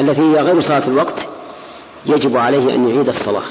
التي 0.00 0.22
هي 0.22 0.40
غير 0.40 0.60
صلاة 0.60 0.82
الوقت 0.88 1.28
يجب 2.06 2.36
عليه 2.36 2.74
أن 2.74 2.88
يعيد 2.88 3.08
الصلاة 3.08 3.42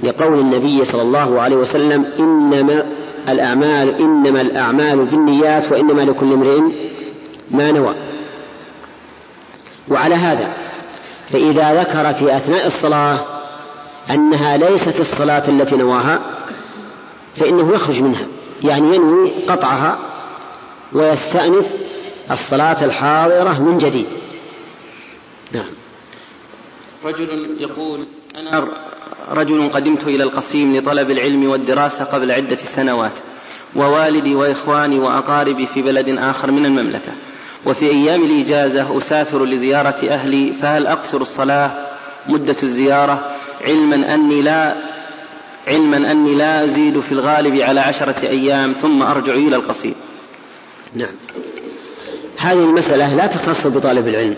لقول 0.00 0.38
النبي 0.38 0.84
صلى 0.84 1.02
الله 1.02 1.40
عليه 1.40 1.56
وسلم 1.56 2.06
إنما 2.18 2.86
الأعمال 3.28 4.00
إنما 4.00 4.40
الأعمال 4.40 5.04
بالنيات 5.04 5.72
وإنما 5.72 6.02
لكل 6.02 6.32
امرئ 6.32 6.60
ما 7.50 7.72
نوى 7.72 7.94
وعلى 9.88 10.14
هذا 10.14 10.52
فإذا 11.28 11.80
ذكر 11.80 12.12
في 12.12 12.36
أثناء 12.36 12.66
الصلاة 12.66 13.39
أنها 14.14 14.56
ليست 14.56 15.00
الصلاة 15.00 15.42
التي 15.48 15.76
نواها 15.76 16.20
فإنه 17.36 17.72
يخرج 17.72 18.02
منها 18.02 18.26
يعني 18.64 18.94
ينوي 18.94 19.30
قطعها 19.48 19.98
ويستأنف 20.92 21.66
الصلاة 22.30 22.84
الحاضرة 22.84 23.62
من 23.62 23.78
جديد. 23.78 24.06
نعم. 25.52 25.64
رجل 27.04 27.56
يقول 27.60 28.06
أنا 28.36 28.68
رجل 29.30 29.68
قدمت 29.68 30.04
إلى 30.04 30.22
القصيم 30.22 30.76
لطلب 30.76 31.10
العلم 31.10 31.50
والدراسة 31.50 32.04
قبل 32.04 32.30
عدة 32.30 32.56
سنوات 32.56 33.12
ووالدي 33.76 34.34
وإخواني 34.34 34.98
وأقاربي 34.98 35.66
في 35.66 35.82
بلد 35.82 36.08
آخر 36.08 36.50
من 36.50 36.66
المملكة 36.66 37.12
وفي 37.66 37.86
أيام 37.86 38.22
الإجازة 38.22 38.98
أسافر 38.98 39.44
لزيارة 39.44 40.08
أهلي 40.08 40.52
فهل 40.52 40.86
أقصر 40.86 41.20
الصلاة 41.20 41.89
مدة 42.28 42.56
الزيارة 42.62 43.36
علما 43.60 44.14
أني 44.14 44.42
لا 44.42 44.76
علما 45.68 46.10
أني 46.10 46.34
لا 46.34 46.64
أزيد 46.64 47.00
في 47.00 47.12
الغالب 47.12 47.60
على 47.60 47.80
عشرة 47.80 48.28
أيام 48.28 48.72
ثم 48.72 49.02
أرجع 49.02 49.32
إلى 49.32 49.56
القصيم 49.56 49.94
نعم. 50.94 51.14
هذه 52.38 52.64
المسألة 52.64 53.14
لا 53.14 53.26
تختص 53.26 53.66
بطالب 53.66 54.08
العلم. 54.08 54.36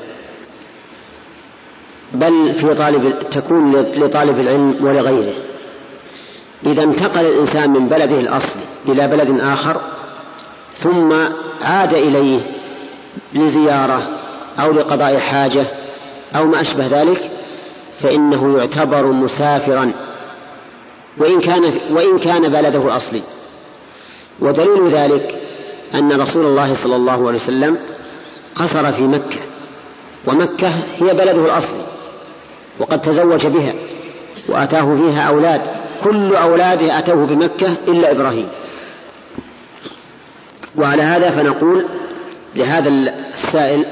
بل 2.13 2.55
في 2.55 2.75
طالب 2.75 3.15
تكون 3.31 3.77
لطالب 3.77 4.41
العلم 4.41 4.77
ولغيره. 4.81 5.35
إذا 6.67 6.83
انتقل 6.83 7.21
الإنسان 7.21 7.71
من 7.71 7.89
بلده 7.89 8.21
الأصلي 8.21 8.63
إلى 8.89 9.09
بلد 9.09 9.41
آخر 9.41 9.81
ثم 10.77 11.13
عاد 11.63 11.95
إليه 11.95 12.41
لزيارة 13.35 14.09
أو 14.61 14.73
لقضاء 14.73 15.19
حاجة 15.19 15.65
أو 16.37 16.47
ما 16.47 16.61
أشبه 16.61 16.87
ذلك 16.87 17.31
فإنه 18.03 18.59
يعتبر 18.59 19.07
مسافرا 19.07 19.93
وإن 21.19 21.41
كان 21.41 21.73
وإن 21.91 22.19
كان 22.19 22.49
بلده 22.49 22.87
الأصلي. 22.87 23.23
ودليل 24.41 24.89
ذلك 24.89 25.39
أن 25.95 26.21
رسول 26.21 26.47
الله 26.47 26.75
صلى 26.75 26.97
الله 26.97 27.13
عليه 27.13 27.37
وسلم 27.37 27.79
قصر 28.55 28.93
في 28.93 29.03
مكة 29.03 29.41
ومكة 30.27 30.69
هي 31.01 31.15
بلده 31.15 31.45
الأصلي 31.45 31.83
وقد 32.79 33.01
تزوج 33.01 33.47
بها 33.47 33.75
وأتاه 34.49 34.95
فيها 34.95 35.23
أولاد 35.23 35.61
كل 36.05 36.35
أولاده 36.35 36.99
أتوه 36.99 37.27
بمكة 37.27 37.75
إلا 37.89 38.11
إبراهيم. 38.11 38.49
وعلى 40.77 41.03
هذا 41.03 41.31
فنقول 41.31 41.87
لهذا 42.57 42.89
السائل 43.35 43.85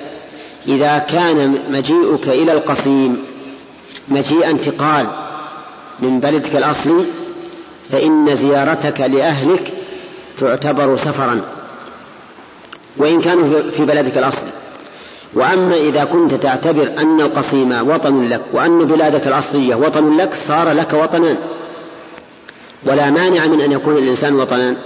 إذا 0.68 0.98
كان 0.98 1.58
مجيئك 1.68 2.28
إلى 2.28 2.52
القصيم 2.52 3.24
مجيء 4.10 4.50
انتقال 4.50 5.06
من 6.00 6.20
بلدك 6.20 6.56
الأصلي 6.56 7.04
فإن 7.92 8.34
زيارتك 8.34 9.00
لأهلك 9.00 9.72
تعتبر 10.38 10.96
سفرا 10.96 11.40
وإن 12.96 13.20
كانوا 13.20 13.70
في 13.70 13.84
بلدك 13.84 14.18
الأصلي. 14.18 14.50
وأما 15.34 15.76
إذا 15.76 16.04
كنت 16.04 16.34
تعتبر 16.34 16.92
أن 16.98 17.20
القصيم 17.20 17.88
وطن 17.90 18.28
لك 18.28 18.42
وأن 18.52 18.78
بلادك 18.78 19.26
الأصلية 19.26 19.74
وطن 19.74 20.16
لك 20.16 20.34
صار 20.34 20.72
لك 20.72 20.92
وطنان. 20.92 21.36
ولا 22.82 23.10
مانع 23.10 23.46
من 23.46 23.60
أن 23.60 23.72
يكون 23.72 23.96
الإنسان 23.96 24.34
وطنان. 24.34 24.76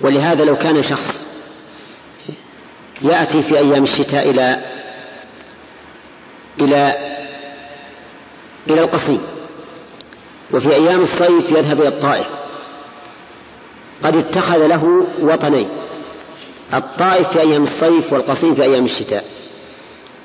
ولهذا 0.00 0.44
لو 0.44 0.56
كان 0.56 0.82
شخص 0.82 1.26
يأتي 3.02 3.42
في 3.42 3.58
أيام 3.58 3.82
الشتاء 3.82 4.30
إلى 4.30 4.60
إلى 6.60 6.94
إلى 8.70 8.80
القصيم. 8.80 9.20
وفي 10.52 10.74
أيام 10.74 11.02
الصيف 11.02 11.50
يذهب 11.50 11.80
إلى 11.80 11.88
الطائف. 11.88 12.26
قد 14.04 14.16
اتخذ 14.16 14.66
له 14.66 15.06
وطنين. 15.20 15.68
الطائف 16.74 17.28
في 17.28 17.40
أيام 17.40 17.62
الصيف 17.62 18.12
والقصيم 18.12 18.54
في 18.54 18.62
أيام 18.62 18.84
الشتاء. 18.84 19.24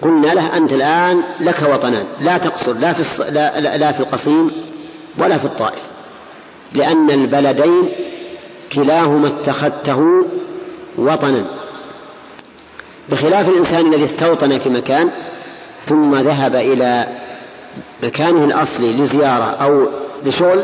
قلنا 0.01 0.27
له 0.27 0.57
أنت 0.57 0.73
الآن 0.73 1.23
لك 1.39 1.63
وطنان. 1.73 2.05
لا 2.21 2.37
تقصر 2.37 2.73
لا 2.73 2.93
في, 2.93 2.99
الص... 2.99 3.21
لا, 3.21 3.59
لا, 3.59 3.77
لا 3.77 3.91
في 3.91 3.99
القصيم 3.99 4.51
ولا 5.17 5.37
في 5.37 5.45
الطائف. 5.45 5.83
لأن 6.73 7.11
البلدين 7.11 7.91
كلاهما 8.73 9.27
اتخذته 9.27 10.25
وطنا. 10.97 11.45
بخلاف 13.09 13.49
الإنسان 13.49 13.93
الذي 13.93 14.03
استوطن 14.03 14.59
في 14.59 14.69
مكان 14.69 15.09
ثم 15.83 16.15
ذهب 16.15 16.55
إلى 16.55 17.07
مكانه 18.03 18.45
الأصلي 18.45 18.93
لزيارة 18.93 19.43
أو 19.43 19.87
لشغل 20.25 20.63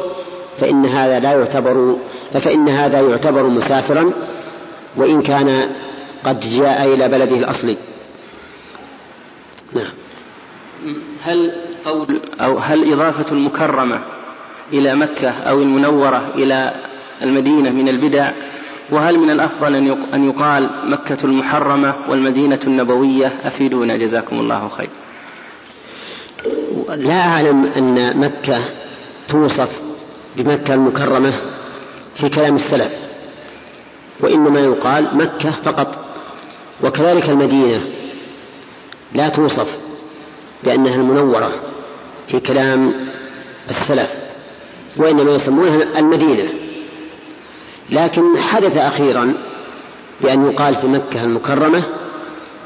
فإن 0.60 0.86
هذا 0.86 1.20
لا 1.20 1.32
يعتبر 1.32 1.96
فإن 2.34 2.70
هذا 2.70 3.02
يعتبر 3.02 3.44
مسافرا 3.44 4.12
وإن 4.96 5.22
كان 5.22 5.70
قد 6.24 6.40
جاء 6.40 6.94
إلى 6.94 7.08
بلده 7.08 7.38
الأصلي. 7.38 7.78
نعم. 9.74 9.94
هل 11.24 11.52
قول 11.86 12.22
أو 12.42 12.58
هل 12.58 12.94
إضافة 12.94 13.32
المكرمة 13.32 14.00
إلى 14.74 14.96
مكة 14.96 15.30
أو 15.30 15.62
المنورة 15.62 16.32
إلى 16.36 16.74
المدينة 17.22 17.70
من 17.70 17.88
البدع؟ 17.88 18.32
وهل 18.92 19.20
من 19.20 19.30
الأفضل 19.30 19.76
أن 20.14 20.28
يقال 20.30 20.70
مكة 20.84 21.18
المحرمة 21.24 21.94
والمدينة 22.10 22.60
النبوية؟ 22.68 23.34
أفيدونا 23.44 23.96
جزاكم 23.96 24.40
الله 24.40 24.68
خير. 24.68 24.90
لا 26.96 27.20
أعلم 27.20 27.72
أن 27.78 28.20
مكة 28.20 28.58
توصف 29.28 29.80
بمكة 30.38 30.74
المكرمة 30.74 31.34
في 32.16 32.30
كلام 32.30 32.56
السلف 32.56 33.00
وإنما 34.20 34.60
يقال 34.60 35.18
مكة 35.18 35.52
فقط 35.52 36.06
وكذلك 36.84 37.30
المدينة 37.30 37.82
لا 39.14 39.30
توصف 39.30 39.78
بأنها 40.64 40.96
المنورة 40.96 41.62
في 42.28 42.40
كلام 42.40 42.94
السلف 43.70 44.14
وإنما 44.98 45.36
يسمونها 45.36 46.00
المدينة. 46.00 46.50
لكن 47.90 48.38
حدث 48.38 48.78
أخيرا 48.78 49.34
بأن 50.22 50.46
يقال 50.52 50.76
في 50.76 50.88
مكة 50.88 51.24
المكرمة 51.24 51.84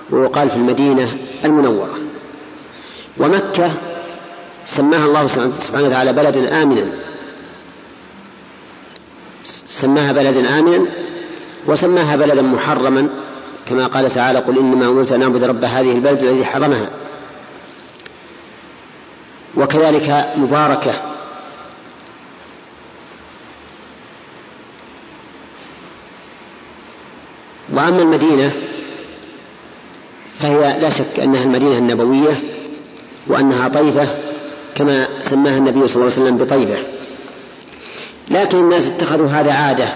ويقال 0.10 0.50
في 0.50 0.56
المدينة 0.56 1.18
المنورة. 1.46 1.98
ومكة 3.20 3.72
سماها 4.66 5.06
الله 5.06 5.28
سبحانه 5.28 5.88
وتعالى 5.88 6.14
بلدا 6.14 6.64
آمنا. 6.64 6.86
سماها 9.68 10.12
بلدا 10.12 10.60
آمنا 10.60 10.86
وسماها 11.68 12.16
بلدا 12.16 12.42
محرما 12.42 13.10
كما 13.66 13.88
قال 13.88 14.14
تعالى 14.14 14.40
قل 14.40 14.58
إنما 14.58 14.86
أمرت 14.86 15.12
أن 15.12 15.22
أعبد 15.22 15.44
رب 15.44 15.64
هذه 15.64 15.92
البلد 15.92 16.24
الذي 16.24 16.46
حرمها. 16.46 16.90
وكذلك 19.58 20.34
مباركة. 20.36 20.94
وأما 27.74 28.02
المدينة 28.02 28.54
فهي 30.40 30.80
لا 30.80 30.90
شك 30.90 31.20
أنها 31.20 31.44
المدينة 31.44 31.78
النبوية 31.78 32.59
وأنها 33.30 33.68
طيبة 33.68 34.08
كما 34.76 35.08
سماها 35.22 35.58
النبي 35.58 35.88
صلى 35.88 35.96
الله 35.96 36.14
عليه 36.14 36.24
وسلم 36.24 36.38
بطيبة. 36.38 36.78
لكن 38.30 38.58
الناس 38.58 38.88
اتخذوا 38.88 39.28
هذا 39.28 39.54
عادة 39.54 39.94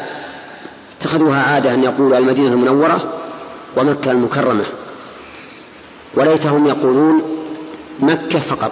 اتخذوها 0.99 1.43
عادة 1.43 1.73
أن 1.73 1.83
يقولوا 1.83 2.17
المدينة 2.17 2.47
المنورة 2.47 3.13
ومكة 3.77 4.11
المكرمة. 4.11 4.65
وليتهم 6.15 6.67
يقولون 6.67 7.23
مكة 7.99 8.39
فقط 8.39 8.71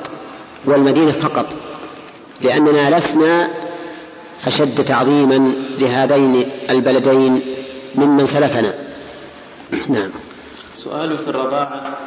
والمدينة 0.66 1.12
فقط 1.12 1.46
لأننا 2.42 2.98
لسنا 2.98 3.48
أشد 4.48 4.86
تعظيما 4.86 5.54
لهذين 5.80 6.50
البلدين 6.70 7.56
ممن 7.96 8.26
سلفنا. 8.26 8.74
نعم. 9.90 10.10
سؤال 10.76 11.18
في 11.18 11.28
الرضاعة. 11.28 11.98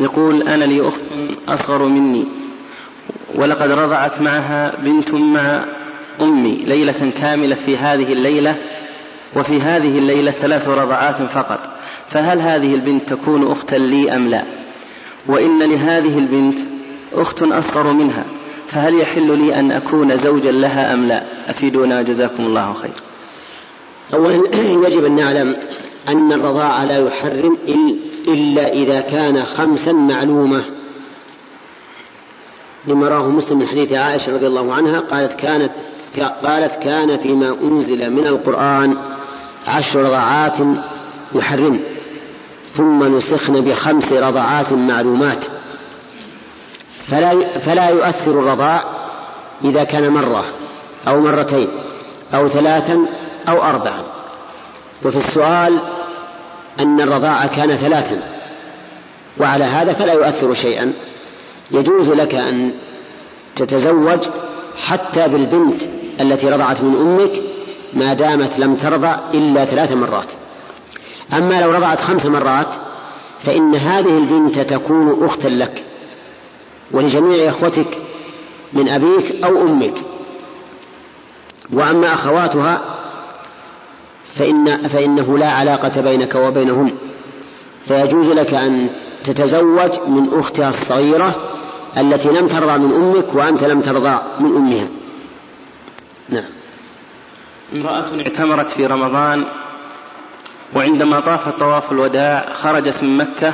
يقول 0.00 0.42
أنا 0.42 0.64
لي 0.64 0.88
أخت 0.88 1.00
أصغر 1.48 1.82
مني 1.82 2.24
ولقد 3.34 3.70
رضعت 3.70 4.20
معها 4.20 4.76
بنت 4.76 5.14
مع 5.14 5.64
أمي 6.20 6.56
ليلة 6.56 7.12
كاملة 7.20 7.54
في 7.54 7.76
هذه 7.76 8.12
الليلة 8.12 8.56
وفي 9.36 9.60
هذه 9.60 9.98
الليلة 9.98 10.30
ثلاث 10.30 10.68
رضعات 10.68 11.22
فقط. 11.22 11.70
فهل 12.08 12.40
هذه 12.40 12.74
البنت 12.74 13.08
تكون 13.08 13.50
أختا 13.50 13.76
لي 13.76 14.14
أم 14.14 14.28
لا؟ 14.28 14.44
وإن 15.26 15.58
لهذه 15.58 16.18
البنت 16.18 16.58
أخت 17.12 17.42
أصغر 17.42 17.92
منها 17.92 18.24
فهل 18.68 19.00
يحل 19.00 19.38
لي 19.38 19.58
أن 19.58 19.72
أكون 19.72 20.16
زوجا 20.16 20.52
لها 20.52 20.94
أم 20.94 21.06
لا؟ 21.06 21.24
أفيدونا 21.50 22.02
جزاكم 22.02 22.46
الله 22.46 22.72
خير. 22.72 22.90
أولا 24.14 24.88
يجب 24.88 25.04
أن 25.04 25.16
نعلم 25.16 25.56
أن 26.08 26.32
الرضاعة 26.32 26.84
لا 26.84 26.98
يحرم 26.98 27.58
إلا 28.28 28.72
إذا 28.72 29.00
كان 29.00 29.44
خمسا 29.44 29.92
معلومة. 29.92 30.64
لما 32.86 33.08
راه 33.08 33.28
مسلم 33.28 33.58
من 33.58 33.66
حديث 33.66 33.92
عائشة 33.92 34.32
رضي 34.32 34.46
الله 34.46 34.74
عنها 34.74 35.00
قالت 35.00 35.40
كانت 35.40 35.72
قالت 36.44 36.74
كان 36.82 37.18
فيما 37.18 37.56
أنزل 37.62 38.10
من 38.10 38.26
القرآن 38.26 38.96
عشر 39.68 40.00
رضعات 40.00 40.56
يحرم 41.34 41.80
ثم 42.72 43.16
نسخن 43.16 43.60
بخمس 43.60 44.12
رضعات 44.12 44.72
معلومات. 44.72 45.44
فلا 47.06 47.58
فلا 47.58 47.88
يؤثر 47.88 48.30
الرضاع 48.30 48.84
إذا 49.64 49.84
كان 49.84 50.08
مرة 50.08 50.44
أو 51.08 51.20
مرتين 51.20 51.68
أو 52.34 52.48
ثلاثا 52.48 53.06
أو 53.48 53.62
أربعا. 53.62 54.17
وفي 55.04 55.16
السؤال 55.16 55.78
أن 56.80 57.00
الرضاعة 57.00 57.56
كان 57.56 57.76
ثلاثا 57.76 58.20
وعلى 59.40 59.64
هذا 59.64 59.92
فلا 59.92 60.12
يؤثر 60.12 60.54
شيئا. 60.54 60.92
يجوز 61.70 62.08
لك 62.08 62.34
أن 62.34 62.72
تتزوج 63.56 64.18
حتى 64.86 65.28
بالبنت 65.28 65.82
التي 66.20 66.50
رضعت 66.50 66.80
من 66.80 66.96
أمك 66.96 67.42
ما 67.94 68.14
دامت 68.14 68.58
لم 68.58 68.74
ترضع 68.74 69.18
إلا 69.34 69.64
ثلاث 69.64 69.92
مرات. 69.92 70.32
أما 71.32 71.60
لو 71.60 71.70
رضعت 71.70 72.00
خمس 72.00 72.26
مرات 72.26 72.68
فإن 73.40 73.74
هذه 73.74 74.18
البنت 74.18 74.58
تكون 74.58 75.24
أختا 75.24 75.48
لك 75.48 75.84
ولجميع 76.90 77.48
إخوتك 77.48 77.98
من 78.72 78.88
أبيك 78.88 79.44
أو 79.44 79.62
أمك. 79.62 79.94
وأما 81.72 82.14
أخواتها 82.14 82.97
فإن 84.38 84.88
فإنه 84.88 85.38
لا 85.38 85.50
علاقة 85.50 86.00
بينك 86.00 86.34
وبينهن 86.34 86.92
فيجوز 87.88 88.28
لك 88.28 88.54
أن 88.54 88.90
تتزوج 89.24 89.90
من 90.06 90.28
أختها 90.32 90.68
الصغيرة 90.68 91.34
التي 91.96 92.28
لم 92.28 92.48
ترضى 92.48 92.78
من 92.78 92.94
أمك 92.94 93.34
وأنت 93.34 93.64
لم 93.64 93.80
ترضى 93.80 94.20
من 94.40 94.56
أمها. 94.56 94.88
نعم. 96.28 96.44
امرأة 97.74 98.20
اعتمرت 98.20 98.70
في 98.70 98.86
رمضان 98.86 99.44
وعندما 100.74 101.20
طافت 101.20 101.58
طواف 101.58 101.92
الوداع 101.92 102.52
خرجت 102.52 103.02
من 103.02 103.16
مكة 103.16 103.52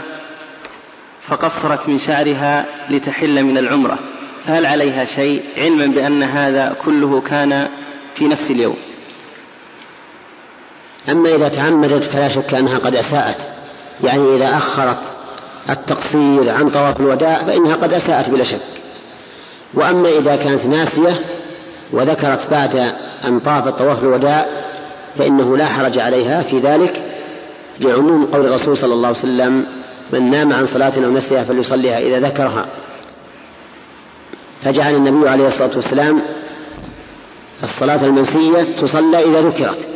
فقصرت 1.23 1.89
من 1.89 1.99
شعرها 1.99 2.67
لتحل 2.91 3.45
من 3.45 3.59
العمرة. 3.59 3.99
فهل 4.45 4.67
عليها 4.67 5.05
شيء؟ 5.05 5.43
علما 5.57 5.87
بأن 5.87 6.23
هذا 6.23 6.77
كله 6.85 7.21
كان 7.21 7.69
في 8.15 8.29
نفس 8.29 8.51
اليوم. 8.51 8.77
أما 11.11 11.35
إذا 11.35 11.49
تعمدت 11.49 12.05
فلا 12.05 12.29
شك 12.29 12.55
أنها 12.55 12.79
قد 12.79 12.97
أساءت. 12.97 13.49
يعني 14.05 14.37
إذا 14.37 14.57
أخرت 14.57 15.01
التقصير 15.71 16.51
عن 16.51 16.71
طواف 16.71 17.01
الوداع 17.01 17.43
فإنها 17.43 17.75
قد 17.77 17.93
أساءت 17.93 18.31
بلا 18.31 18.45
شك. 18.45 18.59
وأما 19.75 20.09
إذا 20.09 20.37
كانت 20.37 20.67
ناسية 20.67 21.21
وذكرت 21.93 22.51
بعد 22.51 22.95
أن 23.25 23.41
طافت 23.41 23.79
طواف 23.79 24.03
الوداع 24.03 24.47
فإنه 25.17 25.57
لا 25.57 25.67
حرج 25.67 25.99
عليها 25.99 26.43
في 26.43 26.59
ذلك 26.59 27.03
لعموم 27.81 28.25
قول 28.25 28.47
الرسول 28.47 28.77
صلى 28.77 28.95
الله 28.95 29.09
عليه 29.09 29.19
وسلم 29.19 29.67
من 30.13 30.31
نام 30.31 30.53
عن 30.53 30.67
صلاة 30.67 30.93
أو 30.97 31.11
نسيها 31.11 31.45
فليصليها 31.45 31.99
إذا 31.99 32.21
ذكرها. 32.21 32.67
فجعل 34.63 34.95
النبي 34.95 35.29
عليه 35.29 35.47
الصلاة 35.47 35.71
والسلام 35.77 36.23
الصلاة 37.63 38.05
المنسية 38.05 38.63
تصلى 38.81 39.25
إذا 39.25 39.41
ذكرت. 39.41 39.89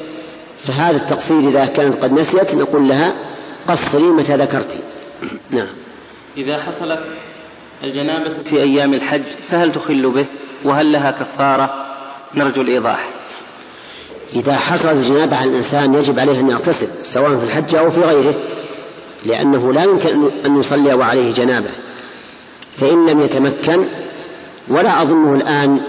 فهذا 0.66 0.96
التقصير 0.96 1.48
إذا 1.48 1.66
كانت 1.66 2.02
قد 2.02 2.12
نسيت 2.12 2.54
نقول 2.54 2.88
لها 2.88 3.14
قصري 3.68 4.02
متى 4.02 4.36
ذكرت. 4.36 4.78
نعم. 5.50 5.66
إذا 6.36 6.62
حصلت 6.62 7.00
الجنابة 7.84 8.30
في 8.30 8.62
أيام 8.62 8.94
الحج 8.94 9.30
فهل 9.48 9.72
تخل 9.72 10.10
به؟ 10.10 10.26
وهل 10.64 10.92
لها 10.92 11.10
كفارة؟ 11.10 11.86
نرجو 12.34 12.62
الإيضاح. 12.62 13.08
إذا 14.34 14.56
حصلت 14.56 14.96
الجنابة 14.96 15.36
على 15.36 15.50
الإنسان 15.50 15.94
يجب 15.94 16.18
عليه 16.18 16.40
أن 16.40 16.50
يغتسل 16.50 16.88
سواء 17.02 17.38
في 17.38 17.44
الحج 17.44 17.74
أو 17.74 17.90
في 17.90 18.00
غيره 18.00 18.34
لأنه 19.24 19.72
لا 19.72 19.84
يمكن 19.84 20.30
أن 20.46 20.60
يصلي 20.60 20.94
وعليه 20.94 21.32
جنابة. 21.32 21.70
فإن 22.80 23.06
لم 23.06 23.20
يتمكن 23.20 23.88
ولا 24.68 25.02
أظنه 25.02 25.34
الآن 25.34 25.80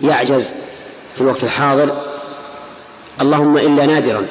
يعجز 0.00 0.52
في 1.14 1.20
الوقت 1.20 1.44
الحاضر 1.44 2.05
اللهم 3.20 3.58
إلا 3.58 3.86
نادرا. 3.86 4.26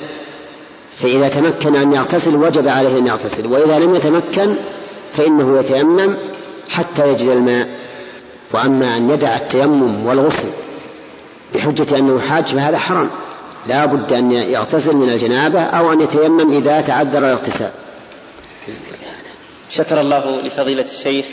فإذا 0.91 1.29
تمكن 1.29 1.75
أن 1.75 1.93
يغتسل 1.93 2.35
وجب 2.35 2.67
عليه 2.67 2.97
أن 2.97 3.07
يغتسل. 3.07 3.47
وإذا 3.47 3.79
لم 3.79 3.95
يتمكن 3.95 4.55
فإنه 5.13 5.59
يتيمم 5.59 6.17
حتى 6.69 7.09
يجد 7.09 7.29
الماء. 7.29 7.67
وأما 8.53 8.97
أن 8.97 9.09
يدع 9.09 9.35
التيمم 9.35 10.05
والغسل 10.05 10.49
بحجة 11.55 11.97
أنه 11.97 12.19
حاج 12.19 12.45
فهذا 12.45 12.77
حرام. 12.77 13.09
لا 13.67 13.85
بد 13.85 14.13
أن 14.13 14.31
يغتسل 14.31 14.95
من 14.95 15.09
الجنابة 15.09 15.61
أو 15.61 15.93
أن 15.93 16.01
يتيمم 16.01 16.53
إذا 16.53 16.81
تعذر 16.81 17.19
الاغتسال. 17.19 17.71
شكر 19.69 20.01
الله 20.01 20.41
لفضيلة 20.41 20.83
الشيخ 20.83 21.25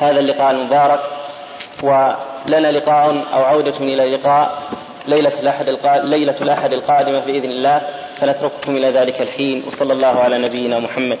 هذا 0.00 0.20
اللقاء 0.20 0.50
المبارك 0.50 1.00
ولنا 1.82 2.72
لقاء 2.72 3.24
أو 3.32 3.42
عودة 3.42 3.74
إلى 3.80 4.16
لقاء 4.16 4.62
ليلة 5.08 5.32
الأحد 5.40 5.70
ليلة 6.04 6.36
الأحد 6.40 6.72
القادمة 6.72 7.20
بإذن 7.20 7.50
الله 7.50 7.88
فنترككم 8.16 8.76
إلى 8.76 8.90
ذلك 8.90 9.22
الحين 9.22 9.64
وصلى 9.66 9.92
الله 9.92 10.06
على 10.06 10.38
نبينا 10.38 10.78
محمد. 10.78 11.18